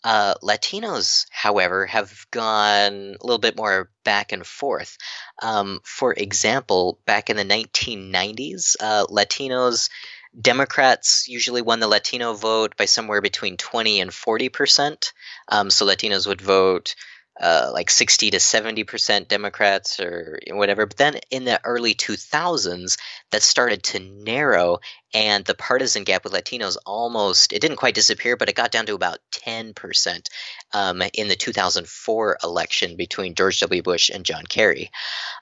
Uh, 0.04 0.34
Latinos, 0.42 1.26
however, 1.30 1.86
have 1.86 2.26
gone 2.30 3.16
a 3.20 3.24
little 3.24 3.38
bit 3.38 3.56
more 3.56 3.90
back 4.04 4.32
and 4.32 4.44
forth. 4.44 4.96
Um, 5.40 5.80
for 5.84 6.12
example, 6.12 6.98
back 7.06 7.30
in 7.30 7.36
the 7.36 7.44
1990s, 7.44 8.74
uh, 8.80 9.06
Latinos, 9.06 9.90
Democrats 10.38 11.28
usually 11.28 11.62
won 11.62 11.78
the 11.78 11.86
Latino 11.86 12.32
vote 12.32 12.76
by 12.76 12.86
somewhere 12.86 13.20
between 13.20 13.56
20 13.56 14.00
and 14.00 14.12
40 14.12 14.48
percent. 14.48 15.12
Um, 15.48 15.70
so 15.70 15.86
Latinos 15.86 16.26
would 16.26 16.40
vote 16.40 16.94
uh, 17.40 17.70
like 17.72 17.90
60 17.90 18.30
to 18.30 18.40
70 18.40 18.84
percent 18.84 19.28
Democrats 19.28 20.00
or 20.00 20.38
whatever. 20.50 20.86
But 20.86 20.96
then 20.96 21.20
in 21.30 21.44
the 21.44 21.60
early 21.64 21.94
2000s, 21.94 22.98
that 23.30 23.42
started 23.42 23.82
to 23.84 24.00
narrow, 24.00 24.78
and 25.14 25.44
the 25.44 25.54
partisan 25.54 26.04
gap 26.04 26.24
with 26.24 26.32
Latinos 26.32 26.76
almost 26.84 27.52
it 27.52 27.60
didn't 27.60 27.78
quite 27.78 27.94
disappear, 27.94 28.36
but 28.36 28.48
it 28.48 28.54
got 28.54 28.70
down 28.70 28.86
to 28.86 28.94
about 28.94 29.18
10 29.32 29.74
percent 29.74 30.28
um, 30.72 31.02
in 31.14 31.28
the 31.28 31.36
2004 31.36 32.38
election 32.44 32.96
between 32.96 33.34
George 33.34 33.60
W. 33.60 33.82
Bush 33.82 34.10
and 34.10 34.24
John 34.24 34.44
Kerry. 34.44 34.90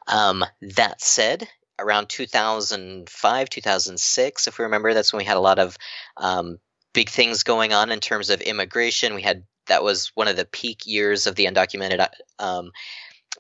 Um, 0.06 0.44
that 0.62 1.00
said. 1.00 1.48
Around 1.82 2.10
2005, 2.10 3.48
2006, 3.48 4.46
if 4.46 4.58
we 4.58 4.64
remember, 4.64 4.92
that's 4.92 5.14
when 5.14 5.18
we 5.20 5.24
had 5.24 5.38
a 5.38 5.40
lot 5.40 5.58
of 5.58 5.78
um, 6.18 6.58
big 6.92 7.08
things 7.08 7.42
going 7.42 7.72
on 7.72 7.90
in 7.90 8.00
terms 8.00 8.28
of 8.28 8.40
immigration. 8.40 9.14
We 9.14 9.22
had 9.22 9.44
that 9.70 9.82
was 9.82 10.10
one 10.14 10.28
of 10.28 10.36
the 10.36 10.44
peak 10.44 10.82
years 10.84 11.26
of 11.26 11.36
the 11.36 11.46
undocumented 11.46 12.06
um, 12.38 12.72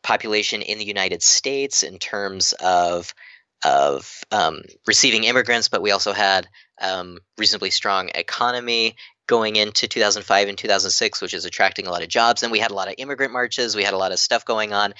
population 0.02 0.62
in 0.62 0.78
the 0.78 0.84
United 0.84 1.22
States 1.22 1.82
in 1.82 1.98
terms 1.98 2.54
of 2.54 3.14
of 3.62 4.24
um, 4.30 4.62
receiving 4.86 5.24
immigrants, 5.24 5.68
but 5.68 5.82
we 5.82 5.90
also 5.90 6.14
had 6.14 6.48
um, 6.80 7.18
reasonably 7.36 7.68
strong 7.68 8.08
economy, 8.14 8.96
going 9.26 9.56
into 9.56 9.86
2005 9.86 10.48
and 10.48 10.56
2006, 10.56 11.20
which 11.20 11.34
is 11.34 11.44
attracting 11.44 11.86
a 11.86 11.90
lot 11.90 12.02
of 12.02 12.08
jobs. 12.08 12.42
And 12.42 12.50
we 12.50 12.58
had 12.58 12.70
a 12.70 12.74
lot 12.74 12.88
of 12.88 12.94
immigrant 12.96 13.32
marches, 13.32 13.76
we 13.76 13.84
had 13.84 13.92
a 13.92 13.98
lot 13.98 14.12
of 14.12 14.18
stuff 14.18 14.46
going 14.46 14.72
on. 14.72 14.94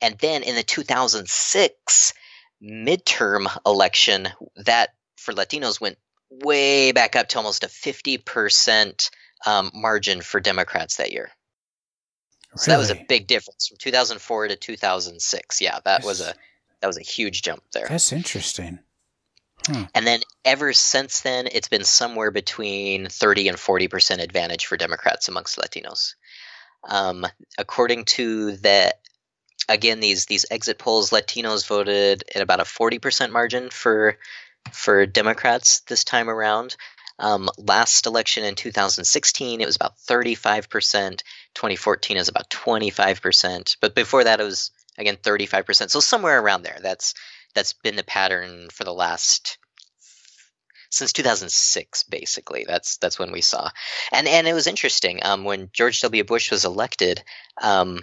And 0.00 0.16
then 0.18 0.44
in 0.44 0.54
the 0.54 0.62
2006 0.62 2.14
midterm 2.62 3.46
election, 3.66 4.28
that 4.64 4.94
for 5.18 5.34
Latinos 5.34 5.80
went 5.80 5.98
way 6.30 6.92
back 6.92 7.16
up 7.16 7.28
to 7.28 7.38
almost 7.38 7.64
a 7.64 7.68
50% 7.68 9.10
um, 9.44 9.70
margin 9.74 10.20
for 10.20 10.40
Democrats 10.40 10.96
that 10.96 11.12
year. 11.12 11.30
So 12.56 12.70
that 12.70 12.78
was 12.78 12.90
a 12.90 13.04
big 13.08 13.26
difference 13.26 13.68
from 13.68 13.76
2004 13.76 14.48
to 14.48 14.56
2006. 14.56 15.60
Yeah, 15.60 15.78
that 15.84 16.04
was 16.04 16.20
a 16.20 16.34
that 16.80 16.86
was 16.86 16.96
a 16.98 17.02
huge 17.02 17.42
jump 17.42 17.62
there. 17.72 17.86
That's 17.88 18.12
interesting. 18.12 18.78
And 19.94 20.06
then 20.06 20.20
ever 20.44 20.72
since 20.72 21.20
then, 21.20 21.48
it's 21.50 21.68
been 21.68 21.84
somewhere 21.84 22.30
between 22.30 23.08
30 23.08 23.48
and 23.48 23.58
40 23.58 23.88
percent 23.88 24.20
advantage 24.20 24.66
for 24.66 24.76
Democrats 24.76 25.28
amongst 25.28 25.58
Latinos. 25.58 26.14
Um, 26.88 27.26
according 27.58 28.04
to 28.04 28.52
the 28.52 28.94
again 29.68 30.00
these 30.00 30.26
these 30.26 30.46
exit 30.50 30.78
polls, 30.78 31.10
Latinos 31.10 31.66
voted 31.66 32.24
at 32.34 32.42
about 32.42 32.60
a 32.60 32.64
40 32.64 32.98
percent 33.00 33.32
margin 33.32 33.70
for 33.70 34.18
for 34.72 35.06
Democrats 35.06 35.80
this 35.80 36.04
time 36.04 36.28
around. 36.28 36.76
Um, 37.18 37.48
last 37.56 38.06
election 38.06 38.44
in 38.44 38.54
2016, 38.54 39.60
it 39.60 39.66
was 39.66 39.76
about 39.76 39.98
35 40.00 40.68
percent. 40.68 41.22
2014 41.54 42.16
is 42.16 42.28
about 42.28 42.50
25 42.50 43.22
percent, 43.22 43.76
but 43.80 43.94
before 43.94 44.24
that, 44.24 44.40
it 44.40 44.44
was 44.44 44.70
again 44.98 45.16
35 45.22 45.66
percent. 45.66 45.90
So 45.90 46.00
somewhere 46.00 46.40
around 46.40 46.62
there. 46.62 46.78
That's 46.82 47.14
that's 47.54 47.72
been 47.72 47.96
the 47.96 48.04
pattern 48.04 48.68
for 48.70 48.84
the 48.84 48.92
last 48.92 49.58
since 50.90 51.12
2006 51.12 52.04
basically 52.04 52.64
that's 52.66 52.96
that's 52.98 53.18
when 53.18 53.32
we 53.32 53.40
saw 53.40 53.68
and 54.12 54.28
and 54.28 54.46
it 54.46 54.54
was 54.54 54.66
interesting 54.66 55.20
um, 55.24 55.44
when 55.44 55.68
george 55.72 56.00
w 56.00 56.22
bush 56.22 56.50
was 56.50 56.64
elected 56.64 57.22
um, 57.60 58.00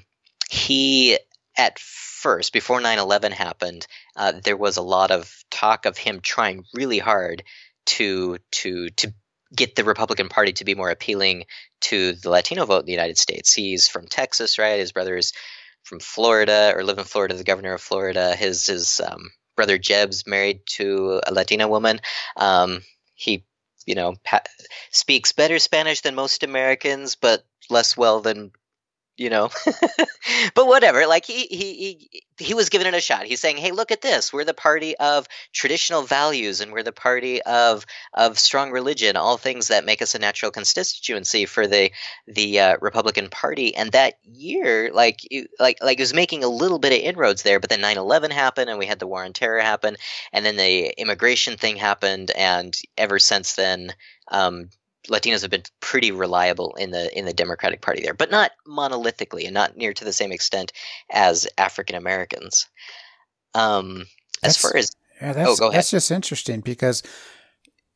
he 0.49 1.17
at 1.57 1.79
first 1.79 2.51
before 2.51 2.81
9-11 2.81 3.31
happened 3.31 3.87
uh, 4.15 4.33
there 4.43 4.57
was 4.57 4.77
a 4.77 4.81
lot 4.81 5.11
of 5.11 5.43
talk 5.49 5.85
of 5.85 5.97
him 5.97 6.19
trying 6.19 6.65
really 6.73 6.99
hard 6.99 7.43
to 7.85 8.37
to 8.51 8.89
to 8.89 9.13
get 9.55 9.75
the 9.75 9.83
republican 9.83 10.29
party 10.29 10.53
to 10.53 10.65
be 10.65 10.75
more 10.75 10.89
appealing 10.89 11.45
to 11.81 12.13
the 12.13 12.29
latino 12.29 12.65
vote 12.65 12.79
in 12.79 12.85
the 12.85 12.91
united 12.91 13.17
states 13.17 13.53
he's 13.53 13.87
from 13.87 14.07
texas 14.07 14.57
right 14.57 14.79
his 14.79 14.91
brother 14.91 15.15
is 15.15 15.33
from 15.83 15.99
Florida 15.99 16.73
or 16.75 16.83
live 16.83 16.97
in 16.97 17.03
Florida, 17.03 17.35
the 17.35 17.43
governor 17.43 17.73
of 17.73 17.81
Florida. 17.81 18.35
His 18.35 18.65
his 18.65 19.01
um, 19.01 19.29
brother 19.55 19.77
Jeb's 19.77 20.25
married 20.25 20.61
to 20.77 21.21
a 21.25 21.33
Latina 21.33 21.67
woman. 21.67 21.99
Um, 22.35 22.81
he, 23.13 23.45
you 23.85 23.95
know, 23.95 24.15
pa- 24.23 24.41
speaks 24.91 25.33
better 25.33 25.59
Spanish 25.59 26.01
than 26.01 26.15
most 26.15 26.43
Americans, 26.43 27.15
but 27.15 27.45
less 27.69 27.95
well 27.95 28.21
than 28.21 28.51
you 29.17 29.29
know. 29.29 29.49
but 30.55 30.67
whatever. 30.67 31.05
Like 31.07 31.25
he 31.25 31.45
he 31.45 31.73
he 31.73 32.23
he 32.39 32.53
was 32.53 32.69
giving 32.69 32.87
it 32.87 32.93
a 32.93 33.01
shot. 33.01 33.25
He's 33.25 33.39
saying, 33.39 33.57
"Hey, 33.57 33.71
look 33.71 33.91
at 33.91 34.01
this. 34.01 34.33
We're 34.33 34.45
the 34.45 34.53
party 34.53 34.97
of 34.97 35.27
traditional 35.51 36.01
values, 36.01 36.61
and 36.61 36.71
we're 36.71 36.83
the 36.83 36.91
party 36.91 37.41
of 37.43 37.85
of 38.13 38.39
strong 38.39 38.71
religion. 38.71 39.15
All 39.15 39.37
things 39.37 39.67
that 39.67 39.85
make 39.85 40.01
us 40.01 40.15
a 40.15 40.19
natural 40.19 40.51
constituency 40.51 41.45
for 41.45 41.67
the 41.67 41.91
the 42.27 42.59
uh, 42.59 42.77
Republican 42.81 43.29
Party." 43.29 43.75
And 43.75 43.91
that 43.91 44.15
year, 44.23 44.91
like 44.93 45.19
you, 45.31 45.47
like 45.59 45.77
like 45.81 45.99
it 45.99 46.03
was 46.03 46.13
making 46.13 46.43
a 46.43 46.49
little 46.49 46.79
bit 46.79 46.93
of 46.93 46.99
inroads 46.99 47.43
there. 47.43 47.59
But 47.59 47.69
then 47.69 47.81
9/11 47.81 48.31
happened, 48.31 48.69
and 48.69 48.79
we 48.79 48.85
had 48.85 48.99
the 48.99 49.07
war 49.07 49.23
on 49.23 49.33
terror 49.33 49.59
happen, 49.59 49.97
and 50.31 50.45
then 50.45 50.57
the 50.57 50.99
immigration 50.99 51.57
thing 51.57 51.75
happened, 51.77 52.31
and 52.31 52.75
ever 52.97 53.19
since 53.19 53.53
then. 53.53 53.93
Um, 54.29 54.69
Latinos 55.09 55.41
have 55.41 55.51
been 55.51 55.63
pretty 55.81 56.11
reliable 56.11 56.73
in 56.75 56.91
the 56.91 57.15
in 57.17 57.25
the 57.25 57.33
Democratic 57.33 57.81
Party 57.81 58.01
there, 58.01 58.13
but 58.13 58.31
not 58.31 58.51
monolithically 58.67 59.43
and 59.45 59.53
not 59.53 59.75
near 59.77 59.93
to 59.93 60.05
the 60.05 60.13
same 60.13 60.31
extent 60.31 60.71
as 61.11 61.47
African 61.57 61.95
Americans. 61.95 62.67
Um, 63.53 64.05
as 64.41 64.55
That's- 64.57 64.61
far 64.61 64.77
as 64.77 64.91
Yeah, 65.21 65.33
that's 65.33 65.59
go 65.59 65.67
ahead. 65.67 65.77
that's 65.77 65.91
just 65.91 66.09
interesting 66.11 66.61
because 66.61 67.03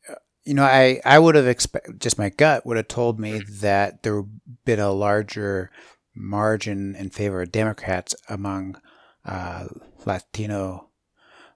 uh, 0.09 0.15
you 0.43 0.53
know 0.53 0.63
I 0.63 1.01
I 1.05 1.17
would 1.19 1.35
have 1.35 1.47
expect 1.47 1.99
just 1.99 2.17
my 2.19 2.29
gut 2.29 2.65
would 2.65 2.77
have 2.77 2.87
told 2.87 3.19
me 3.19 3.39
Mm-hmm. 3.39 3.59
that 3.61 4.03
there 4.03 4.21
would 4.21 4.39
been 4.65 4.79
a 4.79 4.91
larger 4.91 5.71
margin 6.15 6.95
in 6.95 7.09
favor 7.09 7.41
of 7.41 7.51
Democrats 7.51 8.15
among 8.27 8.79
uh, 9.25 9.65
Latino 10.05 10.89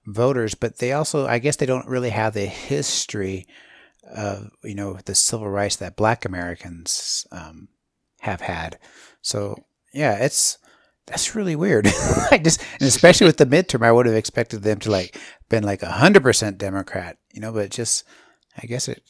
voters, 0.06 0.54
but 0.54 0.78
they 0.78 0.92
also 0.92 1.26
I 1.26 1.38
guess 1.38 1.56
they 1.56 1.66
don't 1.66 1.88
really 1.88 2.10
have 2.10 2.34
the 2.34 2.46
history 2.46 3.46
of 4.04 4.50
you 4.62 4.74
know 4.74 4.98
the 5.04 5.14
civil 5.14 5.48
rights 5.48 5.76
that 5.76 5.96
Black 5.96 6.24
Americans 6.24 7.26
um, 7.32 7.68
have 8.20 8.40
had. 8.40 8.78
So 9.22 9.56
yeah, 9.92 10.24
it's 10.24 10.58
that's 11.06 11.34
really 11.34 11.56
weird. 11.56 11.86
I 12.30 12.38
just, 12.42 12.62
and 12.80 12.82
especially 12.88 13.26
with 13.26 13.36
the 13.36 13.46
midterm, 13.46 13.84
I 13.84 13.92
would 13.92 14.06
have 14.06 14.14
expected 14.14 14.62
them 14.62 14.78
to 14.80 14.90
like 14.90 15.18
been 15.48 15.64
like 15.64 15.82
a 15.82 15.90
hundred 15.90 16.22
percent 16.22 16.58
Democrat, 16.58 17.18
you 17.32 17.40
know. 17.40 17.52
But 17.52 17.70
just, 17.70 18.04
I 18.60 18.66
guess 18.66 18.88
it. 18.88 19.02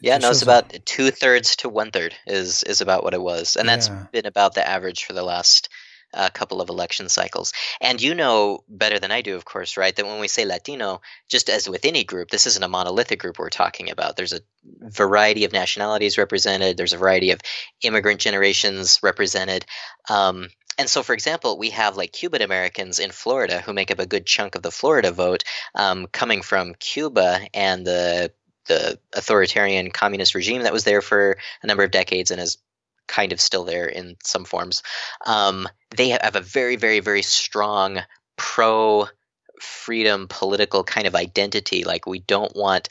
yeah, 0.00 0.18
just 0.18 0.22
no, 0.22 0.30
it's 0.30 0.42
about 0.42 0.84
two 0.84 1.10
thirds 1.10 1.56
to 1.56 1.68
one 1.68 1.90
third 1.90 2.14
is 2.26 2.62
is 2.64 2.80
about 2.80 3.04
what 3.04 3.14
it 3.14 3.22
was, 3.22 3.56
and 3.56 3.68
that's 3.68 3.88
Yeah. 3.88 4.06
been 4.12 4.26
about 4.26 4.54
the 4.54 4.66
average 4.66 5.04
for 5.04 5.12
the 5.12 5.22
last 5.22 5.68
uh, 6.14 6.28
couple 6.30 6.60
of 6.60 6.68
election 6.68 7.08
cycles. 7.08 7.52
And 7.80 8.00
you 8.00 8.14
know 8.14 8.64
better 8.68 8.98
than 8.98 9.12
I 9.12 9.22
do, 9.22 9.36
of 9.36 9.44
course, 9.44 9.76
right? 9.76 9.94
That 9.94 10.06
when 10.06 10.20
we 10.20 10.28
say 10.28 10.44
Latino, 10.44 11.00
just 11.28 11.48
as 11.50 11.68
with 11.68 11.84
any 11.84 12.04
group, 12.04 12.30
this 12.30 12.46
isn't 12.46 12.62
a 12.62 12.68
monolithic 12.68 13.20
group 13.20 13.38
we're 13.38 13.50
talking 13.50 13.90
about. 13.90 14.16
There's 14.16 14.32
a 14.32 14.40
variety 14.80 15.44
of 15.44 15.52
nationalities 15.52 16.18
represented. 16.18 16.76
There's 16.76 16.92
a 16.92 16.98
variety 16.98 17.30
of 17.30 17.40
immigrant 17.82 18.20
generations 18.20 19.00
represented. 19.02 19.66
Um, 20.08 20.48
and 20.78 20.88
so, 20.88 21.02
for 21.02 21.12
example, 21.12 21.58
we 21.58 21.70
have 21.70 21.96
like 21.96 22.12
Cuban 22.12 22.40
Americans 22.40 23.00
in 23.00 23.10
Florida 23.10 23.60
who 23.60 23.72
make 23.72 23.90
up 23.90 23.98
a 23.98 24.06
good 24.06 24.26
chunk 24.26 24.54
of 24.54 24.62
the 24.62 24.70
Florida 24.70 25.10
vote, 25.10 25.42
um, 25.74 26.06
coming 26.06 26.40
from 26.40 26.74
Cuba 26.74 27.40
and 27.52 27.84
the 27.84 28.32
the 28.66 28.98
authoritarian 29.14 29.90
communist 29.90 30.34
regime 30.34 30.62
that 30.62 30.74
was 30.74 30.84
there 30.84 31.00
for 31.00 31.38
a 31.62 31.66
number 31.66 31.82
of 31.82 31.90
decades 31.90 32.30
and 32.30 32.38
is 32.40 32.58
kind 33.08 33.32
of 33.32 33.40
still 33.40 33.64
there 33.64 33.86
in 33.86 34.16
some 34.22 34.44
forms. 34.44 34.82
Um, 35.26 35.66
they 35.96 36.10
have 36.10 36.36
a 36.36 36.40
very, 36.40 36.76
very, 36.76 37.00
very 37.00 37.22
strong 37.22 38.00
pro 38.36 39.08
freedom 39.60 40.26
political 40.28 40.84
kind 40.84 41.06
of 41.06 41.16
identity. 41.16 41.84
Like 41.84 42.06
we 42.06 42.20
don't 42.20 42.54
want 42.54 42.88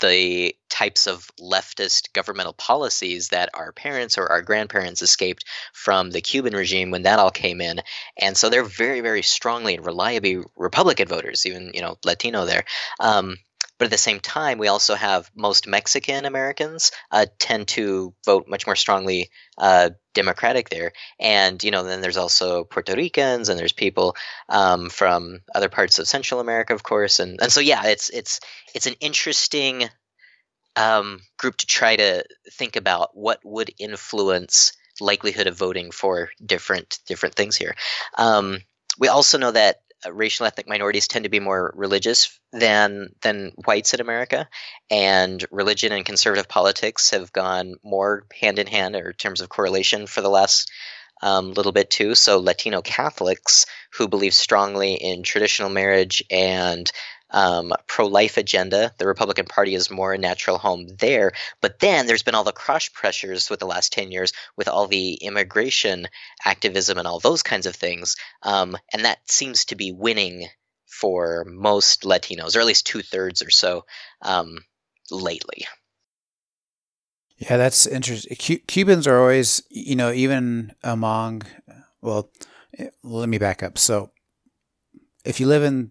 the 0.00 0.54
types 0.68 1.06
of 1.06 1.30
leftist 1.40 2.12
governmental 2.12 2.54
policies 2.54 3.28
that 3.28 3.50
our 3.54 3.72
parents 3.72 4.18
or 4.18 4.26
our 4.26 4.42
grandparents 4.42 5.00
escaped 5.00 5.44
from 5.72 6.10
the 6.10 6.20
Cuban 6.20 6.54
regime 6.54 6.90
when 6.90 7.02
that 7.02 7.20
all 7.20 7.30
came 7.30 7.60
in. 7.60 7.80
And 8.18 8.36
so 8.36 8.50
they're 8.50 8.64
very, 8.64 9.00
very 9.00 9.22
strongly 9.22 9.76
and 9.76 9.86
reliably 9.86 10.42
Republican 10.56 11.06
voters, 11.06 11.46
even, 11.46 11.70
you 11.72 11.82
know, 11.82 11.96
Latino 12.04 12.44
there. 12.46 12.64
Um, 12.98 13.36
but 13.82 13.86
at 13.86 13.90
the 13.90 13.98
same 13.98 14.20
time, 14.20 14.58
we 14.58 14.68
also 14.68 14.94
have 14.94 15.28
most 15.34 15.66
Mexican 15.66 16.24
Americans 16.24 16.92
uh, 17.10 17.26
tend 17.40 17.66
to 17.66 18.14
vote 18.24 18.46
much 18.46 18.64
more 18.64 18.76
strongly 18.76 19.28
uh, 19.58 19.90
Democratic 20.14 20.68
there, 20.68 20.92
and 21.18 21.60
you 21.64 21.72
know 21.72 21.82
then 21.82 22.00
there's 22.00 22.16
also 22.16 22.62
Puerto 22.62 22.94
Ricans 22.94 23.48
and 23.48 23.58
there's 23.58 23.72
people 23.72 24.14
um, 24.48 24.88
from 24.88 25.40
other 25.52 25.68
parts 25.68 25.98
of 25.98 26.06
Central 26.06 26.38
America, 26.38 26.72
of 26.72 26.84
course, 26.84 27.18
and 27.18 27.42
and 27.42 27.50
so 27.50 27.58
yeah, 27.58 27.86
it's 27.86 28.08
it's 28.10 28.38
it's 28.72 28.86
an 28.86 28.94
interesting 29.00 29.88
um, 30.76 31.18
group 31.36 31.56
to 31.56 31.66
try 31.66 31.96
to 31.96 32.24
think 32.52 32.76
about 32.76 33.16
what 33.16 33.40
would 33.42 33.74
influence 33.80 34.74
likelihood 35.00 35.48
of 35.48 35.58
voting 35.58 35.90
for 35.90 36.30
different 36.46 37.00
different 37.08 37.34
things 37.34 37.56
here. 37.56 37.74
Um, 38.16 38.58
we 38.96 39.08
also 39.08 39.38
know 39.38 39.50
that 39.50 39.81
racial 40.10 40.46
ethnic 40.46 40.68
minorities 40.68 41.08
tend 41.08 41.24
to 41.24 41.28
be 41.28 41.40
more 41.40 41.72
religious 41.76 42.38
than 42.52 43.14
than 43.20 43.52
whites 43.64 43.94
in 43.94 44.00
America, 44.00 44.48
and 44.90 45.44
religion 45.50 45.92
and 45.92 46.04
conservative 46.04 46.48
politics 46.48 47.10
have 47.10 47.32
gone 47.32 47.74
more 47.84 48.26
hand 48.40 48.58
in 48.58 48.66
hand, 48.66 48.96
or 48.96 49.10
in 49.10 49.16
terms 49.16 49.40
of 49.40 49.48
correlation, 49.48 50.06
for 50.06 50.20
the 50.20 50.30
last 50.30 50.70
um, 51.22 51.52
little 51.52 51.72
bit 51.72 51.90
too. 51.90 52.14
So 52.14 52.38
Latino 52.40 52.82
Catholics 52.82 53.66
who 53.92 54.08
believe 54.08 54.34
strongly 54.34 54.94
in 54.94 55.22
traditional 55.22 55.70
marriage 55.70 56.22
and 56.30 56.90
um, 57.32 57.72
pro-life 57.86 58.36
agenda. 58.36 58.92
The 58.98 59.06
Republican 59.06 59.46
Party 59.46 59.74
is 59.74 59.90
more 59.90 60.12
a 60.12 60.18
natural 60.18 60.58
home 60.58 60.86
there. 60.98 61.32
But 61.60 61.80
then 61.80 62.06
there's 62.06 62.22
been 62.22 62.34
all 62.34 62.44
the 62.44 62.52
cross 62.52 62.88
pressures 62.88 63.50
with 63.50 63.60
the 63.60 63.66
last 63.66 63.92
10 63.92 64.12
years 64.12 64.32
with 64.56 64.68
all 64.68 64.86
the 64.86 65.14
immigration 65.14 66.06
activism 66.44 66.98
and 66.98 67.08
all 67.08 67.18
those 67.18 67.42
kinds 67.42 67.66
of 67.66 67.74
things. 67.74 68.16
Um, 68.42 68.76
and 68.92 69.04
that 69.04 69.18
seems 69.30 69.64
to 69.66 69.74
be 69.74 69.92
winning 69.92 70.46
for 70.86 71.44
most 71.48 72.02
Latinos, 72.02 72.54
or 72.54 72.60
at 72.60 72.66
least 72.66 72.86
two 72.86 73.02
thirds 73.02 73.42
or 73.42 73.50
so 73.50 73.84
um, 74.20 74.58
lately. 75.10 75.66
Yeah, 77.38 77.56
that's 77.56 77.86
interesting. 77.86 78.36
Cu- 78.36 78.64
Cubans 78.66 79.06
are 79.06 79.18
always, 79.18 79.62
you 79.68 79.96
know, 79.96 80.12
even 80.12 80.74
among, 80.84 81.42
well, 82.00 82.30
eh, 82.78 82.88
let 83.02 83.28
me 83.28 83.38
back 83.38 83.62
up. 83.62 83.78
So, 83.78 84.12
if 85.24 85.40
you 85.40 85.46
live 85.46 85.64
in 85.64 85.90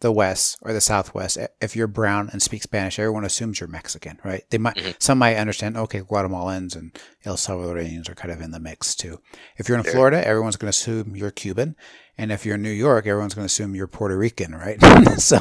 the 0.00 0.12
West 0.12 0.56
or 0.62 0.72
the 0.72 0.80
Southwest, 0.80 1.38
if 1.60 1.74
you're 1.74 1.86
brown 1.88 2.28
and 2.32 2.40
speak 2.40 2.62
Spanish, 2.62 2.98
everyone 2.98 3.24
assumes 3.24 3.58
you're 3.60 3.68
Mexican, 3.68 4.18
right? 4.24 4.44
They 4.50 4.58
might, 4.58 4.76
Mm-hmm. 4.76 4.90
some 4.98 5.18
might 5.18 5.36
understand, 5.36 5.76
okay, 5.76 6.00
Guatemalans 6.00 6.76
and 6.76 6.96
El 7.24 7.36
Salvadorians 7.36 8.08
are 8.08 8.14
kind 8.14 8.30
of 8.32 8.40
in 8.40 8.50
the 8.52 8.60
mix 8.60 8.94
too. 8.94 9.20
If 9.56 9.68
you're 9.68 9.78
in 9.78 9.84
Sure. 9.84 9.92
Florida, 9.92 10.24
everyone's 10.26 10.56
going 10.56 10.70
to 10.72 10.76
assume 10.78 11.16
you're 11.16 11.30
Cuban. 11.32 11.74
And 12.16 12.30
if 12.32 12.44
you're 12.46 12.56
in 12.56 12.62
New 12.62 12.70
York, 12.70 13.06
everyone's 13.06 13.34
going 13.34 13.42
to 13.44 13.52
assume 13.52 13.74
you're 13.74 13.86
Puerto 13.86 14.16
Rican, 14.16 14.52
right? 14.54 14.80
so 15.18 15.36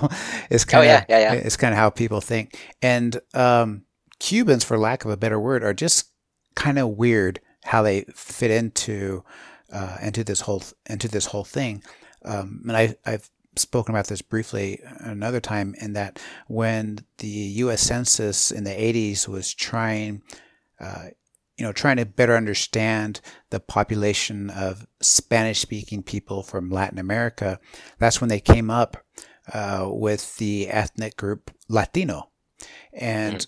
it's 0.50 0.66
kind 0.66 0.84
of, 0.86 0.90
Oh, 0.90 0.94
yeah, 0.94 1.06
yeah, 1.10 1.34
yeah. 1.34 1.40
it's 1.40 1.58
kind 1.58 1.74
of 1.74 1.78
how 1.80 1.90
people 1.90 2.22
think. 2.22 2.58
And, 2.82 3.20
um, 3.34 3.84
Cubans, 4.20 4.64
for 4.64 4.78
lack 4.78 5.06
of 5.06 5.12
a 5.12 5.18
better 5.18 5.40
word, 5.40 5.64
are 5.64 5.74
just 5.74 6.10
kind 6.56 6.80
of 6.80 6.90
weird 6.90 7.40
how 7.66 7.84
they 7.84 8.06
fit 8.16 8.50
into, 8.50 9.24
uh, 9.72 9.98
into 10.02 10.24
this 10.24 10.42
whole, 10.42 10.64
into 10.88 11.08
this 11.08 11.28
whole 11.28 11.44
thing. 11.44 11.84
Um, 12.26 12.62
and 12.68 12.76
I, 12.76 12.96
I've 13.06 13.30
spoken 13.60 13.94
about 13.94 14.08
this 14.08 14.22
briefly 14.22 14.80
another 15.00 15.40
time 15.40 15.76
in 15.80 15.94
that 15.94 16.20
when 16.48 17.00
the 17.18 17.28
U.S. 17.28 17.82
Census 17.82 18.52
in 18.52 18.64
the 18.64 18.72
80s 18.72 19.28
was 19.28 19.54
trying, 19.54 20.22
uh, 20.80 21.06
you 21.58 21.66
know, 21.66 21.72
trying 21.72 21.98
to 21.98 22.06
better 22.06 22.36
understand 22.36 23.22
the 23.50 23.60
population 23.60 24.50
of 24.50 24.86
Spanish-speaking 25.02 26.04
people 26.04 26.44
from 26.44 26.70
Latin 26.70 27.00
America, 27.00 27.60
that's 28.00 28.22
when 28.22 28.30
they 28.30 28.40
came 28.40 28.70
up 28.70 28.98
uh, 29.54 29.88
with 29.90 30.38
the 30.38 30.68
ethnic 30.70 31.18
group 31.18 31.52
Latino. 31.68 32.30
And 32.94 33.46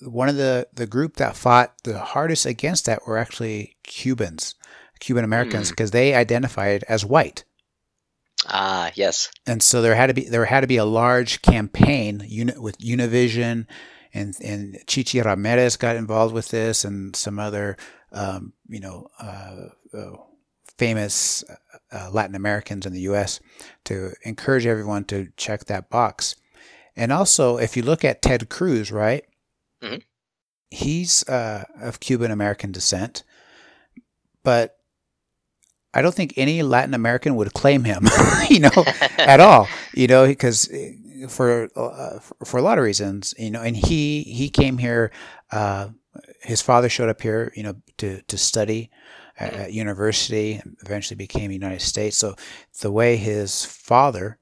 one 0.00 0.28
of 0.28 0.36
the, 0.36 0.68
the 0.72 0.86
group 0.86 1.16
that 1.16 1.36
fought 1.36 1.74
the 1.84 1.98
hardest 1.98 2.46
against 2.46 2.86
that 2.86 3.06
were 3.06 3.18
actually 3.18 3.76
Cubans, 3.82 4.54
Cuban 5.00 5.24
Americans, 5.24 5.68
Mm. 5.68 5.72
because 5.72 5.90
they 5.90 6.14
identified 6.14 6.84
as 6.88 7.04
white 7.04 7.44
Ah, 8.46 8.90
yes. 8.94 9.30
and 9.46 9.62
so 9.62 9.82
there 9.82 9.94
had 9.94 10.06
to 10.08 10.14
be 10.14 10.28
there 10.28 10.44
had 10.44 10.60
to 10.60 10.66
be 10.66 10.76
a 10.76 10.84
large 10.84 11.42
campaign 11.42 12.22
uni- 12.26 12.56
with 12.58 12.78
Univision, 12.78 13.66
and 14.14 14.34
and 14.42 14.78
Chichi 14.86 15.20
Ramirez 15.20 15.76
got 15.76 15.96
involved 15.96 16.32
with 16.34 16.48
this, 16.48 16.84
and 16.84 17.14
some 17.16 17.38
other 17.38 17.76
um, 18.12 18.52
you 18.68 18.80
know 18.80 19.08
uh, 19.20 19.66
uh, 19.92 20.12
famous 20.78 21.42
uh, 21.92 22.10
Latin 22.12 22.36
Americans 22.36 22.86
in 22.86 22.92
the 22.92 23.00
U.S. 23.02 23.40
to 23.84 24.12
encourage 24.24 24.66
everyone 24.66 25.04
to 25.06 25.28
check 25.36 25.64
that 25.64 25.90
box. 25.90 26.36
And 26.96 27.12
also, 27.12 27.58
if 27.58 27.76
you 27.76 27.82
look 27.82 28.04
at 28.04 28.22
Ted 28.22 28.48
Cruz, 28.48 28.90
right, 28.92 29.24
Mhm. 29.82 30.02
he's 30.70 31.28
uh, 31.28 31.64
of 31.80 31.98
Cuban 32.00 32.30
American 32.30 32.70
descent, 32.72 33.24
but 34.42 34.77
I 35.94 36.02
don't 36.02 36.14
think 36.14 36.34
any 36.36 36.62
Latin 36.62 36.94
American 36.94 37.36
would 37.36 37.52
claim 37.54 37.84
him, 37.84 38.06
you 38.50 38.60
know, 38.60 38.70
at 39.18 39.40
all, 39.40 39.68
you 39.94 40.06
know, 40.06 40.26
because 40.26 40.70
for 41.28 41.68
uh, 41.76 42.18
for 42.44 42.58
a 42.58 42.62
lot 42.62 42.78
of 42.78 42.84
reasons, 42.84 43.34
you 43.38 43.50
know, 43.50 43.62
and 43.62 43.76
he 43.76 44.22
he 44.22 44.48
came 44.48 44.78
here. 44.78 45.10
Uh, 45.50 45.88
his 46.42 46.60
father 46.60 46.88
showed 46.88 47.08
up 47.08 47.22
here, 47.22 47.52
you 47.54 47.62
know, 47.62 47.74
to 47.98 48.22
to 48.22 48.36
study 48.36 48.90
at, 49.38 49.52
at 49.54 49.72
university, 49.72 50.60
eventually 50.84 51.16
became 51.16 51.50
United 51.50 51.82
States. 51.82 52.16
So 52.16 52.34
the 52.80 52.92
way 52.92 53.16
his 53.16 53.64
father 53.64 54.38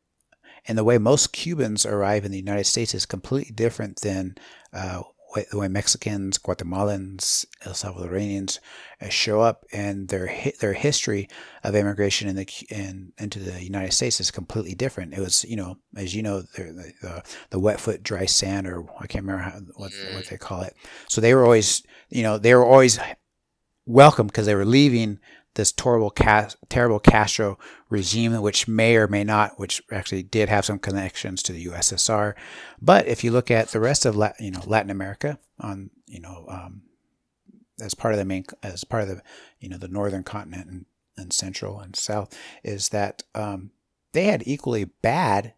and 0.66 0.76
the 0.76 0.84
way 0.84 0.98
most 0.98 1.32
Cubans 1.32 1.86
arrive 1.86 2.24
in 2.24 2.32
the 2.32 2.38
United 2.38 2.64
States 2.64 2.94
is 2.94 3.06
completely 3.06 3.52
different 3.54 4.00
than 4.00 4.36
uh, 4.72 5.02
the 5.50 5.58
way 5.58 5.68
Mexicans, 5.68 6.38
Guatemalans, 6.38 7.44
El 7.64 7.72
Salvadorians 7.72 8.58
uh, 9.00 9.08
show 9.08 9.40
up, 9.40 9.64
and 9.72 10.08
their 10.08 10.26
hi- 10.26 10.52
their 10.60 10.72
history 10.72 11.28
of 11.62 11.74
immigration 11.74 12.28
in 12.28 12.36
the 12.36 12.48
in, 12.70 13.12
into 13.18 13.38
the 13.38 13.62
United 13.62 13.92
States 13.92 14.20
is 14.20 14.30
completely 14.30 14.74
different. 14.74 15.14
It 15.14 15.20
was, 15.20 15.44
you 15.44 15.56
know, 15.56 15.78
as 15.96 16.14
you 16.14 16.22
know, 16.22 16.42
the 16.42 16.92
the, 17.02 17.22
the 17.50 17.58
wet 17.58 17.80
foot, 17.80 18.02
dry 18.02 18.26
sand, 18.26 18.66
or 18.66 18.86
I 18.98 19.06
can't 19.06 19.24
remember 19.24 19.42
how, 19.42 19.58
what 19.74 19.92
what 20.14 20.26
they 20.26 20.38
call 20.38 20.62
it. 20.62 20.74
So 21.08 21.20
they 21.20 21.34
were 21.34 21.44
always, 21.44 21.82
you 22.08 22.22
know, 22.22 22.38
they 22.38 22.54
were 22.54 22.64
always 22.64 22.98
welcome 23.86 24.26
because 24.26 24.46
they 24.46 24.54
were 24.54 24.64
leaving 24.64 25.18
this 25.56 25.72
terrible, 25.72 26.10
terrible 26.10 27.00
Castro 27.00 27.58
regime, 27.90 28.40
which 28.40 28.68
may 28.68 28.96
or 28.96 29.08
may 29.08 29.24
not, 29.24 29.58
which 29.58 29.82
actually 29.90 30.22
did 30.22 30.48
have 30.48 30.64
some 30.64 30.78
connections 30.78 31.42
to 31.42 31.52
the 31.52 31.66
USSR. 31.66 32.34
But 32.80 33.06
if 33.06 33.24
you 33.24 33.32
look 33.32 33.50
at 33.50 33.68
the 33.68 33.80
rest 33.80 34.06
of 34.06 34.16
Latin, 34.16 34.44
you 34.44 34.52
know, 34.52 34.62
Latin 34.66 34.90
America 34.90 35.38
on, 35.58 35.90
you 36.06 36.20
know, 36.20 36.46
um, 36.48 36.82
as 37.80 37.94
part 37.94 38.14
of 38.14 38.18
the 38.18 38.24
main, 38.24 38.44
as 38.62 38.84
part 38.84 39.02
of 39.02 39.08
the, 39.08 39.22
you 39.58 39.68
know, 39.68 39.78
the 39.78 39.88
northern 39.88 40.22
continent 40.22 40.68
and, 40.68 40.86
and 41.16 41.32
central 41.32 41.80
and 41.80 41.96
south, 41.96 42.38
is 42.62 42.90
that 42.90 43.22
um, 43.34 43.70
they 44.12 44.24
had 44.24 44.42
equally 44.46 44.84
bad 44.84 45.54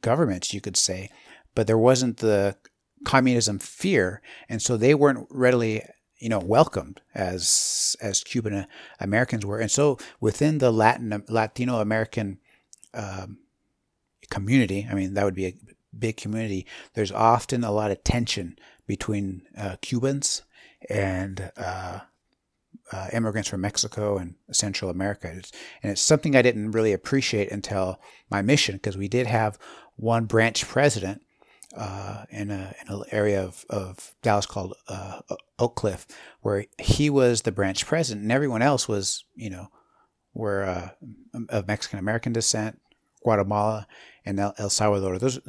governments, 0.00 0.54
you 0.54 0.60
could 0.60 0.76
say, 0.76 1.10
but 1.54 1.66
there 1.66 1.78
wasn't 1.78 2.18
the 2.18 2.56
communism 3.04 3.58
fear, 3.58 4.22
and 4.48 4.62
so 4.62 4.76
they 4.76 4.94
weren't 4.94 5.26
readily 5.30 5.82
you 6.18 6.28
know 6.28 6.38
welcomed 6.38 7.00
as 7.14 7.96
as 8.00 8.22
Cuban 8.24 8.66
Americans 9.00 9.44
were, 9.44 9.58
and 9.58 9.70
so 9.70 9.98
within 10.20 10.58
the 10.58 10.70
Latin 10.70 11.24
Latino 11.28 11.80
American 11.80 12.38
um, 12.94 13.38
community, 14.30 14.86
I 14.90 14.94
mean 14.94 15.14
that 15.14 15.24
would 15.24 15.34
be 15.34 15.46
a 15.46 15.56
big 15.98 16.16
community. 16.16 16.66
There's 16.94 17.12
often 17.12 17.64
a 17.64 17.72
lot 17.72 17.90
of 17.90 18.02
tension 18.04 18.58
between 18.86 19.42
uh, 19.56 19.76
Cubans 19.80 20.42
and 20.90 21.50
uh, 21.56 22.00
uh, 22.92 23.08
immigrants 23.12 23.48
from 23.48 23.62
Mexico 23.62 24.18
and 24.18 24.34
Central 24.52 24.90
America, 24.90 25.28
It's- 25.28 25.52
and 25.82 25.92
it's 25.92 26.00
something 26.02 26.36
I 26.36 26.42
didn't 26.42 26.72
really 26.72 26.92
appreciate 26.92 27.50
until 27.50 27.98
my 28.30 28.42
mission 28.42 28.76
because 28.76 28.96
we 28.96 29.08
did 29.08 29.26
have 29.26 29.58
one 29.96 30.24
branch 30.26 30.66
president 30.66 31.22
uh, 31.76 32.24
in 32.30 32.50
a 32.50 32.74
in 32.80 32.92
an 32.94 33.02
area 33.10 33.42
of, 33.42 33.64
of 33.68 34.14
Dallas 34.22 34.46
called 34.46 34.74
uh, 34.88 35.20
Oak 35.58 35.76
Cliff, 35.76 36.06
where 36.40 36.66
he 36.78 37.10
was 37.10 37.42
the 37.42 37.52
branch 37.52 37.86
president, 37.86 38.22
and 38.22 38.32
everyone 38.32 38.62
else 38.62 38.88
was, 38.88 39.24
you 39.34 39.50
know, 39.50 39.68
were 40.32 40.64
uh, 40.64 40.90
of 41.48 41.66
Mexican 41.66 41.98
American 41.98 42.32
descent, 42.32 42.80
Guatemala, 43.22 43.86
and 44.24 44.38
El, 44.38 44.54
El 44.58 44.70
Salvador. 44.70 45.18
Those 45.18 45.38
are 45.38 45.42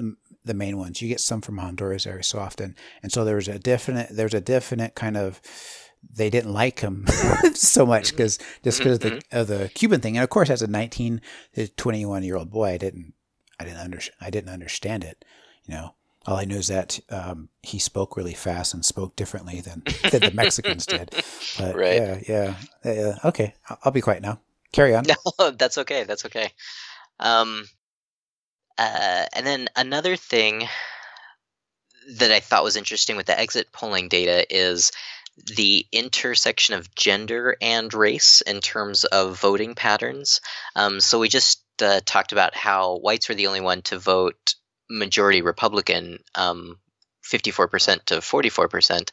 the- 0.44 0.54
main 0.54 0.78
ones. 0.78 1.02
You 1.02 1.08
get 1.08 1.20
some 1.20 1.42
from 1.42 1.58
Honduras 1.58 2.06
every 2.06 2.24
so 2.24 2.40
often, 2.40 2.76
and 3.02 3.12
so 3.12 3.26
there 3.26 3.36
was 3.36 3.48
a 3.48 3.58
definite 3.60 4.10
there's 4.12 4.34
a 4.34 4.42
definite 4.42 4.96
kind 4.96 5.18
of 5.18 5.42
they 6.14 6.30
didn't 6.30 6.54
like 6.54 6.82
him 6.82 7.06
so 7.56 7.84
much 7.86 8.12
because 8.12 8.38
just 8.64 8.78
because 8.78 8.94
of 8.96 9.00
the 9.00 9.22
of 9.32 9.48
the 9.48 9.72
Cuban 9.74 10.02
thing, 10.02 10.18
and 10.18 10.24
of 10.24 10.30
course 10.30 10.52
as 10.52 10.62
a 10.62 10.68
19 10.68 11.20
to 11.56 11.68
21 11.68 12.24
year 12.24 12.36
old 12.36 12.52
boy, 12.52 12.70
I 12.74 12.78
didn't 12.78 13.14
I 13.60 13.64
didn't 13.64 13.80
under, 13.80 14.00
I 14.22 14.30
didn't 14.30 14.50
understand 14.50 15.04
it, 15.04 15.26
you 15.66 15.74
know. 15.74 15.96
All 16.28 16.38
I 16.38 16.46
knew 16.46 16.58
is 16.58 16.68
that 16.68 17.00
um, 17.10 17.50
he 17.62 17.78
spoke 17.78 18.18
really 18.18 18.34
fast 18.34 18.74
and 18.74 18.84
spoke 18.84 19.16
differently 19.16 19.62
than, 19.62 19.84
than 20.12 20.22
the 20.22 20.32
Mexicans 20.34 20.86
did. 20.88 21.12
But 21.58 21.76
Right. 21.76 21.96
yeah, 22.02 22.20
yeah, 22.28 22.56
yeah. 22.84 23.16
Okay, 23.24 23.54
I'll, 23.70 23.80
I'll 23.86 23.92
be 23.92 24.02
quiet 24.02 24.22
now. 24.24 24.40
Carry 24.72 24.96
on. 24.96 25.06
No, 25.40 25.52
that's 25.52 25.78
okay. 25.80 26.04
That's 26.04 26.26
okay. 26.26 26.52
Um, 27.20 27.66
uh, 28.78 29.26
and 29.34 29.46
then 29.46 29.68
another 29.76 30.16
thing 30.16 30.68
that 32.18 32.32
I 32.32 32.40
thought 32.40 32.64
was 32.64 32.76
interesting 32.76 33.16
with 33.16 33.26
the 33.26 33.40
exit 33.40 33.72
polling 33.72 34.10
data 34.10 34.46
is 34.54 34.92
the 35.56 35.86
intersection 35.92 36.76
of 36.76 36.94
gender 36.96 37.58
and 37.62 37.94
race 37.94 38.42
in 38.42 38.62
terms 38.62 39.04
of 39.06 39.40
voting 39.40 39.76
patterns. 39.76 40.42
Um, 40.76 41.00
so 41.00 41.20
we 41.20 41.30
just 41.30 41.62
uh, 41.82 42.00
talked 42.06 42.32
about 42.32 42.56
how 42.56 42.98
whites 42.98 43.28
were 43.30 43.36
the 43.36 43.48
only 43.48 43.62
one 43.62 43.82
to 43.84 44.00
vote 44.00 44.56
majority 44.90 45.42
Republican, 45.42 46.20
um, 46.36 46.78
54% 47.24 48.06
to 48.06 48.16
44%. 48.16 49.10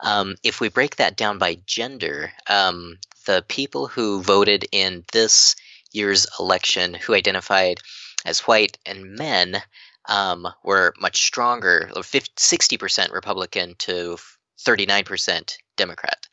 Um, 0.00 0.34
if 0.42 0.60
we 0.60 0.68
break 0.68 0.96
that 0.96 1.16
down 1.16 1.38
by 1.38 1.58
gender, 1.66 2.32
um, 2.48 2.98
the 3.26 3.44
people 3.48 3.86
who 3.86 4.22
voted 4.22 4.66
in 4.70 5.04
this 5.12 5.56
year's 5.92 6.26
election 6.38 6.94
who 6.94 7.14
identified 7.14 7.78
as 8.24 8.40
white 8.40 8.78
and 8.84 9.14
men 9.16 9.62
um, 10.06 10.46
were 10.62 10.92
much 11.00 11.22
stronger, 11.22 11.90
50, 12.02 12.32
60% 12.36 13.12
Republican 13.12 13.74
to 13.78 14.18
39% 14.66 15.56
Democrat. 15.76 16.26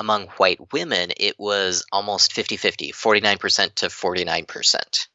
Among 0.00 0.28
white 0.38 0.72
women, 0.72 1.12
it 1.18 1.38
was 1.38 1.84
almost 1.92 2.32
50 2.32 2.56
50, 2.56 2.92
49% 2.92 3.74
to 3.74 3.86
49%. 3.86 5.06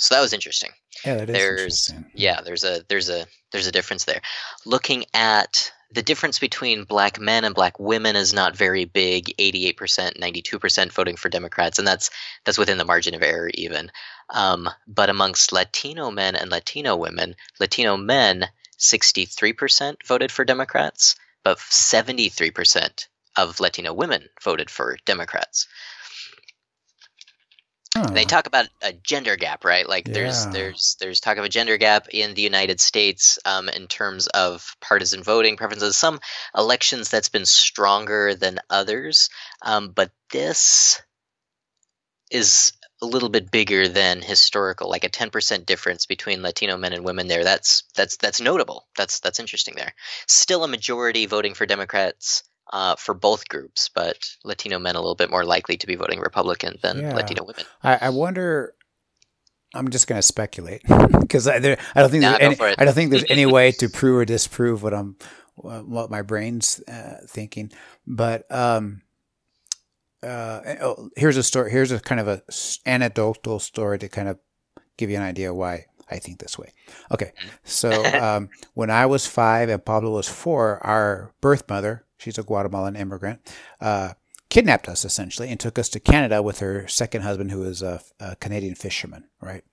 So 0.00 0.14
that 0.14 0.22
was 0.22 0.32
interesting. 0.32 0.70
Yeah, 1.04 1.16
that 1.16 1.28
is 1.28 1.36
there's 1.36 1.90
interesting. 1.90 2.10
yeah 2.14 2.40
there's 2.40 2.64
a 2.64 2.82
there's 2.88 3.10
a 3.10 3.26
there's 3.52 3.66
a 3.66 3.72
difference 3.72 4.04
there. 4.04 4.22
Looking 4.64 5.04
at 5.12 5.72
the 5.92 6.02
difference 6.02 6.38
between 6.38 6.84
black 6.84 7.20
men 7.20 7.44
and 7.44 7.54
black 7.54 7.78
women 7.78 8.16
is 8.16 8.32
not 8.32 8.56
very 8.56 8.86
big 8.86 9.34
88% 9.38 10.18
92% 10.18 10.92
voting 10.92 11.16
for 11.16 11.28
democrats 11.28 11.78
and 11.78 11.86
that's 11.86 12.10
that's 12.44 12.56
within 12.58 12.78
the 12.78 12.84
margin 12.84 13.14
of 13.14 13.22
error 13.22 13.50
even. 13.52 13.90
Um, 14.30 14.70
but 14.86 15.10
amongst 15.10 15.52
latino 15.52 16.10
men 16.10 16.34
and 16.34 16.50
latino 16.50 16.96
women 16.96 17.36
latino 17.60 17.98
men 17.98 18.46
63% 18.78 19.96
voted 20.06 20.32
for 20.32 20.46
democrats 20.46 21.16
but 21.44 21.58
73% 21.58 23.06
of 23.36 23.60
latino 23.60 23.92
women 23.92 24.28
voted 24.42 24.70
for 24.70 24.96
democrats 25.04 25.66
And 28.06 28.16
they 28.16 28.24
talk 28.24 28.46
about 28.46 28.68
a 28.82 28.92
gender 28.92 29.36
gap, 29.36 29.64
right? 29.64 29.88
Like 29.88 30.04
there's 30.12 30.46
there's 30.46 30.96
there's 31.00 31.20
talk 31.20 31.36
of 31.38 31.44
a 31.44 31.48
gender 31.48 31.76
gap 31.76 32.08
in 32.10 32.34
the 32.34 32.42
United 32.42 32.80
States 32.80 33.38
um, 33.44 33.68
in 33.68 33.86
terms 33.86 34.26
of 34.28 34.76
partisan 34.80 35.22
voting 35.22 35.56
preferences. 35.56 35.96
Some 35.96 36.20
elections 36.56 37.08
that's 37.08 37.28
been 37.28 37.46
stronger 37.46 38.34
than 38.34 38.58
others, 38.68 39.28
um, 39.62 39.90
but 39.90 40.10
this 40.30 41.02
is 42.30 42.72
a 43.02 43.06
little 43.06 43.28
bit 43.28 43.50
bigger 43.50 43.88
than 43.88 44.20
historical, 44.20 44.88
like 44.88 45.04
a 45.04 45.08
10% 45.08 45.64
difference 45.64 46.06
between 46.06 46.42
Latino 46.42 46.76
men 46.76 46.92
and 46.92 47.04
women 47.04 47.28
there. 47.28 47.44
That's 47.44 47.84
that's 47.94 48.16
that's 48.16 48.40
notable. 48.40 48.86
That's 48.96 49.20
that's 49.20 49.40
interesting 49.40 49.74
there. 49.74 49.94
Still 50.26 50.64
a 50.64 50.68
majority 50.68 51.26
voting 51.26 51.54
for 51.54 51.66
Democrats 51.66 52.44
uh, 52.72 52.96
for 52.96 53.14
both 53.14 53.48
groups, 53.48 53.88
but 53.94 54.18
Latino 54.44 54.78
men 54.78 54.94
a 54.96 55.00
little 55.00 55.14
bit 55.14 55.30
more 55.30 55.44
likely 55.44 55.76
to 55.76 55.86
be 55.86 55.96
voting 55.96 56.20
Republican 56.20 56.76
than 56.82 57.00
Yeah. 57.00 57.14
Latino 57.14 57.44
women. 57.44 57.64
I, 57.82 57.98
I 58.02 58.08
wonder. 58.10 58.74
I'm 59.72 59.88
just 59.90 60.08
going 60.08 60.18
to 60.18 60.22
speculate 60.22 60.82
because 61.20 61.46
I, 61.46 61.60
there, 61.60 61.78
I 61.94 62.00
don't 62.00 62.10
think 62.10 62.22
Nah, 62.22 62.38
there's 62.38 62.60
any. 62.60 62.74
I 62.78 62.84
don't 62.84 62.94
think 62.94 63.10
there's 63.12 63.30
any 63.30 63.46
way 63.46 63.70
to 63.78 63.88
prove 63.88 64.16
or 64.18 64.24
disprove 64.24 64.82
what 64.82 64.94
I'm 64.94 65.16
what 65.54 66.10
my 66.10 66.22
brain's 66.22 66.80
uh, 66.88 67.18
thinking. 67.28 67.70
But 68.06 68.50
um, 68.50 69.02
uh, 70.22 70.60
oh, 70.80 71.10
here's 71.16 71.36
a 71.36 71.42
story. 71.42 71.70
Here's 71.70 71.92
a 71.92 72.00
kind 72.00 72.20
of 72.20 72.28
a 72.28 72.42
anecdotal 72.86 73.58
story 73.58 73.98
to 74.00 74.08
kind 74.08 74.28
of 74.28 74.38
give 74.96 75.10
you 75.10 75.16
an 75.16 75.22
idea 75.22 75.54
why 75.54 75.86
I 76.10 76.18
think 76.18 76.40
this 76.40 76.58
way. 76.58 76.72
Okay, 77.12 77.32
so 77.64 77.90
um, 78.22 78.48
when 78.74 78.90
I 78.90 79.06
was 79.06 79.26
five 79.26 79.68
and 79.68 79.84
Pablo 79.84 80.10
was 80.12 80.28
four, 80.28 80.84
our 80.84 81.32
birth 81.40 81.68
mother, 81.68 82.04
she's 82.20 82.38
a 82.38 82.42
Guatemalan 82.42 82.96
immigrant, 82.96 83.40
uh, 83.80 84.14
kidnapped 84.48 84.88
us 84.88 85.04
essentially 85.04 85.48
and 85.48 85.58
took 85.58 85.78
us 85.78 85.88
to 85.90 86.00
Canada 86.00 86.42
with 86.42 86.58
her 86.58 86.86
second 86.88 87.22
husband, 87.22 87.50
who 87.50 87.62
is 87.64 87.82
a, 87.82 88.00
a 88.18 88.36
Canadian 88.36 88.74
fisherman, 88.74 89.24
right? 89.40 89.64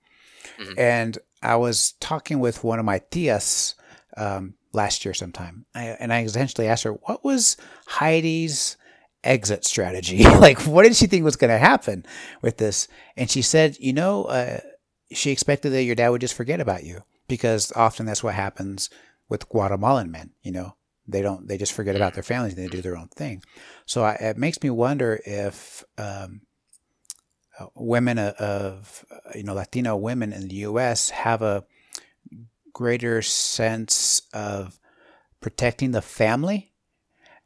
And 0.78 1.18
I 1.42 1.56
was 1.56 1.92
talking 2.00 2.40
with 2.40 2.64
one 2.64 2.78
of 2.78 2.84
my 2.84 3.00
tias 3.10 3.74
um, 4.16 4.54
last 4.72 5.04
year 5.04 5.14
sometime, 5.14 5.66
I, 5.74 5.84
and 6.00 6.12
I 6.12 6.22
essentially 6.22 6.68
asked 6.68 6.84
her, 6.84 6.92
"What 6.92 7.24
was 7.24 7.56
Heidi's 7.86 8.76
exit 9.24 9.64
strategy? 9.64 10.22
like, 10.24 10.60
what 10.62 10.84
did 10.84 10.96
she 10.96 11.06
think 11.06 11.24
was 11.24 11.36
going 11.36 11.50
to 11.50 11.58
happen 11.58 12.04
with 12.42 12.56
this?" 12.56 12.88
And 13.16 13.30
she 13.30 13.42
said, 13.42 13.76
"You 13.78 13.92
know, 13.92 14.24
uh, 14.24 14.60
she 15.12 15.30
expected 15.30 15.70
that 15.70 15.84
your 15.84 15.94
dad 15.94 16.10
would 16.10 16.20
just 16.20 16.34
forget 16.34 16.60
about 16.60 16.84
you 16.84 17.02
because 17.28 17.72
often 17.76 18.06
that's 18.06 18.22
what 18.22 18.34
happens 18.34 18.90
with 19.28 19.48
Guatemalan 19.48 20.10
men. 20.10 20.30
You 20.42 20.52
know, 20.52 20.74
they 21.08 21.22
don't 21.22 21.48
they 21.48 21.58
just 21.58 21.72
forget 21.72 21.96
about 21.96 22.14
their 22.14 22.22
families 22.22 22.54
and 22.54 22.62
they 22.64 22.68
do 22.68 22.82
their 22.82 22.96
own 22.96 23.08
thing. 23.08 23.42
So 23.86 24.04
I, 24.04 24.12
it 24.14 24.38
makes 24.38 24.62
me 24.62 24.70
wonder 24.70 25.20
if." 25.24 25.84
Um, 25.96 26.42
uh, 27.58 27.66
women 27.74 28.18
of, 28.18 29.04
uh, 29.10 29.30
you 29.34 29.42
know 29.42 29.54
Latino 29.54 29.96
women 29.96 30.32
in 30.32 30.46
the 30.46 30.54
U.S. 30.56 31.10
have 31.10 31.42
a 31.42 31.64
greater 32.72 33.20
sense 33.22 34.22
of 34.32 34.78
protecting 35.40 35.90
the 35.90 36.02
family 36.02 36.72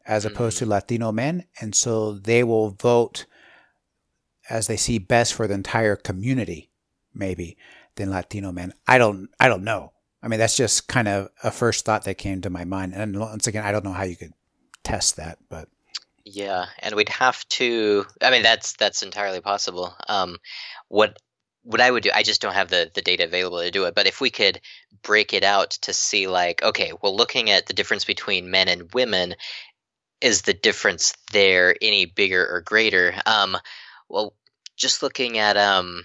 as 0.04 0.24
opposed 0.24 0.58
to 0.58 0.66
Latino 0.66 1.12
men, 1.12 1.44
and 1.60 1.74
so 1.74 2.12
they 2.12 2.42
will 2.42 2.70
vote 2.70 3.24
as 4.50 4.66
they 4.66 4.76
see 4.76 4.98
best 4.98 5.32
for 5.32 5.46
the 5.46 5.54
entire 5.54 5.96
community, 5.96 6.70
maybe 7.14 7.56
than 7.94 8.10
Latino 8.10 8.52
men. 8.52 8.74
I 8.86 8.98
don't 8.98 9.28
I 9.38 9.48
don't 9.48 9.64
know. 9.64 9.92
I 10.22 10.28
mean, 10.28 10.38
that's 10.38 10.56
just 10.56 10.88
kind 10.88 11.08
of 11.08 11.30
a 11.42 11.50
first 11.50 11.84
thought 11.84 12.04
that 12.04 12.18
came 12.18 12.40
to 12.42 12.50
my 12.50 12.64
mind, 12.64 12.94
and 12.94 13.18
once 13.18 13.46
again, 13.46 13.64
I 13.64 13.72
don't 13.72 13.84
know 13.84 13.92
how 13.92 14.04
you 14.04 14.16
could 14.16 14.32
test 14.84 15.16
that, 15.16 15.38
but 15.48 15.68
Yeah, 16.24 16.66
and 16.78 16.94
we'd 16.94 17.08
have 17.08 17.46
to. 17.50 18.06
I 18.20 18.30
mean, 18.30 18.42
that's 18.42 18.74
that's 18.74 19.02
entirely 19.02 19.40
possible. 19.40 19.94
Um, 20.08 20.38
what 20.88 21.18
what 21.64 21.80
I 21.80 21.90
would 21.90 22.02
do, 22.04 22.10
I 22.14 22.22
just 22.22 22.40
don't 22.40 22.54
have 22.54 22.68
the 22.70 22.90
the 22.94 23.02
data 23.02 23.24
available 23.24 23.60
to 23.60 23.70
do 23.70 23.84
it. 23.84 23.94
But 23.94 24.06
if 24.06 24.20
we 24.20 24.30
could 24.30 24.60
break 25.02 25.32
it 25.34 25.42
out 25.44 25.70
to 25.82 25.92
see, 25.92 26.28
like, 26.28 26.62
okay, 26.62 26.92
well, 27.02 27.16
looking 27.16 27.50
at 27.50 27.66
the 27.66 27.74
difference 27.74 28.04
between 28.04 28.50
men 28.50 28.68
and 28.68 28.92
women, 28.94 29.34
is 30.20 30.42
the 30.42 30.54
difference 30.54 31.14
there 31.32 31.76
any 31.82 32.06
bigger 32.06 32.46
or 32.46 32.60
greater? 32.62 33.14
Um, 33.26 33.56
well, 34.08 34.34
just 34.76 35.02
looking 35.02 35.38
at, 35.38 35.56
um, 35.56 36.04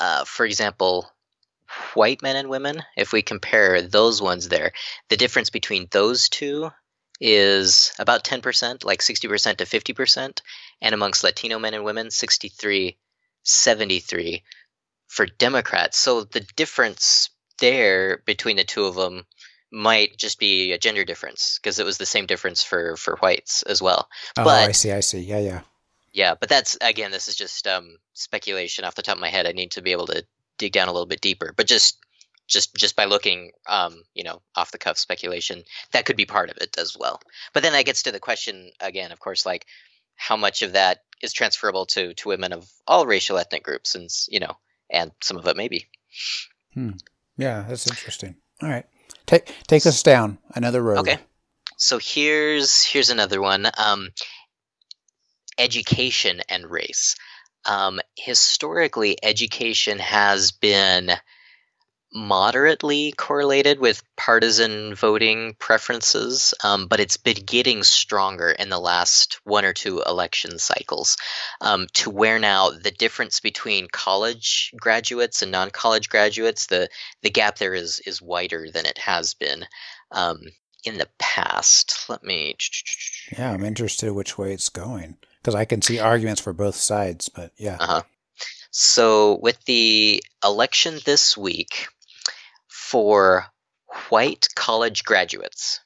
uh, 0.00 0.24
for 0.24 0.44
example, 0.46 1.08
white 1.94 2.22
men 2.22 2.36
and 2.36 2.48
women, 2.48 2.82
if 2.96 3.12
we 3.12 3.22
compare 3.22 3.82
those 3.82 4.20
ones 4.20 4.48
there, 4.48 4.72
the 5.08 5.16
difference 5.16 5.50
between 5.50 5.88
those 5.90 6.28
two 6.28 6.70
is 7.20 7.92
about 7.98 8.24
10%, 8.24 8.84
like 8.84 9.00
60% 9.00 9.56
to 9.56 9.64
50%, 9.64 10.40
and 10.80 10.94
amongst 10.94 11.24
Latino 11.24 11.58
men 11.58 11.74
and 11.74 11.84
women, 11.84 12.10
63, 12.10 12.98
73 13.42 14.42
for 15.06 15.26
Democrats. 15.26 15.98
So 15.98 16.24
the 16.24 16.40
difference 16.56 17.30
there 17.58 18.18
between 18.26 18.56
the 18.56 18.64
two 18.64 18.84
of 18.84 18.94
them 18.94 19.26
might 19.70 20.16
just 20.16 20.38
be 20.38 20.72
a 20.72 20.78
gender 20.78 21.04
difference 21.04 21.58
because 21.60 21.78
it 21.78 21.86
was 21.86 21.98
the 21.98 22.06
same 22.06 22.26
difference 22.26 22.62
for 22.62 22.96
for 22.96 23.16
whites 23.16 23.62
as 23.62 23.82
well. 23.82 24.08
oh, 24.38 24.44
but 24.44 24.68
I 24.68 24.72
see, 24.72 24.92
I 24.92 25.00
see, 25.00 25.20
yeah, 25.20 25.40
yeah. 25.40 25.60
yeah, 26.12 26.34
but 26.38 26.48
that's 26.48 26.78
again, 26.80 27.10
this 27.10 27.28
is 27.28 27.34
just 27.34 27.66
um, 27.66 27.96
speculation 28.12 28.84
off 28.84 28.94
the 28.94 29.02
top 29.02 29.16
of 29.16 29.20
my 29.20 29.30
head. 29.30 29.46
I 29.46 29.52
need 29.52 29.72
to 29.72 29.82
be 29.82 29.92
able 29.92 30.06
to 30.06 30.24
dig 30.58 30.72
down 30.72 30.88
a 30.88 30.92
little 30.92 31.06
bit 31.06 31.20
deeper, 31.20 31.52
but 31.56 31.66
just 31.66 31.98
just 32.46 32.74
just 32.74 32.96
by 32.96 33.06
looking, 33.06 33.52
um, 33.68 34.02
you 34.14 34.24
know, 34.24 34.42
off 34.54 34.70
the 34.70 34.78
cuff 34.78 34.98
speculation, 34.98 35.62
that 35.92 36.04
could 36.04 36.16
be 36.16 36.26
part 36.26 36.50
of 36.50 36.58
it 36.58 36.76
as 36.78 36.96
well. 36.98 37.20
But 37.52 37.62
then 37.62 37.72
that 37.72 37.86
gets 37.86 38.02
to 38.04 38.12
the 38.12 38.20
question 38.20 38.70
again, 38.80 39.12
of 39.12 39.20
course, 39.20 39.46
like 39.46 39.66
how 40.16 40.36
much 40.36 40.62
of 40.62 40.72
that 40.72 41.02
is 41.22 41.32
transferable 41.32 41.86
to 41.86 42.14
to 42.14 42.28
women 42.28 42.52
of 42.52 42.68
all 42.86 43.06
racial 43.06 43.38
ethnic 43.38 43.62
groups, 43.62 43.94
and 43.94 44.08
you 44.28 44.40
know, 44.40 44.56
and 44.90 45.10
some 45.22 45.36
of 45.36 45.46
it 45.46 45.56
maybe. 45.56 45.88
Yeah, 47.36 47.64
that's 47.68 47.86
interesting. 47.86 48.36
All 48.62 48.68
right, 48.68 48.86
take 49.26 49.52
take 49.66 49.86
us 49.86 50.02
down 50.02 50.38
another 50.54 50.82
road. 50.82 50.98
Okay. 50.98 51.18
So 51.76 51.98
here's 51.98 52.84
here's 52.84 53.10
another 53.10 53.40
one. 53.40 53.68
Um, 53.76 54.10
education 55.58 56.40
and 56.48 56.66
race. 56.70 57.16
Um, 57.66 58.00
historically, 58.16 59.16
education 59.22 59.98
has 59.98 60.52
been 60.52 61.10
moderately 62.14 63.12
correlated 63.16 63.80
with 63.80 64.02
partisan 64.16 64.94
voting 64.94 65.56
preferences, 65.58 66.54
um, 66.62 66.86
but 66.86 67.00
it's 67.00 67.16
been 67.16 67.44
getting 67.44 67.82
stronger 67.82 68.50
in 68.50 68.68
the 68.68 68.78
last 68.78 69.40
one 69.42 69.64
or 69.64 69.72
two 69.72 70.00
election 70.02 70.58
cycles 70.60 71.16
um, 71.60 71.88
to 71.92 72.10
where 72.10 72.38
now 72.38 72.70
the 72.70 72.92
difference 72.92 73.40
between 73.40 73.88
college 73.92 74.72
graduates 74.80 75.42
and 75.42 75.50
non-college 75.50 76.08
graduates, 76.08 76.66
the, 76.66 76.88
the 77.22 77.30
gap 77.30 77.58
there 77.58 77.74
is, 77.74 78.00
is 78.06 78.22
wider 78.22 78.70
than 78.72 78.86
it 78.86 78.98
has 78.98 79.34
been. 79.34 79.66
Um, 80.12 80.38
in 80.84 80.98
the 80.98 81.08
past. 81.18 82.06
Let 82.08 82.22
me. 82.22 82.56
Yeah, 83.36 83.52
I'm 83.52 83.64
interested 83.64 84.12
which 84.12 84.38
way 84.38 84.52
it's 84.52 84.68
going 84.68 85.16
because 85.40 85.54
I 85.54 85.64
can 85.64 85.82
see 85.82 85.98
arguments 85.98 86.40
for 86.40 86.52
both 86.52 86.76
sides, 86.76 87.28
but 87.28 87.52
yeah. 87.56 87.76
Uh 87.80 87.86
huh. 87.86 88.02
So, 88.70 89.38
with 89.40 89.62
the 89.64 90.22
election 90.44 90.98
this 91.04 91.36
week 91.36 91.86
for 92.68 93.46
white 94.08 94.48
college 94.56 95.04
graduates, 95.04 95.80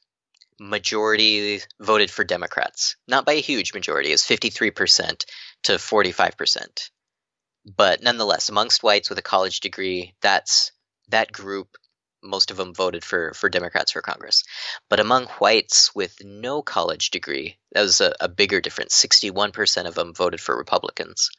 majority 0.58 1.60
voted 1.80 2.10
for 2.10 2.24
Democrats. 2.24 2.96
Not 3.06 3.26
by 3.26 3.34
a 3.34 3.40
huge 3.40 3.74
majority, 3.74 4.10
it's 4.10 4.26
53% 4.26 5.24
to 5.64 5.72
45%. 5.72 6.90
But 7.76 8.02
nonetheless, 8.02 8.48
amongst 8.48 8.82
whites 8.82 9.10
with 9.10 9.18
a 9.18 9.22
college 9.22 9.60
degree, 9.60 10.14
that's 10.22 10.72
that 11.08 11.32
group 11.32 11.76
most 12.22 12.50
of 12.50 12.56
them 12.56 12.74
voted 12.74 13.04
for 13.04 13.32
for 13.34 13.48
Democrats 13.48 13.92
for 13.92 14.02
Congress. 14.02 14.44
But 14.88 15.00
among 15.00 15.26
whites 15.38 15.94
with 15.94 16.24
no 16.24 16.62
college 16.62 17.10
degree, 17.10 17.58
that 17.72 17.82
was 17.82 18.00
a, 18.00 18.14
a 18.20 18.28
bigger 18.28 18.60
difference. 18.60 18.94
61% 18.94 19.86
of 19.86 19.94
them 19.94 20.14
voted 20.14 20.40
for 20.40 20.56
Republicans. 20.56 21.30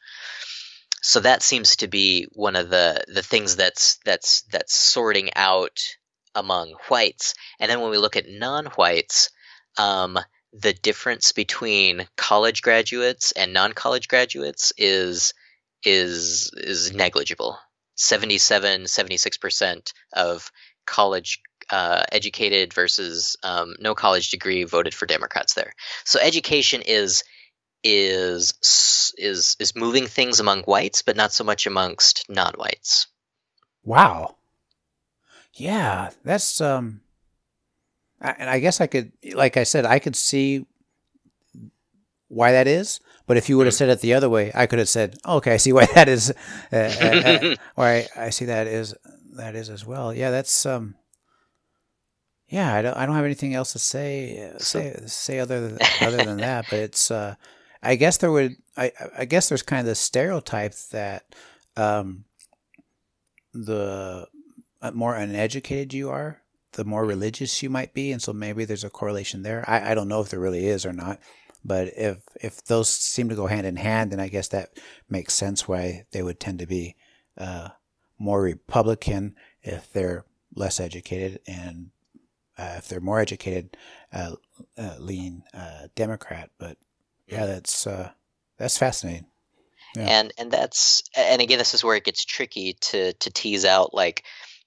So 1.02 1.20
that 1.20 1.42
seems 1.42 1.76
to 1.76 1.88
be 1.88 2.26
one 2.32 2.56
of 2.56 2.68
the 2.70 3.04
the 3.08 3.22
things 3.22 3.56
that's 3.56 3.98
that's 4.04 4.42
that's 4.52 4.74
sorting 4.74 5.30
out 5.34 5.80
among 6.34 6.74
whites. 6.88 7.34
And 7.58 7.70
then 7.70 7.80
when 7.80 7.90
we 7.90 7.98
look 7.98 8.16
at 8.16 8.28
non-whites, 8.28 9.30
um, 9.78 10.18
the 10.52 10.72
difference 10.72 11.32
between 11.32 12.06
college 12.16 12.62
graduates 12.62 13.32
and 13.32 13.52
non-college 13.52 14.08
graduates 14.08 14.72
is 14.76 15.32
is 15.84 16.50
is 16.54 16.92
negligible. 16.92 17.58
77 17.96 18.84
76% 18.84 19.92
of 20.14 20.50
college 20.90 21.40
uh, 21.70 22.02
educated 22.12 22.74
versus 22.74 23.36
um, 23.42 23.74
no 23.78 23.94
college 23.94 24.30
degree 24.30 24.64
voted 24.64 24.92
for 24.94 25.06
Democrats 25.06 25.54
there. 25.54 25.72
So 26.04 26.18
education 26.20 26.82
is 26.84 27.22
is 27.82 28.52
is 29.16 29.56
is 29.58 29.74
moving 29.74 30.06
things 30.06 30.40
among 30.40 30.62
whites, 30.64 31.02
but 31.02 31.16
not 31.16 31.32
so 31.32 31.44
much 31.44 31.66
amongst 31.66 32.26
non-whites. 32.28 33.06
Wow. 33.84 34.36
Yeah, 35.54 36.10
that's 36.24 36.60
um 36.60 37.00
I- 38.20 38.36
and 38.38 38.50
I 38.50 38.58
guess 38.60 38.80
I 38.80 38.86
could 38.86 39.12
like 39.32 39.56
I 39.56 39.64
said 39.64 39.86
I 39.86 39.98
could 39.98 40.16
see 40.16 40.66
why 42.28 42.52
that 42.52 42.68
is, 42.68 43.00
But 43.26 43.36
if 43.36 43.48
you 43.48 43.56
would 43.56 43.66
have 43.66 43.74
said 43.74 43.88
it 43.90 44.00
the 44.00 44.14
other 44.14 44.28
way, 44.28 44.50
I 44.54 44.66
could 44.66 44.78
have 44.80 44.88
said, 44.88 45.16
oh, 45.24 45.36
"Okay, 45.36 45.54
I 45.54 45.56
see 45.56 45.72
why 45.72 45.86
that 45.94 46.08
is," 46.08 46.30
uh, 46.72 46.76
uh, 46.76 47.22
uh, 47.24 47.54
or 47.76 47.84
I, 47.86 48.08
I 48.16 48.30
see 48.30 48.46
that 48.46 48.66
is 48.66 48.94
that 49.36 49.54
is 49.54 49.70
as 49.70 49.84
well. 49.84 50.14
Yeah, 50.14 50.30
that's 50.30 50.66
um. 50.66 50.94
Yeah, 52.48 52.74
I 52.74 52.82
don't. 52.82 52.96
I 52.96 53.06
don't 53.06 53.14
have 53.14 53.24
anything 53.24 53.54
else 53.54 53.72
to 53.72 53.78
say 53.78 54.50
uh, 54.54 54.58
say 54.58 55.00
say 55.06 55.38
other 55.38 55.68
than, 55.68 55.78
other 56.00 56.18
than 56.18 56.38
that. 56.38 56.66
But 56.70 56.80
it's. 56.80 57.10
Uh, 57.10 57.36
I 57.82 57.96
guess 57.96 58.18
there 58.18 58.32
would. 58.32 58.56
I 58.76 58.92
I 59.16 59.24
guess 59.24 59.48
there's 59.48 59.62
kind 59.62 59.80
of 59.80 59.86
the 59.86 59.94
stereotype 59.94 60.74
that, 60.90 61.24
um, 61.76 62.24
the 63.54 64.26
uh, 64.82 64.90
more 64.92 65.14
uneducated 65.14 65.94
you 65.94 66.10
are, 66.10 66.42
the 66.72 66.84
more 66.84 67.04
religious 67.04 67.62
you 67.62 67.70
might 67.70 67.94
be, 67.94 68.12
and 68.12 68.20
so 68.20 68.32
maybe 68.32 68.64
there's 68.64 68.84
a 68.84 68.90
correlation 68.90 69.42
there. 69.42 69.64
I 69.68 69.92
I 69.92 69.94
don't 69.94 70.08
know 70.08 70.20
if 70.20 70.28
there 70.28 70.40
really 70.40 70.66
is 70.66 70.84
or 70.84 70.92
not. 70.92 71.20
But 71.64 71.88
if 71.96 72.18
if 72.40 72.64
those 72.64 72.88
seem 72.88 73.28
to 73.28 73.34
go 73.34 73.46
hand 73.46 73.66
in 73.66 73.76
hand, 73.76 74.12
then 74.12 74.20
I 74.20 74.28
guess 74.28 74.48
that 74.48 74.78
makes 75.08 75.34
sense 75.34 75.68
why 75.68 76.06
they 76.12 76.22
would 76.22 76.40
tend 76.40 76.58
to 76.60 76.66
be 76.66 76.96
uh, 77.36 77.68
more 78.20 78.40
Republican 78.40 79.34
if 79.62 79.92
they're 79.92 80.24
less 80.54 80.78
educated, 80.78 81.40
and 81.48 81.90
uh, 82.56 82.74
if 82.76 82.88
they're 82.88 83.00
more 83.00 83.18
educated, 83.18 83.76
uh, 84.12 84.34
uh 84.78 84.96
lean 84.98 85.42
uh, 85.52 85.88
Democrat. 85.96 86.50
But 86.58 86.76
yeah, 87.26 87.46
that's 87.46 87.86
uh, 87.86 88.10
that's 88.58 88.78
fascinating. 88.78 89.26
Yeah. 89.96 90.06
And 90.06 90.32
and 90.38 90.50
that's 90.52 91.02
and 91.16 91.42
again, 91.42 91.58
this 91.58 91.74
is 91.74 91.82
where 91.82 91.96
it 91.96 92.04
gets 92.04 92.24
tricky 92.24 92.74
to 92.74 93.12
to 93.14 93.30
tease 93.30 93.64
out 93.64 93.92
like 93.92 94.24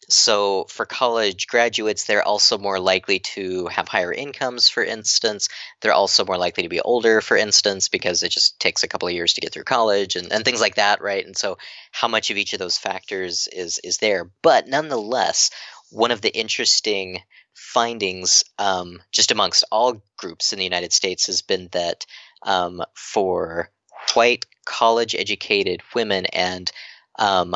so 0.09 0.65
for 0.69 0.85
college 0.85 1.47
graduates, 1.47 2.03
they're 2.03 2.27
also 2.27 2.57
more 2.57 2.79
likely 2.79 3.19
to 3.19 3.67
have 3.67 3.87
higher 3.87 4.11
incomes, 4.13 4.69
for 4.69 4.83
instance. 4.83 5.49
They're 5.81 5.93
also 5.93 6.25
more 6.25 6.37
likely 6.37 6.63
to 6.63 6.69
be 6.69 6.81
older, 6.81 7.21
for 7.21 7.37
instance, 7.37 7.89
because 7.89 8.23
it 8.23 8.29
just 8.29 8.59
takes 8.59 8.83
a 8.83 8.87
couple 8.87 9.07
of 9.07 9.13
years 9.13 9.33
to 9.33 9.41
get 9.41 9.53
through 9.53 9.63
college 9.63 10.15
and, 10.15 10.31
and 10.31 10.45
things 10.45 10.61
like 10.61 10.75
that, 10.75 11.01
right? 11.01 11.25
And 11.25 11.37
so 11.37 11.57
how 11.91 12.07
much 12.07 12.31
of 12.31 12.37
each 12.37 12.53
of 12.53 12.59
those 12.59 12.77
factors 12.77 13.47
is 13.51 13.79
is 13.83 13.97
there? 13.97 14.29
But 14.41 14.67
nonetheless, 14.67 15.51
one 15.89 16.11
of 16.11 16.21
the 16.21 16.35
interesting 16.35 17.21
findings 17.53 18.43
um, 18.57 19.01
just 19.11 19.31
amongst 19.31 19.63
all 19.71 20.01
groups 20.17 20.53
in 20.53 20.59
the 20.59 20.65
United 20.65 20.91
States 20.93 21.27
has 21.27 21.41
been 21.41 21.69
that 21.71 22.05
um, 22.43 22.83
for 22.95 23.69
white 24.13 24.45
college 24.65 25.15
educated 25.15 25.81
women 25.93 26.25
and 26.27 26.71
um, 27.19 27.55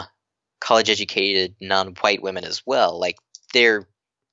college 0.59 0.89
educated 0.89 1.55
non-white 1.61 2.21
women 2.21 2.43
as 2.43 2.63
well. 2.65 2.99
Like 2.99 3.17
they're 3.53 3.87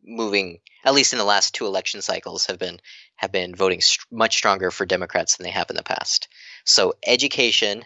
moving 0.07 0.59
at 0.85 0.95
least 0.95 1.13
in 1.13 1.19
the 1.19 1.25
last 1.25 1.55
two 1.55 1.67
election 1.67 2.03
cycles 2.03 2.47
have 2.47 2.59
been 2.59 2.79
have 3.17 3.33
been 3.33 3.55
voting 3.55 3.81
st- 3.81 4.05
much 4.11 4.37
stronger 4.37 4.71
for 4.71 4.85
democrats 4.85 5.37
than 5.37 5.45
they 5.45 5.51
have 5.51 5.71
in 5.71 5.77
the 5.77 5.83
past. 5.83 6.29
So 6.65 6.95
education 7.07 7.85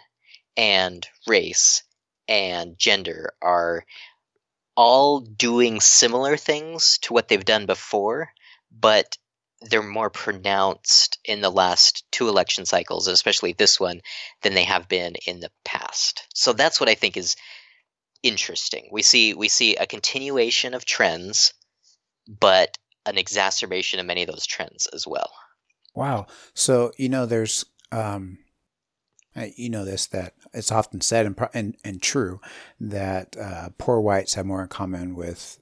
and 0.57 1.07
race 1.27 1.85
and 2.27 2.79
gender 2.79 3.33
are 3.41 3.85
all 4.77 5.21
doing 5.21 5.81
similar 5.81 6.37
things 6.37 6.99
to 7.03 7.13
what 7.13 7.29
they've 7.29 7.45
done 7.45 7.67
before 7.67 8.31
but 8.71 9.17
they're 9.61 9.83
more 9.83 10.11
pronounced 10.11 11.19
in 11.25 11.41
the 11.41 11.51
last 11.51 12.05
two 12.13 12.29
election 12.29 12.65
cycles 12.65 13.07
especially 13.09 13.53
this 13.53 13.79
one 13.81 14.01
than 14.43 14.55
they 14.55 14.65
have 14.65 14.89
been 14.89 15.15
in 15.27 15.41
the 15.41 15.51
past. 15.65 16.27
So 16.35 16.53
that's 16.53 16.81
what 16.81 16.89
i 16.89 16.95
think 16.95 17.17
is 17.17 17.37
interesting. 18.23 18.89
We 18.91 19.03
see 19.03 19.35
we 19.35 19.49
see 19.49 19.77
a 19.77 19.87
continuation 19.87 20.75
of 20.75 20.85
trends, 20.85 21.53
but 22.27 22.79
an 23.07 23.19
exacerbation 23.19 24.01
of 24.01 24.07
many 24.07 24.23
of 24.23 24.29
those 24.29 24.47
trends 24.47 24.87
as 24.93 25.07
well. 25.07 25.31
Wow. 25.95 26.27
So 26.55 26.93
you 26.97 27.09
know, 27.09 27.27
there's 27.27 27.65
um, 27.93 28.39
you 29.35 29.71
know 29.71 29.85
this 29.85 30.07
that 30.07 30.35
it's 30.53 30.73
often 30.73 31.01
said 31.01 31.27
and 31.27 31.39
and, 31.55 31.77
and 31.85 32.03
true 32.03 32.41
that 32.81 33.37
uh, 33.37 33.71
poor 33.79 34.01
whites 34.01 34.35
have 34.35 34.47
more 34.47 34.63
in 34.63 34.69
common 34.69 35.15
with 35.15 35.59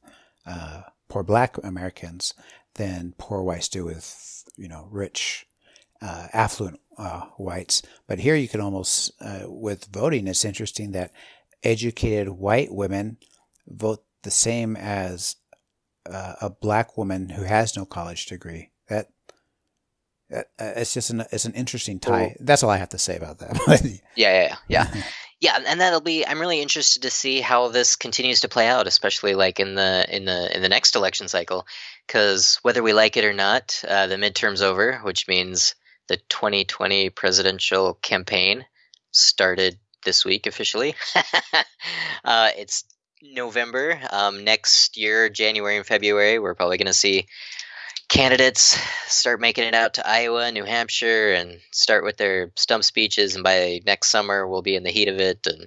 uh, 0.46 0.82
poor 1.09 1.22
Black 1.22 1.57
Americans 1.59 2.34
than 2.74 3.14
poor 3.18 3.42
whites 3.42 3.68
do 3.68 3.84
with 3.84 4.44
you 4.57 4.68
know 4.68 4.88
rich. 4.90 5.46
Uh, 6.02 6.28
affluent 6.34 6.78
uh, 6.98 7.22
whites, 7.38 7.80
but 8.07 8.18
here 8.18 8.36
you 8.36 8.46
can 8.46 8.61
almost, 8.61 9.11
uh, 9.22 9.44
with 9.46 9.86
voting, 9.86 10.28
it's 10.28 10.44
interesting 10.44 10.92
that 10.92 11.11
educated 11.67 12.29
white 12.29 12.73
women 12.73 13.19
vote 13.67 14.05
the 14.23 14.31
same 14.31 14.77
as 14.77 15.37
uh, 16.09 16.35
a 16.41 16.51
black 16.51 16.97
woman 16.97 17.29
who 17.29 17.43
has 17.43 17.77
no 17.77 17.85
college 17.85 18.27
degree. 18.27 18.71
That, 18.89 19.09
that 20.31 20.47
uh, 20.59 20.73
it's 20.77 20.95
just 20.95 21.11
an 21.11 21.25
it's 21.33 21.45
an 21.45 21.55
interesting 21.55 21.99
tie. 21.99 22.37
That's 22.41 22.62
all 22.62 22.71
I 22.71 22.77
have 22.77 22.91
to 22.91 22.99
say 22.99 23.17
about 23.17 23.39
that. 23.39 24.01
yeah, 24.17 24.43
yeah, 24.43 24.57
yeah, 24.69 24.91
yeah. 24.95 25.03
yeah, 25.41 25.59
and 25.67 25.81
that'll 25.81 26.01
be. 26.01 26.25
I'm 26.25 26.41
really 26.41 26.62
interested 26.62 27.03
to 27.03 27.11
see 27.11 27.41
how 27.41 27.69
this 27.69 27.97
continues 27.97 28.41
to 28.41 28.49
play 28.49 28.69
out, 28.69 28.87
especially 28.87 29.35
like 29.35 29.59
in 29.59 29.75
the 29.75 30.07
in 30.09 30.25
the 30.25 30.55
in 30.55 30.62
the 30.62 30.69
next 30.69 30.95
election 30.95 31.29
cycle, 31.29 31.67
because 32.07 32.59
whether 32.62 32.83
we 32.83 32.93
like 32.93 33.17
it 33.17 33.25
or 33.25 33.33
not, 33.33 33.83
uh, 33.87 34.07
the 34.07 34.17
midterms 34.17 34.62
over, 34.62 34.99
which 34.99 35.27
means 35.27 35.75
the 36.09 36.17
2020 36.29 37.11
presidential 37.11 37.95
campaign 37.95 38.64
started 39.11 39.79
this 40.07 40.24
week 40.24 40.46
officially. 40.46 40.94
uh, 42.24 42.50
it's 42.57 42.84
November. 43.20 44.00
Um, 44.11 44.44
next 44.44 44.96
year, 44.96 45.28
January 45.28 45.76
and 45.76 45.84
February, 45.84 46.38
we're 46.38 46.54
probably 46.54 46.78
going 46.78 46.86
to 46.86 46.94
see 46.94 47.26
candidates 48.09 48.78
start 49.07 49.40
making 49.40 49.64
it 49.64 49.74
out 49.74 49.94
to 49.94 50.09
Iowa, 50.09 50.50
New 50.52 50.64
Hampshire, 50.64 51.32
and 51.32 51.59
start 51.72 52.04
with 52.04 52.16
their 52.16 52.52
stump 52.57 52.84
speeches. 52.84 53.34
And 53.34 53.44
by 53.44 53.80
next 53.84 54.09
summer, 54.09 54.46
we'll 54.46 54.62
be 54.62 54.76
in 54.76 54.84
the 54.84 54.90
heat 54.90 55.09
of 55.09 55.20
it. 55.20 55.46
And 55.46 55.66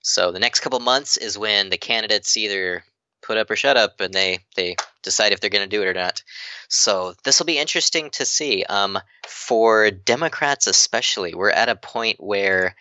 so 0.00 0.30
the 0.30 0.38
next 0.38 0.60
couple 0.60 0.80
months 0.80 1.16
is 1.16 1.36
when 1.36 1.68
the 1.68 1.78
candidates 1.78 2.36
either 2.36 2.84
put 3.22 3.36
up 3.36 3.50
or 3.50 3.56
shut 3.56 3.76
up, 3.76 4.00
and 4.00 4.14
they 4.14 4.38
they 4.54 4.76
decide 5.02 5.32
if 5.32 5.40
they're 5.40 5.50
going 5.50 5.68
to 5.68 5.76
do 5.76 5.82
it 5.82 5.88
or 5.88 5.94
not. 5.94 6.22
So 6.68 7.14
this 7.24 7.40
will 7.40 7.46
be 7.46 7.58
interesting 7.58 8.10
to 8.10 8.24
see. 8.24 8.64
Um, 8.64 8.98
for 9.26 9.90
Democrats, 9.90 10.68
especially, 10.68 11.34
we're 11.34 11.50
at 11.50 11.68
a 11.68 11.76
point 11.76 12.22
where 12.22 12.76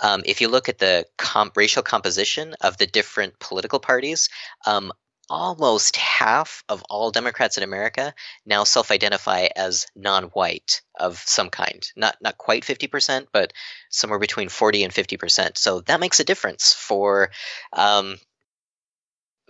um, 0.00 0.22
if 0.24 0.40
you 0.40 0.48
look 0.48 0.68
at 0.68 0.78
the 0.78 1.06
comp- 1.16 1.56
racial 1.56 1.82
composition 1.82 2.54
of 2.60 2.76
the 2.76 2.86
different 2.86 3.38
political 3.38 3.80
parties, 3.80 4.28
um, 4.66 4.92
almost 5.30 5.96
half 5.96 6.64
of 6.68 6.82
all 6.88 7.10
Democrats 7.10 7.58
in 7.58 7.62
America 7.62 8.14
now 8.46 8.64
self-identify 8.64 9.48
as 9.54 9.86
non-white 9.94 10.80
of 10.98 11.18
some 11.18 11.50
kind. 11.50 11.86
Not 11.96 12.16
not 12.20 12.38
quite 12.38 12.64
50%, 12.64 13.26
but 13.32 13.52
somewhere 13.90 14.18
between 14.18 14.48
40 14.48 14.84
and 14.84 14.92
50%. 14.92 15.58
So 15.58 15.80
that 15.82 16.00
makes 16.00 16.20
a 16.20 16.24
difference 16.24 16.72
for 16.72 17.30
um, 17.72 18.16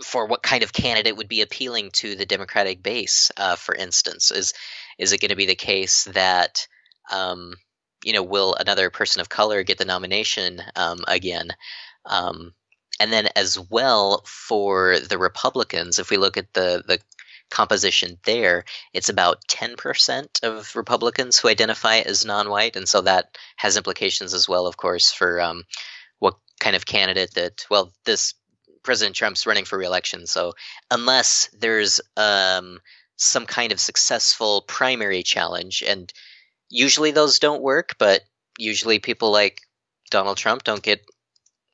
for 0.04 0.26
what 0.26 0.42
kind 0.42 0.62
of 0.62 0.72
candidate 0.72 1.16
would 1.16 1.28
be 1.28 1.42
appealing 1.42 1.90
to 1.90 2.14
the 2.14 2.26
Democratic 2.26 2.82
base. 2.82 3.30
Uh, 3.36 3.56
for 3.56 3.74
instance, 3.74 4.30
is 4.30 4.54
is 4.98 5.12
it 5.12 5.20
going 5.20 5.30
to 5.30 5.36
be 5.36 5.46
the 5.46 5.54
case 5.54 6.04
that 6.04 6.66
um, 7.10 7.54
you 8.04 8.12
know, 8.12 8.22
will 8.22 8.54
another 8.54 8.90
person 8.90 9.20
of 9.20 9.28
color 9.28 9.62
get 9.62 9.78
the 9.78 9.84
nomination 9.84 10.62
um, 10.76 11.00
again? 11.06 11.50
Um, 12.04 12.54
and 13.00 13.12
then 13.12 13.28
as 13.36 13.58
well 13.58 14.22
for 14.26 14.98
the 14.98 15.18
Republicans, 15.18 15.98
if 15.98 16.10
we 16.10 16.16
look 16.16 16.36
at 16.36 16.52
the 16.54 16.82
the 16.86 16.98
composition 17.50 18.18
there, 18.24 18.64
it's 18.92 19.08
about 19.08 19.46
10% 19.48 20.42
of 20.42 20.76
Republicans 20.76 21.38
who 21.38 21.48
identify 21.48 21.98
as 21.98 22.24
non-white, 22.24 22.76
and 22.76 22.88
so 22.88 23.00
that 23.00 23.38
has 23.56 23.76
implications 23.76 24.34
as 24.34 24.48
well, 24.48 24.66
of 24.66 24.76
course, 24.76 25.12
for 25.12 25.40
um, 25.40 25.64
what 26.18 26.34
kind 26.60 26.76
of 26.76 26.86
candidate 26.86 27.32
that. 27.34 27.64
Well, 27.70 27.92
this 28.04 28.34
President 28.82 29.16
Trump's 29.16 29.46
running 29.46 29.64
for 29.64 29.78
reelection, 29.78 30.26
so 30.26 30.54
unless 30.90 31.48
there's 31.58 32.00
um, 32.16 32.80
some 33.16 33.46
kind 33.46 33.72
of 33.72 33.80
successful 33.80 34.62
primary 34.62 35.22
challenge, 35.22 35.82
and 35.86 36.12
usually 36.70 37.10
those 37.10 37.38
don't 37.38 37.62
work, 37.62 37.96
but 37.98 38.22
usually 38.58 38.98
people 38.98 39.30
like 39.30 39.60
Donald 40.10 40.36
Trump 40.36 40.64
don't 40.64 40.82
get 40.82 41.00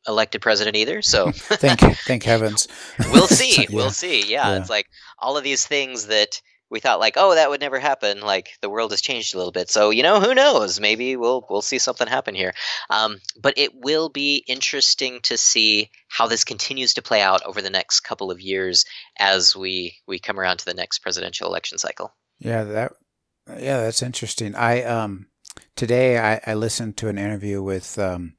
elected 0.07 0.43
president 0.43 0.77
either. 0.77 1.03
So 1.03 1.31
thank 1.33 1.81
thank 1.81 2.23
heavens. 2.23 2.69
we'll 3.13 3.27
see. 3.27 3.63
yeah. 3.69 3.77
We'll 3.77 3.91
see. 3.91 4.21
Yeah, 4.21 4.51
yeah, 4.51 4.61
it's 4.61 4.71
like 4.71 4.87
all 5.19 5.37
of 5.37 5.45
these 5.45 5.67
things 5.67 6.07
that 6.07 6.41
we 6.71 6.81
thought 6.81 6.99
like, 6.99 7.15
oh, 7.17 7.35
that 7.35 7.51
would 7.51 7.61
never 7.61 7.79
happen. 7.79 8.21
Like 8.21 8.49
the 8.61 8.71
world 8.71 8.91
has 8.91 9.01
changed 9.01 9.35
a 9.35 9.37
little 9.37 9.53
bit. 9.53 9.71
So 9.71 9.91
you 9.91 10.03
know, 10.03 10.21
who 10.21 10.35
knows? 10.35 10.81
Maybe 10.81 11.17
we'll 11.17 11.47
we'll 11.49 11.63
see 11.63 11.79
something 11.79 12.07
happen 12.07 12.35
here. 12.35 12.53
Um, 12.91 13.19
but 13.41 13.55
it 13.57 13.73
will 13.75 14.09
be 14.09 14.45
interesting 14.47 15.21
to 15.25 15.39
see 15.39 15.91
how 16.09 16.27
this 16.27 16.45
continues 16.45 16.95
to 16.95 17.03
play 17.03 17.23
out 17.23 17.45
over 17.45 17.63
the 17.63 17.71
next 17.71 18.01
couple 18.01 18.31
of 18.31 18.41
years 18.41 18.85
as 19.19 19.57
we 19.57 19.97
we 20.07 20.19
come 20.19 20.39
around 20.39 20.59
to 20.59 20.65
the 20.65 20.75
next 20.75 21.01
presidential 21.01 21.49
election 21.49 21.79
cycle. 21.79 22.13
Yeah, 22.41 22.65
that 22.65 22.93
yeah, 23.49 23.83
that's 23.83 24.03
interesting. 24.03 24.55
I 24.55 24.83
um 24.83 25.27
today 25.77 26.19
I, 26.19 26.41
I 26.47 26.55
listened 26.55 26.97
to 26.99 27.09
an 27.09 27.19
interview 27.19 27.63
with 27.63 27.99
um, 27.99 28.35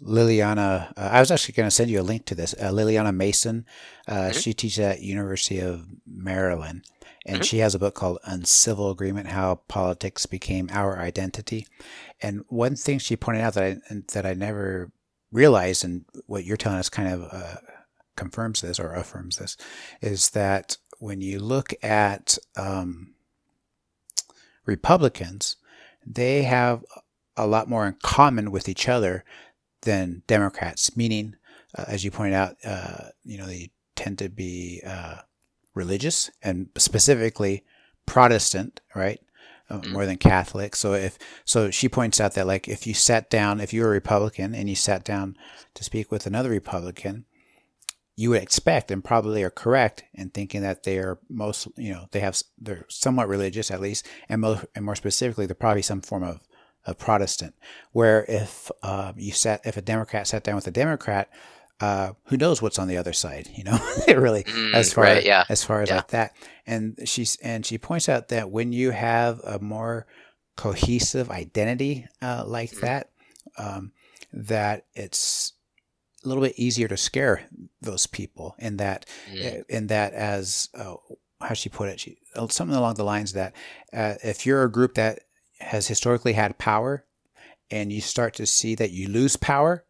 Liliana. 0.00 0.92
Uh, 0.96 1.10
I 1.12 1.20
was 1.20 1.30
actually 1.30 1.54
going 1.54 1.66
to 1.66 1.70
send 1.70 1.90
you 1.90 2.00
a 2.00 2.02
link 2.02 2.26
to 2.26 2.34
this. 2.34 2.54
Uh, 2.54 2.70
Liliana 2.70 3.14
Mason. 3.14 3.66
Uh, 4.06 4.14
mm-hmm. 4.14 4.38
She 4.38 4.52
teaches 4.52 4.80
at 4.80 5.00
University 5.00 5.60
of 5.60 5.86
Maryland, 6.06 6.84
and 7.26 7.44
she 7.44 7.58
has 7.58 7.74
a 7.74 7.78
book 7.78 7.94
called 7.94 8.18
Uncivil 8.24 8.90
Agreement: 8.90 9.28
How 9.28 9.56
Politics 9.68 10.26
Became 10.26 10.68
Our 10.72 10.98
Identity. 10.98 11.66
And 12.20 12.44
one 12.48 12.76
thing 12.76 12.98
she 12.98 13.16
pointed 13.16 13.42
out 13.42 13.54
that 13.54 13.64
I 13.64 13.94
that 14.12 14.26
I 14.26 14.34
never 14.34 14.90
realized, 15.30 15.84
and 15.84 16.04
what 16.26 16.44
you're 16.44 16.56
telling 16.56 16.78
us 16.78 16.88
kind 16.88 17.08
of 17.08 17.28
uh, 17.30 17.56
confirms 18.16 18.60
this 18.60 18.80
or 18.80 18.92
affirms 18.94 19.36
this, 19.36 19.56
is 20.00 20.30
that 20.30 20.76
when 20.98 21.20
you 21.20 21.40
look 21.40 21.74
at 21.82 22.38
um, 22.56 23.11
Republicans, 24.64 25.56
they 26.06 26.42
have 26.42 26.84
a 27.36 27.46
lot 27.46 27.68
more 27.68 27.86
in 27.86 27.96
common 28.02 28.50
with 28.50 28.68
each 28.68 28.88
other 28.88 29.24
than 29.82 30.22
Democrats. 30.26 30.96
Meaning, 30.96 31.36
uh, 31.76 31.84
as 31.88 32.04
you 32.04 32.10
pointed 32.10 32.34
out, 32.34 32.56
uh, 32.64 33.08
you 33.24 33.38
know 33.38 33.46
they 33.46 33.70
tend 33.96 34.18
to 34.18 34.28
be 34.28 34.80
uh, 34.86 35.16
religious 35.74 36.30
and 36.42 36.68
specifically 36.76 37.64
Protestant, 38.06 38.80
right? 38.94 39.20
Uh, 39.70 39.80
more 39.88 40.04
than 40.04 40.18
Catholic. 40.18 40.76
So 40.76 40.92
if 40.92 41.18
so, 41.46 41.70
she 41.70 41.88
points 41.88 42.20
out 42.20 42.34
that 42.34 42.46
like 42.46 42.68
if 42.68 42.86
you 42.86 42.92
sat 42.92 43.30
down, 43.30 43.60
if 43.60 43.72
you 43.72 43.82
were 43.82 43.88
a 43.88 43.92
Republican 43.92 44.54
and 44.54 44.68
you 44.68 44.74
sat 44.74 45.02
down 45.02 45.36
to 45.74 45.84
speak 45.84 46.10
with 46.10 46.26
another 46.26 46.50
Republican, 46.50 47.24
you 48.14 48.30
would 48.30 48.42
expect 48.42 48.90
and 48.90 49.02
probably 49.04 49.42
are 49.42 49.50
correct 49.50 50.04
in 50.14 50.30
thinking 50.30 50.62
that 50.62 50.82
they 50.82 50.98
are 50.98 51.18
most, 51.30 51.68
you 51.76 51.92
know, 51.92 52.06
they 52.12 52.20
have 52.20 52.40
they're 52.58 52.84
somewhat 52.88 53.28
religious 53.28 53.70
at 53.70 53.80
least, 53.80 54.06
and 54.28 54.40
more 54.42 54.62
and 54.74 54.84
more 54.84 54.94
specifically, 54.96 55.46
they're 55.46 55.54
probably 55.54 55.82
some 55.82 56.00
form 56.02 56.22
of 56.22 56.40
a 56.84 56.94
Protestant. 56.94 57.54
Where 57.92 58.24
if 58.28 58.70
uh, 58.82 59.12
you 59.16 59.32
sat, 59.32 59.60
if 59.64 59.76
a 59.76 59.82
Democrat 59.82 60.26
sat 60.26 60.44
down 60.44 60.56
with 60.56 60.66
a 60.66 60.70
Democrat, 60.72 61.30
uh, 61.80 62.12
who 62.26 62.36
knows 62.36 62.60
what's 62.60 62.78
on 62.78 62.88
the 62.88 62.96
other 62.98 63.12
side? 63.12 63.48
You 63.54 63.64
know, 63.64 63.78
really, 64.08 64.44
Mm, 64.44 64.74
as 64.74 64.92
far 64.92 65.04
right, 65.04 65.24
yeah. 65.24 65.44
as 65.48 65.64
far 65.64 65.80
as 65.82 65.88
Yeah. 65.88 65.96
like 65.96 66.08
that. 66.08 66.36
And 66.66 66.98
she's 67.06 67.36
and 67.36 67.64
she 67.64 67.78
points 67.78 68.08
out 68.08 68.28
that 68.28 68.50
when 68.50 68.72
you 68.72 68.90
have 68.90 69.40
a 69.40 69.58
more 69.58 70.06
cohesive 70.56 71.30
identity 71.30 72.06
uh, 72.20 72.44
like 72.46 72.70
Mm-hmm. 72.72 72.80
that, 72.82 73.10
um, 73.58 73.92
that 74.34 74.84
it's 74.94 75.54
a 76.24 76.28
little 76.28 76.42
bit 76.42 76.58
easier 76.58 76.88
to 76.88 76.96
scare 76.96 77.44
those 77.80 78.06
people. 78.06 78.54
In 78.58 78.76
that, 78.78 79.06
Mm. 79.30 79.64
in 79.68 79.86
that, 79.88 80.12
as 80.12 80.68
uh, 80.74 80.94
how 81.40 81.54
she 81.54 81.68
put 81.68 81.88
it, 81.88 82.00
she 82.00 82.18
uh, 82.34 82.48
something 82.48 82.76
along 82.76 82.94
the 82.94 83.04
lines 83.04 83.32
that 83.32 83.54
uh, 83.92 84.14
if 84.22 84.46
you're 84.46 84.62
a 84.62 84.70
group 84.70 84.94
that 84.94 85.20
has 85.60 85.88
historically 85.88 86.32
had 86.34 86.58
power, 86.58 87.04
and 87.70 87.92
you 87.92 88.00
start 88.00 88.34
to 88.34 88.46
see 88.46 88.74
that 88.74 88.90
you 88.90 89.08
lose 89.08 89.36
power, 89.36 89.84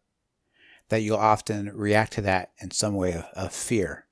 that 0.89 1.01
you'll 1.01 1.17
often 1.17 1.69
react 1.75 2.13
to 2.13 2.21
that 2.21 2.51
in 2.61 2.71
some 2.71 2.95
way 2.95 3.13
of, 3.13 3.25
of 3.35 3.53
fear, 3.53 4.05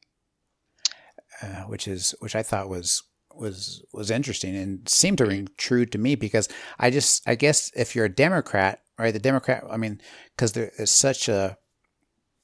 uh, 1.41 1.63
which 1.63 1.87
is 1.87 2.13
which 2.19 2.35
I 2.35 2.43
thought 2.43 2.69
was 2.69 3.03
was 3.33 3.83
was 3.93 4.11
interesting 4.11 4.55
and 4.55 4.87
seemed 4.89 5.17
to 5.19 5.25
ring 5.25 5.47
true 5.57 5.85
to 5.85 5.97
me 5.97 6.15
because 6.15 6.49
I 6.77 6.89
just 6.89 7.27
I 7.27 7.35
guess 7.35 7.71
if 7.75 7.95
you're 7.95 8.05
a 8.05 8.09
Democrat, 8.09 8.81
right? 8.99 9.13
The 9.13 9.19
Democrat, 9.19 9.63
I 9.69 9.77
mean, 9.77 10.01
because 10.35 10.51
there 10.53 10.71
is 10.77 10.91
such 10.91 11.29
a 11.29 11.57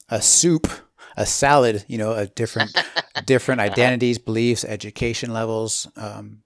a 0.08 0.22
soup, 0.22 0.68
a 1.16 1.26
salad, 1.26 1.84
you 1.88 1.98
know, 1.98 2.12
of 2.12 2.34
different 2.34 2.76
different 3.26 3.60
identities, 3.60 4.18
beliefs, 4.18 4.64
education 4.64 5.32
levels. 5.32 5.86
Um, 5.96 6.42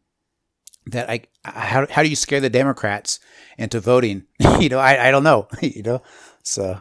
that 0.86 1.08
I 1.08 1.22
how 1.44 1.86
how 1.90 2.02
do 2.02 2.08
you 2.08 2.16
scare 2.16 2.40
the 2.40 2.50
Democrats 2.50 3.20
into 3.58 3.80
voting? 3.80 4.24
you 4.60 4.68
know, 4.68 4.78
I 4.78 5.08
I 5.08 5.10
don't 5.10 5.24
know. 5.24 5.48
you 5.62 5.82
know, 5.82 6.02
so 6.42 6.80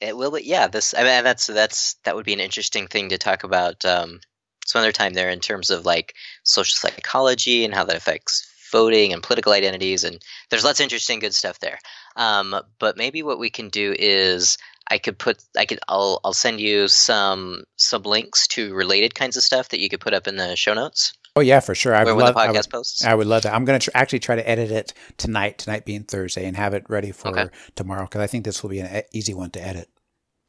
It 0.00 0.16
will, 0.16 0.30
but 0.30 0.44
yeah, 0.44 0.68
this. 0.68 0.94
I 0.94 1.02
mean, 1.04 1.24
that's 1.24 1.46
that's 1.46 1.94
that 2.04 2.14
would 2.14 2.26
be 2.26 2.34
an 2.34 2.40
interesting 2.40 2.86
thing 2.86 3.08
to 3.10 3.18
talk 3.18 3.44
about 3.44 3.84
um, 3.84 4.20
some 4.66 4.80
other 4.80 4.92
time 4.92 5.14
there 5.14 5.30
in 5.30 5.40
terms 5.40 5.70
of 5.70 5.86
like 5.86 6.14
social 6.42 6.74
psychology 6.74 7.64
and 7.64 7.74
how 7.74 7.84
that 7.84 7.96
affects 7.96 8.48
voting 8.70 9.12
and 9.12 9.22
political 9.22 9.52
identities, 9.52 10.04
and 10.04 10.22
there's 10.50 10.64
lots 10.64 10.80
of 10.80 10.84
interesting, 10.84 11.20
good 11.20 11.34
stuff 11.34 11.58
there. 11.60 11.78
Um, 12.16 12.54
but 12.78 12.96
maybe 12.96 13.22
what 13.22 13.38
we 13.38 13.50
can 13.50 13.68
do 13.68 13.94
is 13.98 14.58
I 14.88 14.98
could 14.98 15.18
put 15.18 15.42
I 15.56 15.64
could 15.64 15.78
I'll 15.88 16.20
I'll 16.24 16.32
send 16.32 16.60
you 16.60 16.88
some 16.88 17.64
some 17.76 18.02
links 18.02 18.46
to 18.48 18.74
related 18.74 19.14
kinds 19.14 19.36
of 19.36 19.42
stuff 19.42 19.68
that 19.70 19.80
you 19.80 19.88
could 19.88 20.00
put 20.00 20.14
up 20.14 20.26
in 20.26 20.36
the 20.36 20.56
show 20.56 20.74
notes. 20.74 21.12
Oh 21.34 21.40
yeah, 21.40 21.60
for 21.60 21.74
sure. 21.74 21.94
I 21.94 22.04
would 22.04 22.08
when 22.14 22.18
the 22.18 22.24
love. 22.24 22.36
I 22.36 22.48
podcast 22.48 22.54
would, 22.66 22.70
posts? 22.70 23.04
I 23.04 23.14
would 23.14 23.26
love 23.26 23.44
that. 23.44 23.54
I'm 23.54 23.64
going 23.64 23.80
to 23.80 23.84
tr- 23.90 23.96
actually 23.96 24.18
try 24.18 24.36
to 24.36 24.46
edit 24.46 24.70
it 24.70 24.92
tonight. 25.16 25.56
Tonight 25.58 25.86
being 25.86 26.04
Thursday, 26.04 26.44
and 26.44 26.56
have 26.56 26.74
it 26.74 26.84
ready 26.90 27.10
for 27.10 27.28
Okay. 27.28 27.48
tomorrow 27.74 28.02
because 28.04 28.20
I 28.20 28.26
think 28.26 28.44
this 28.44 28.62
will 28.62 28.68
be 28.70 28.80
an 28.80 28.94
e- 28.98 29.18
easy 29.18 29.32
one 29.32 29.48
to 29.52 29.66
edit. 29.66 29.88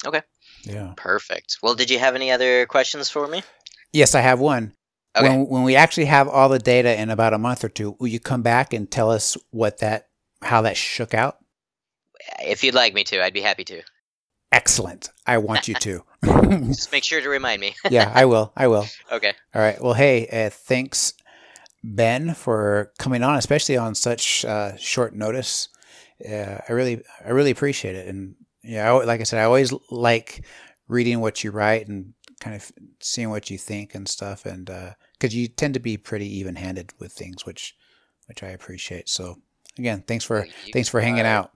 Okay, 0.05 0.21
Yeah. 0.65 0.91
perfect. 0.97 1.57
Well, 1.63 1.75
did 1.75 1.89
you 1.89 1.99
have 1.99 2.15
any 2.15 2.31
other 2.31 2.65
questions 2.65 3.09
for 3.09 3.27
me? 3.27 3.43
Yes, 3.93 4.13
I 4.13 4.19
have 4.19 4.41
one. 4.41 4.73
Okay. 5.15 5.29
When 5.29 5.47
when 5.47 5.63
we 5.63 5.77
actually 5.77 6.05
have 6.05 6.27
all 6.27 6.49
the 6.49 6.59
data 6.59 6.99
in 6.99 7.09
about 7.09 7.33
a 7.33 7.37
month 7.37 7.63
or 7.63 7.69
two, 7.69 7.95
will 7.99 8.07
you 8.09 8.19
come 8.19 8.41
back 8.41 8.73
and 8.73 8.91
tell 8.91 9.09
us 9.09 9.37
what 9.51 9.77
that 9.77 10.09
how 10.41 10.63
that 10.63 10.75
shook 10.75 11.13
out? 11.13 11.37
If 12.43 12.61
you'd 12.63 12.73
like 12.75 12.93
me 12.93 13.03
to, 13.05 13.23
I'd 13.23 13.33
be 13.33 13.41
happy 13.41 13.63
to. 13.65 13.81
Excellent. 14.53 15.09
I 15.25 15.39
want 15.39 15.67
you 15.67 15.73
to. 15.73 16.03
Just 16.67 16.91
make 16.91 17.03
sure 17.03 17.19
to 17.19 17.27
remind 17.27 17.59
me. 17.59 17.75
yeah, 17.89 18.11
I 18.13 18.25
will. 18.25 18.53
I 18.55 18.67
will. 18.67 18.85
okay. 19.11 19.33
All 19.53 19.61
right. 19.61 19.81
Well, 19.81 19.95
hey, 19.95 20.27
uh, 20.27 20.51
thanks, 20.51 21.15
Ben, 21.83 22.35
for 22.35 22.91
coming 22.99 23.23
on, 23.23 23.37
especially 23.37 23.77
on 23.77 23.95
such 23.95 24.45
uh, 24.45 24.75
short 24.77 25.15
notice. 25.15 25.69
Uh, 26.23 26.59
I 26.69 26.71
really, 26.71 27.01
I 27.25 27.29
really 27.29 27.49
appreciate 27.49 27.95
it. 27.95 28.07
And 28.07 28.35
yeah, 28.63 28.93
I, 28.93 29.03
like 29.03 29.21
I 29.21 29.23
said, 29.23 29.39
I 29.39 29.45
always 29.45 29.73
like 29.89 30.45
reading 30.87 31.19
what 31.19 31.43
you 31.43 31.49
write 31.49 31.87
and 31.87 32.13
kind 32.39 32.55
of 32.55 32.71
seeing 32.99 33.31
what 33.31 33.49
you 33.49 33.57
think 33.57 33.95
and 33.95 34.07
stuff. 34.07 34.45
And 34.45 34.69
because 35.13 35.35
you 35.35 35.47
tend 35.47 35.73
to 35.73 35.79
be 35.79 35.97
pretty 35.97 36.27
even-handed 36.37 36.93
with 36.99 37.11
things, 37.11 37.43
which, 37.45 37.75
which 38.27 38.43
I 38.43 38.49
appreciate. 38.49 39.09
So 39.09 39.39
again, 39.79 40.03
thanks 40.07 40.23
for 40.25 40.45
you 40.45 40.51
thanks 40.71 40.89
for 40.89 41.01
hanging 41.01 41.25
out. 41.25 41.51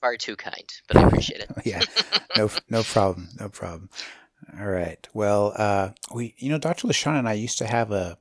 Far 0.00 0.16
too 0.16 0.36
kind, 0.36 0.72
but 0.88 0.96
I 0.96 1.02
appreciate 1.02 1.40
it. 1.40 1.50
yeah, 1.64 1.82
no, 2.36 2.50
no 2.68 2.82
problem, 2.82 3.28
no 3.38 3.48
problem. 3.48 3.90
All 4.58 4.66
right. 4.66 5.06
Well, 5.12 5.52
uh, 5.56 5.90
we, 6.14 6.34
you 6.38 6.48
know, 6.48 6.58
Dr. 6.58 6.88
LaShawn 6.88 7.18
and 7.18 7.28
I 7.28 7.34
used 7.34 7.58
to 7.58 7.66
have 7.66 7.92
a 7.92 8.18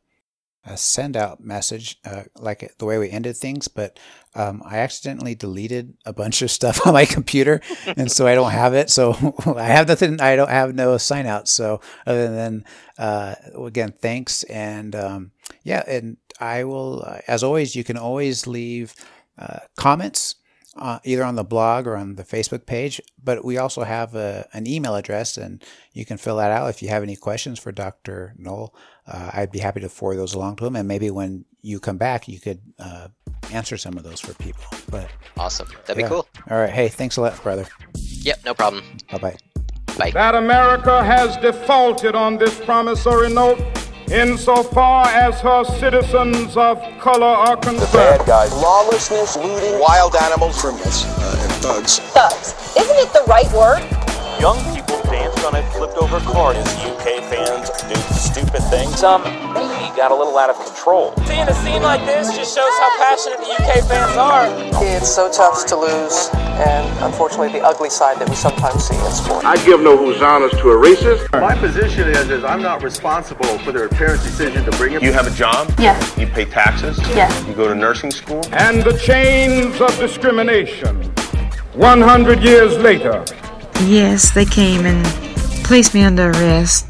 a 0.65 0.77
send 0.77 1.15
out 1.15 1.43
message, 1.43 1.97
uh, 2.05 2.23
like 2.37 2.73
the 2.77 2.85
way 2.85 2.97
we 2.97 3.09
ended 3.09 3.35
things, 3.37 3.67
but 3.67 3.97
um, 4.35 4.61
I 4.65 4.79
accidentally 4.79 5.33
deleted 5.33 5.95
a 6.05 6.13
bunch 6.13 6.41
of 6.41 6.51
stuff 6.51 6.85
on 6.85 6.93
my 6.93 7.05
computer, 7.05 7.61
and 7.85 8.11
so 8.11 8.27
I 8.27 8.35
don't 8.35 8.51
have 8.51 8.73
it. 8.73 8.89
So 8.89 9.13
I 9.57 9.63
have 9.63 9.87
nothing. 9.87 10.19
I 10.21 10.35
don't 10.35 10.49
have 10.49 10.75
no 10.75 10.97
sign 10.97 11.25
out. 11.25 11.47
So 11.47 11.81
other 12.05 12.33
than 12.33 12.65
uh, 12.97 13.35
again, 13.57 13.93
thanks, 13.99 14.43
and 14.43 14.95
um, 14.95 15.31
yeah, 15.63 15.83
and 15.87 16.17
I 16.39 16.65
will, 16.65 17.03
uh, 17.05 17.19
as 17.27 17.43
always, 17.43 17.75
you 17.75 17.83
can 17.83 17.97
always 17.97 18.45
leave 18.45 18.93
uh, 19.37 19.59
comments 19.77 20.35
uh, 20.79 20.99
either 21.03 21.23
on 21.23 21.35
the 21.35 21.43
blog 21.43 21.87
or 21.87 21.95
on 21.95 22.15
the 22.15 22.23
Facebook 22.23 22.65
page. 22.65 23.01
But 23.23 23.43
we 23.43 23.57
also 23.57 23.83
have 23.83 24.15
a, 24.15 24.47
an 24.53 24.67
email 24.67 24.95
address, 24.95 25.37
and 25.37 25.63
you 25.93 26.05
can 26.05 26.17
fill 26.17 26.37
that 26.37 26.51
out 26.51 26.69
if 26.69 26.81
you 26.81 26.89
have 26.89 27.03
any 27.03 27.15
questions 27.15 27.59
for 27.59 27.71
Dr. 27.71 28.33
Knoll. 28.37 28.73
Uh, 29.07 29.31
I'd 29.33 29.51
be 29.51 29.59
happy 29.59 29.79
to 29.81 29.89
forward 29.89 30.17
those 30.17 30.33
along 30.33 30.57
to 30.57 30.65
him, 30.65 30.75
and 30.75 30.87
maybe 30.87 31.11
when 31.11 31.45
you 31.61 31.79
come 31.79 31.97
back, 31.97 32.27
you 32.27 32.39
could 32.39 32.61
uh, 32.79 33.09
answer 33.51 33.77
some 33.77 33.97
of 33.97 34.03
those 34.03 34.19
for 34.19 34.33
people. 34.35 34.63
But 34.89 35.09
Awesome. 35.37 35.67
That'd 35.85 36.03
be 36.03 36.07
cool. 36.07 36.27
All 36.49 36.57
right. 36.57 36.69
Hey, 36.69 36.87
thanks 36.87 37.17
a 37.17 37.21
lot, 37.21 37.41
brother. 37.43 37.65
Yep, 37.95 38.45
no 38.45 38.53
problem. 38.53 38.83
Bye 39.11 39.17
bye. 39.17 39.37
Bye. 39.97 40.11
that 40.11 40.35
America 40.35 41.03
has 41.03 41.35
defaulted 41.37 42.15
on 42.15 42.37
this 42.37 42.57
promissory 42.61 43.33
note 43.33 43.59
insofar 44.11 45.05
as 45.07 45.39
her 45.41 45.63
citizens 45.63 46.57
of 46.57 46.81
color 46.99 47.25
are 47.25 47.55
concerned. 47.57 47.81
The 47.81 47.97
bad 47.97 48.25
guys. 48.25 48.51
Lawlessness, 48.53 49.35
looting, 49.37 49.79
wild 49.79 50.15
animals, 50.15 50.59
criminals, 50.59 51.05
uh, 51.05 51.39
and 51.43 51.51
thugs. 51.63 51.99
thugs. 51.99 52.53
Isn't 52.75 52.97
it 52.97 53.13
the 53.13 53.23
right 53.27 53.51
word? 53.53 53.83
Young 54.39 54.57
people 54.57 54.78
danced 54.78 54.78
on 55.49 55.55
a 55.55 55.71
flipped 55.71 55.97
over 55.97 56.19
cart 56.19 56.55
as 56.55 56.67
UK 56.85 57.23
fans 57.25 57.69
do 57.89 57.95
stupid 58.13 58.61
things. 58.69 59.01
Um, 59.01 59.23
maybe 59.53 59.95
got 59.97 60.11
a 60.11 60.15
little 60.15 60.37
out 60.37 60.51
of 60.51 60.63
control. 60.63 61.15
Seeing 61.25 61.47
a 61.47 61.53
scene 61.53 61.81
like 61.81 62.05
this 62.05 62.35
just 62.35 62.55
shows 62.55 62.71
how 62.79 62.97
passionate 62.97 63.39
the 63.39 63.53
UK 63.57 63.87
fans 63.87 64.17
are. 64.17 64.45
It's 64.83 65.09
so 65.09 65.31
tough 65.31 65.65
to 65.67 65.75
lose, 65.75 66.29
and 66.33 67.03
unfortunately, 67.03 67.51
the 67.59 67.65
ugly 67.65 67.89
side 67.89 68.19
that 68.19 68.29
we 68.29 68.35
sometimes 68.35 68.83
see 68.83 68.95
in 68.95 69.11
sport. 69.11 69.43
I 69.43 69.55
give 69.65 69.81
no 69.81 69.97
hosannas 69.97 70.51
to 70.51 70.69
a 70.69 70.75
racist. 70.75 71.31
My 71.31 71.55
position 71.55 72.07
is, 72.09 72.29
is 72.29 72.43
I'm 72.43 72.61
not 72.61 72.83
responsible 72.83 73.57
for 73.59 73.71
their 73.71 73.89
parents' 73.89 74.23
decision 74.23 74.63
to 74.65 74.71
bring 74.77 74.93
him. 74.93 75.03
You 75.03 75.13
have 75.13 75.25
a 75.25 75.35
job? 75.35 75.73
Yes. 75.79 76.15
You 76.15 76.27
pay 76.27 76.45
taxes? 76.45 76.99
Yes. 77.09 77.47
You 77.47 77.55
go 77.55 77.67
to 77.67 77.73
nursing 77.73 78.11
school? 78.11 78.41
And 78.51 78.83
the 78.83 78.95
chains 78.99 79.81
of 79.81 79.97
discrimination, 79.97 81.05
100 81.73 82.43
years 82.43 82.77
later, 82.77 83.25
Yes, 83.85 84.31
they 84.31 84.43
came 84.43 84.85
and 84.85 85.28
placed 85.69 85.93
me 85.93 86.01
under 86.01 86.31
arrest 86.31 86.87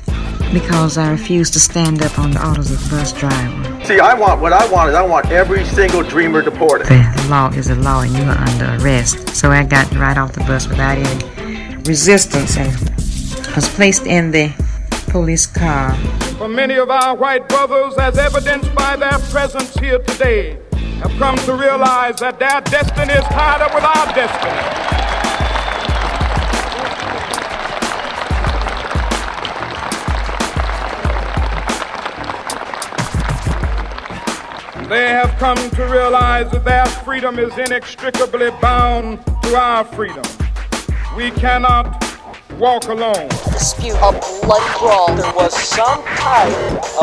because 0.54 0.98
I 0.98 1.12
refused 1.12 1.52
to 1.52 1.60
stand 1.60 2.02
up 2.02 2.18
on 2.18 2.32
the 2.32 2.48
orders 2.48 2.72
of 2.72 2.82
the 2.82 2.96
bus 2.96 3.12
driver. 3.12 3.86
See, 3.86 4.00
I 4.00 4.14
want 4.14 4.40
what 4.40 4.54
I 4.54 4.66
want 4.72 4.90
is 4.90 4.96
I 4.96 5.02
want 5.02 5.30
every 5.32 5.66
single 5.66 6.02
dreamer 6.02 6.42
deported. 6.42 6.88
The 6.88 7.28
law 7.30 7.50
is 7.50 7.70
a 7.70 7.76
law 7.76 8.04
and 8.04 8.14
you 8.14 8.24
are 8.24 8.38
under 8.38 8.82
arrest. 8.82 9.36
So 9.36 9.52
I 9.52 9.66
got 9.66 9.94
right 9.96 10.18
off 10.18 10.32
the 10.32 10.46
bus 10.46 10.70
without 10.70 10.98
any 10.98 11.76
resistance 11.84 12.56
and 12.56 12.72
was 13.54 13.68
placed 13.68 14.06
in 14.06 14.32
the 14.32 14.54
police 15.10 15.46
car. 15.46 15.94
For 16.38 16.48
many 16.48 16.76
of 16.76 16.90
our 16.90 17.18
white 17.18 17.50
brothers, 17.50 17.98
as 17.98 18.18
evidenced 18.18 18.74
by 18.76 18.96
their 18.96 19.20
presence 19.30 19.74
here 19.74 20.00
today, 20.00 20.58
have 21.02 21.12
come 21.20 21.36
to 21.40 21.54
realize 21.54 22.22
that 22.22 22.40
their 22.40 22.62
destiny 22.62 23.12
is 23.12 23.26
tied 23.26 23.62
up 23.62 23.76
with 23.76 23.84
our 23.84 24.06
destiny. 24.16 24.99
They 34.90 35.10
have 35.10 35.38
come 35.38 35.58
to 35.70 35.86
realize 35.86 36.50
that 36.50 36.66
their 36.66 36.88
freedom 36.88 37.38
is 37.38 37.56
inextricably 37.60 38.50
bound 38.60 39.24
to 39.44 39.56
our 39.56 39.86
freedom. 39.86 40.24
We 41.16 41.30
cannot 41.30 42.04
walk 42.58 42.86
alone. 42.86 43.30
Dispute 43.52 43.94
a 43.98 44.12
blood 44.42 44.80
brawl. 44.80 45.16
There 45.16 45.32
was 45.34 45.54
some 45.54 46.04
type 46.04 46.54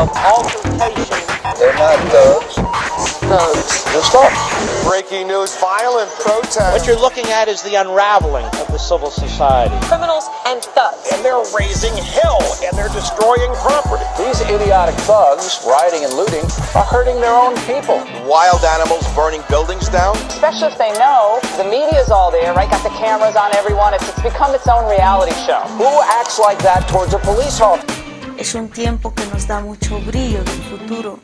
of 0.01 0.09
altercation. 0.17 1.17
They're 1.57 1.73
not 1.75 1.99
thugs. 2.11 3.16
Thugs. 3.27 3.83
Just 3.91 4.15
thugs. 4.15 4.39
Breaking 4.87 5.27
news, 5.27 5.51
violent 5.59 6.07
protest. 6.23 6.71
What 6.71 6.87
you're 6.87 6.95
looking 6.95 7.27
at 7.27 7.49
is 7.49 7.61
the 7.61 7.75
unraveling 7.75 8.45
of 8.45 8.67
the 8.71 8.79
civil 8.79 9.11
society. 9.11 9.75
Criminals 9.91 10.31
and 10.47 10.63
thugs. 10.63 11.11
And 11.11 11.19
they're 11.25 11.43
raising 11.51 11.91
hell 11.91 12.39
and 12.63 12.71
they're 12.71 12.87
destroying 12.95 13.51
property. 13.59 14.07
These 14.15 14.39
idiotic 14.47 14.95
thugs, 15.03 15.59
rioting 15.67 16.07
and 16.07 16.13
looting, 16.15 16.47
are 16.71 16.87
hurting 16.87 17.19
their 17.19 17.35
own 17.35 17.51
people. 17.67 17.99
Wild 18.23 18.63
animals 18.63 19.03
burning 19.11 19.43
buildings 19.49 19.89
down. 19.89 20.15
Especially 20.31 20.71
if 20.71 20.77
they 20.77 20.95
know 20.95 21.43
the 21.59 21.67
media's 21.67 22.07
all 22.09 22.31
there, 22.31 22.53
right? 22.53 22.71
Got 22.71 22.83
the 22.87 22.95
cameras 22.95 23.35
on 23.35 23.53
everyone. 23.55 23.93
It's, 23.93 24.07
it's 24.07 24.23
become 24.23 24.55
its 24.55 24.69
own 24.71 24.87
reality 24.87 25.35
show. 25.43 25.67
Who 25.75 25.91
acts 26.15 26.39
like 26.39 26.59
that 26.63 26.87
towards 26.87 27.13
a 27.13 27.19
police 27.19 27.59
officer? 27.59 27.91
Es 28.39 28.55
un 28.55 28.69
tiempo 28.69 29.11
que 29.11 29.25
nos 29.25 29.45
da 29.47 29.59
mucho 29.59 29.99
brillo 29.99 30.41
del 30.45 30.61
futuro. 30.71 31.19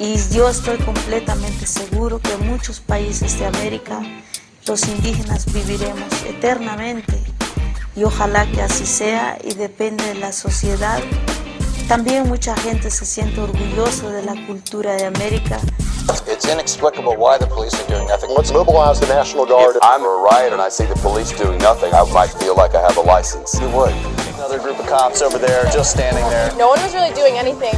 Y 0.00 0.16
yo 0.32 0.48
estoy 0.48 0.78
completamente 0.78 1.66
seguro 1.66 2.20
que 2.20 2.32
en 2.32 2.46
muchos 2.48 2.78
países 2.78 3.36
de 3.40 3.46
América 3.46 4.00
los 4.64 4.86
indígenas 4.86 5.52
viviremos 5.52 6.22
eternamente. 6.24 7.20
Y 7.96 8.04
ojalá 8.04 8.46
que 8.46 8.62
así 8.62 8.86
sea 8.86 9.36
y 9.42 9.54
depende 9.54 10.04
de 10.04 10.14
la 10.14 10.30
sociedad. 10.30 11.00
También 11.88 12.28
mucha 12.28 12.54
gente 12.56 12.92
se 12.92 13.04
siente 13.04 13.40
orgulloso 13.40 14.08
de 14.10 14.22
la 14.22 14.34
cultura 14.46 14.92
de 14.92 15.06
América. 15.06 15.58
It's 16.28 16.46
inexplicable 16.46 17.16
why 17.16 17.36
the 17.36 17.46
police 17.46 17.74
are 17.74 17.88
doing 17.88 18.06
nothing. 18.06 18.30
Let's 18.30 18.52
mobilize 18.52 19.00
the 19.00 19.12
National 19.12 19.46
Guard. 19.46 19.76
If 19.76 19.82
I'm 19.82 20.04
a 20.04 20.28
riot 20.30 20.52
and 20.52 20.62
I 20.62 20.70
see 20.70 20.86
the 20.86 20.98
police 21.02 21.32
doing 21.32 21.58
nothing, 21.58 21.92
I 21.92 22.04
might 22.12 22.30
feel 22.38 22.54
like 22.54 22.76
I 22.76 22.80
have 22.80 22.96
a 22.98 23.02
license. 23.02 23.58
You 23.60 23.68
would. 23.70 23.94
Another 24.36 24.60
group 24.60 24.78
of 24.78 24.86
cops 24.86 25.22
over 25.22 25.38
there 25.38 25.64
just 25.72 25.90
standing 25.90 26.24
there. 26.30 26.54
No 26.56 26.68
one 26.68 26.80
was 26.80 26.94
really 26.94 27.12
doing 27.14 27.36
anything. 27.36 27.74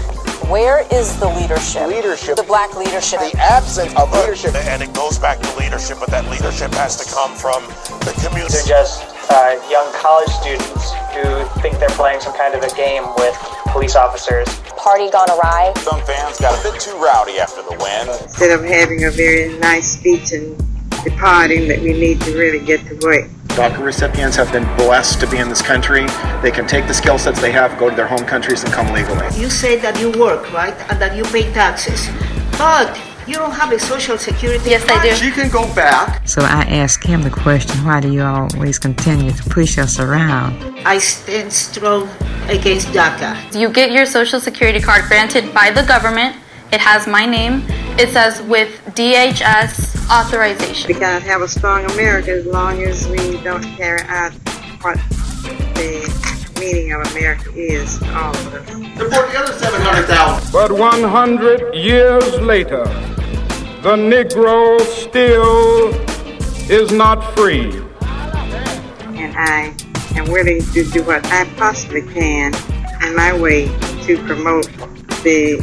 Where 0.51 0.83
is 0.93 1.17
the 1.21 1.29
leadership? 1.29 1.87
Leadership. 1.87 2.35
The 2.35 2.43
black 2.43 2.75
leadership. 2.75 3.21
The 3.21 3.39
absence 3.39 3.95
of 3.95 4.11
leadership. 4.11 4.53
And 4.57 4.83
it 4.83 4.93
goes 4.93 5.17
back 5.17 5.39
to 5.39 5.57
leadership, 5.57 5.99
but 6.01 6.11
that 6.11 6.27
leadership 6.27 6.75
has 6.75 6.99
to 6.99 7.07
come 7.15 7.37
from 7.39 7.63
the 8.03 8.11
community. 8.19 8.59
They're 8.59 8.83
just 8.83 9.07
uh, 9.31 9.55
young 9.71 9.87
college 9.95 10.27
students 10.43 10.91
who 11.15 11.47
think 11.63 11.79
they're 11.79 11.95
playing 11.95 12.19
some 12.19 12.35
kind 12.35 12.57
of 12.59 12.65
a 12.65 12.75
game 12.75 13.07
with 13.15 13.39
police 13.71 13.95
officers. 13.95 14.51
Party 14.75 15.09
gone 15.09 15.31
awry. 15.31 15.73
Some 15.87 16.03
fans 16.03 16.41
got 16.41 16.59
a 16.59 16.63
bit 16.67 16.81
too 16.81 16.99
rowdy 16.99 17.39
after 17.39 17.63
the 17.63 17.79
win. 17.79 18.11
Instead 18.21 18.51
of 18.51 18.67
having 18.67 19.05
a 19.05 19.11
very 19.13 19.57
nice 19.61 19.99
speech 19.99 20.33
and 20.33 20.59
departing, 21.05 21.69
that 21.69 21.79
we 21.79 21.93
need 21.93 22.21
to 22.23 22.35
really 22.35 22.59
get 22.59 22.85
to 22.89 22.99
work. 23.07 23.31
DACA 23.51 23.83
recipients 23.85 24.37
have 24.37 24.53
been 24.53 24.65
blessed 24.77 25.21
to 25.21 25.27
be 25.27 25.39
in 25.39 25.49
this 25.49 25.63
country. 25.63 26.07
They 26.43 26.51
can 26.51 26.67
take 26.67 26.87
the 26.87 26.95
skill 26.95 27.19
sets 27.19 27.41
they 27.41 27.53
have, 27.53 27.79
go 27.79 27.91
to 27.91 27.97
their 27.97 28.07
home 28.07 28.25
countries, 28.25 28.63
and 28.63 28.73
come 28.73 28.93
legally. 28.93 29.27
You 29.37 29.51
say 29.51 29.77
that 29.81 29.99
you 30.01 30.11
work, 30.13 30.53
right? 30.53 30.75
And 30.91 31.01
that 31.01 31.17
you 31.17 31.25
pay 31.25 31.53
taxes. 31.53 32.09
But 32.59 32.99
you 33.27 33.35
don't 33.37 33.53
have 33.53 33.71
a 33.73 33.79
social 33.79 34.19
security 34.19 34.71
Yes, 34.71 34.85
I 34.89 35.03
do. 35.03 35.15
She 35.15 35.31
can 35.31 35.51
go 35.51 35.73
back. 35.75 36.27
So 36.27 36.43
I 36.43 36.63
asked 36.63 37.07
him 37.07 37.23
the 37.23 37.31
question, 37.31 37.77
why 37.85 38.01
do 38.01 38.13
you 38.13 38.23
always 38.23 38.79
continue 38.79 39.31
to 39.31 39.43
push 39.51 39.79
us 39.79 40.01
around? 40.01 40.55
I 40.85 40.99
stand 40.99 41.53
strong 41.53 42.09
against 42.49 42.89
DACA. 42.89 43.55
You 43.59 43.71
get 43.71 43.93
your 43.93 44.07
social 44.07 44.41
security 44.41 44.81
card 44.81 45.05
granted 45.07 45.53
by 45.55 45.71
the 45.71 45.83
government. 45.83 46.37
It 46.73 46.81
has 46.81 47.07
my 47.07 47.27
name. 47.27 47.63
It 48.01 48.09
says 48.09 48.41
with 48.41 48.81
DHS 48.97 50.11
authorization. 50.11 50.89
We 50.89 50.95
cannot 50.95 51.21
have 51.21 51.43
a 51.43 51.49
strong 51.49 51.85
America 51.91 52.31
as 52.31 52.47
long 52.47 52.83
as 52.83 53.07
we 53.07 53.37
don't 53.43 53.63
carry 53.77 54.01
out 54.09 54.33
what 54.81 54.97
the 55.77 56.55
meaning 56.59 56.93
of 56.93 57.07
America 57.13 57.53
is 57.55 57.99
to 57.99 58.19
all 58.19 58.35
of 58.35 58.55
us. 58.55 58.69
Support 58.71 59.33
the 59.33 59.39
other 59.39 59.53
700,000. 59.53 60.51
But 60.51 60.73
100 60.73 61.75
years 61.75 62.41
later, 62.41 62.85
the 63.83 63.97
Negro 63.97 64.81
still 64.81 65.89
is 66.71 66.91
not 66.93 67.37
free. 67.37 67.83
And 68.01 69.37
I 69.37 69.75
am 70.17 70.25
willing 70.31 70.63
to 70.73 70.85
do 70.85 71.03
what 71.03 71.23
I 71.27 71.45
possibly 71.59 72.01
can 72.01 72.55
in 73.03 73.15
my 73.15 73.39
way 73.39 73.67
to 74.07 74.17
promote 74.25 74.69
the 75.23 75.63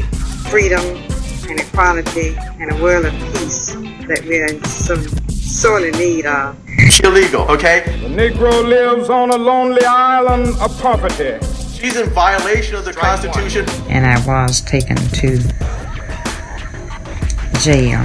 freedom 0.51 1.06
and 1.49 1.59
equality 1.59 2.35
and 2.59 2.71
a 2.71 2.83
world 2.83 3.05
of 3.05 3.13
peace 3.13 3.73
that 4.07 4.23
we 4.27 4.41
are 4.41 4.47
in 4.47 4.63
so 4.63 4.95
sorely 5.29 5.91
need 5.91 6.25
of. 6.25 6.57
Illegal, 7.03 7.41
okay? 7.49 7.83
The 8.01 8.07
Negro 8.07 8.63
lives 8.67 9.09
on 9.09 9.31
a 9.31 9.37
lonely 9.37 9.83
island 9.85 10.55
of 10.59 10.79
poverty. 10.81 11.37
She's 11.73 11.95
in 11.95 12.09
violation 12.09 12.75
of 12.75 12.85
the 12.85 12.93
Constitution. 12.93 13.65
And 13.89 14.05
I 14.05 14.17
was 14.25 14.61
taken 14.61 14.95
to 14.95 15.37
jail 17.59 17.99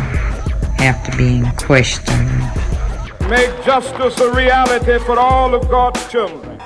after 0.78 1.16
being 1.16 1.50
questioned. 1.52 2.30
Make 3.28 3.64
justice 3.64 4.18
a 4.20 4.32
reality 4.32 4.98
for 4.98 5.18
all 5.18 5.54
of 5.54 5.68
God's 5.70 6.06
children. 6.10 6.58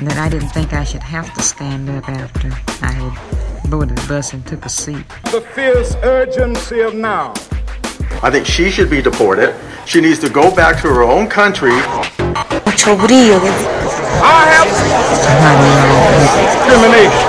That 0.00 0.16
I 0.16 0.28
didn't 0.28 0.50
think 0.50 0.72
I 0.72 0.84
should 0.84 1.02
have 1.02 1.32
to 1.34 1.42
stand 1.42 1.90
up 1.90 2.08
after 2.08 2.48
I 2.84 2.92
had 2.92 3.27
boarded 3.70 3.98
the 3.98 4.08
bus 4.08 4.32
and 4.32 4.46
took 4.46 4.64
a 4.64 4.68
seat. 4.68 5.04
The 5.30 5.40
fierce 5.54 5.94
urgency 6.02 6.80
of 6.80 6.94
now. 6.94 7.34
I 8.22 8.30
think 8.30 8.46
she 8.46 8.70
should 8.70 8.90
be 8.90 9.02
deported. 9.02 9.54
She 9.86 10.00
needs 10.00 10.18
to 10.20 10.28
go 10.28 10.54
back 10.54 10.80
to 10.82 10.88
her 10.88 11.02
own 11.02 11.28
country. 11.28 11.70
Mucho 11.70 12.96
brillo 12.96 13.38
I 14.20 14.44
have 14.54 14.68
discrimination. 16.68 17.28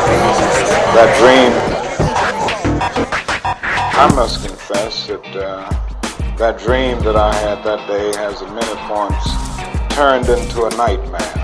That 0.96 1.10
dream. 1.20 1.52
I 4.00 4.16
must 4.16 4.48
confess 4.48 5.08
that 5.08 5.26
uh, 5.36 5.70
that 6.38 6.58
dream 6.60 7.00
that 7.02 7.16
I 7.16 7.34
had 7.36 7.64
that 7.64 7.88
day 7.88 8.18
has 8.18 8.42
at 8.42 8.52
many 8.54 8.76
points 8.88 9.50
turned 9.94 10.30
into 10.30 10.66
a 10.66 10.70
nightmare. 10.78 11.39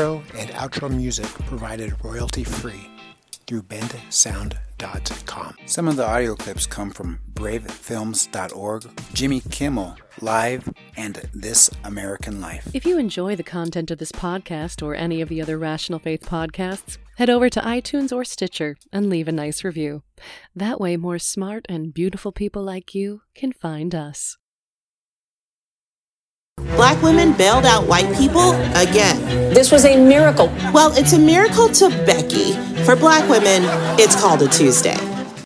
Intro 0.00 0.22
and 0.38 0.48
outro 0.52 0.88
music 0.90 1.26
provided 1.44 1.92
royalty 2.02 2.42
free 2.42 2.88
through 3.46 3.62
bensound.com. 3.64 5.56
Some 5.66 5.88
of 5.88 5.96
the 5.96 6.06
audio 6.06 6.34
clips 6.34 6.66
come 6.66 6.90
from 6.90 7.20
bravefilms.org, 7.34 8.88
Jimmy 9.12 9.42
Kimmel 9.50 9.98
Live, 10.22 10.72
and 10.96 11.16
This 11.34 11.68
American 11.84 12.40
Life. 12.40 12.70
If 12.72 12.86
you 12.86 12.96
enjoy 12.96 13.36
the 13.36 13.42
content 13.42 13.90
of 13.90 13.98
this 13.98 14.10
podcast 14.10 14.82
or 14.82 14.94
any 14.94 15.20
of 15.20 15.28
the 15.28 15.42
other 15.42 15.58
Rational 15.58 15.98
Faith 15.98 16.22
podcasts, 16.22 16.96
head 17.18 17.28
over 17.28 17.50
to 17.50 17.60
iTunes 17.60 18.10
or 18.10 18.24
Stitcher 18.24 18.78
and 18.90 19.10
leave 19.10 19.28
a 19.28 19.32
nice 19.32 19.64
review. 19.64 20.02
That 20.56 20.80
way, 20.80 20.96
more 20.96 21.18
smart 21.18 21.66
and 21.68 21.92
beautiful 21.92 22.32
people 22.32 22.62
like 22.62 22.94
you 22.94 23.20
can 23.34 23.52
find 23.52 23.94
us. 23.94 24.38
Black 26.76 27.02
women 27.02 27.32
bailed 27.32 27.66
out 27.66 27.86
white 27.86 28.16
people 28.16 28.52
again. 28.74 29.18
This 29.52 29.70
was 29.70 29.84
a 29.84 29.96
miracle. 29.96 30.46
Well, 30.72 30.92
it's 30.96 31.12
a 31.12 31.18
miracle 31.18 31.68
to 31.68 31.88
Becky. 32.06 32.52
For 32.84 32.96
black 32.96 33.28
women, 33.28 33.62
it's 33.98 34.18
called 34.20 34.42
a 34.42 34.48
Tuesday. 34.48 35.09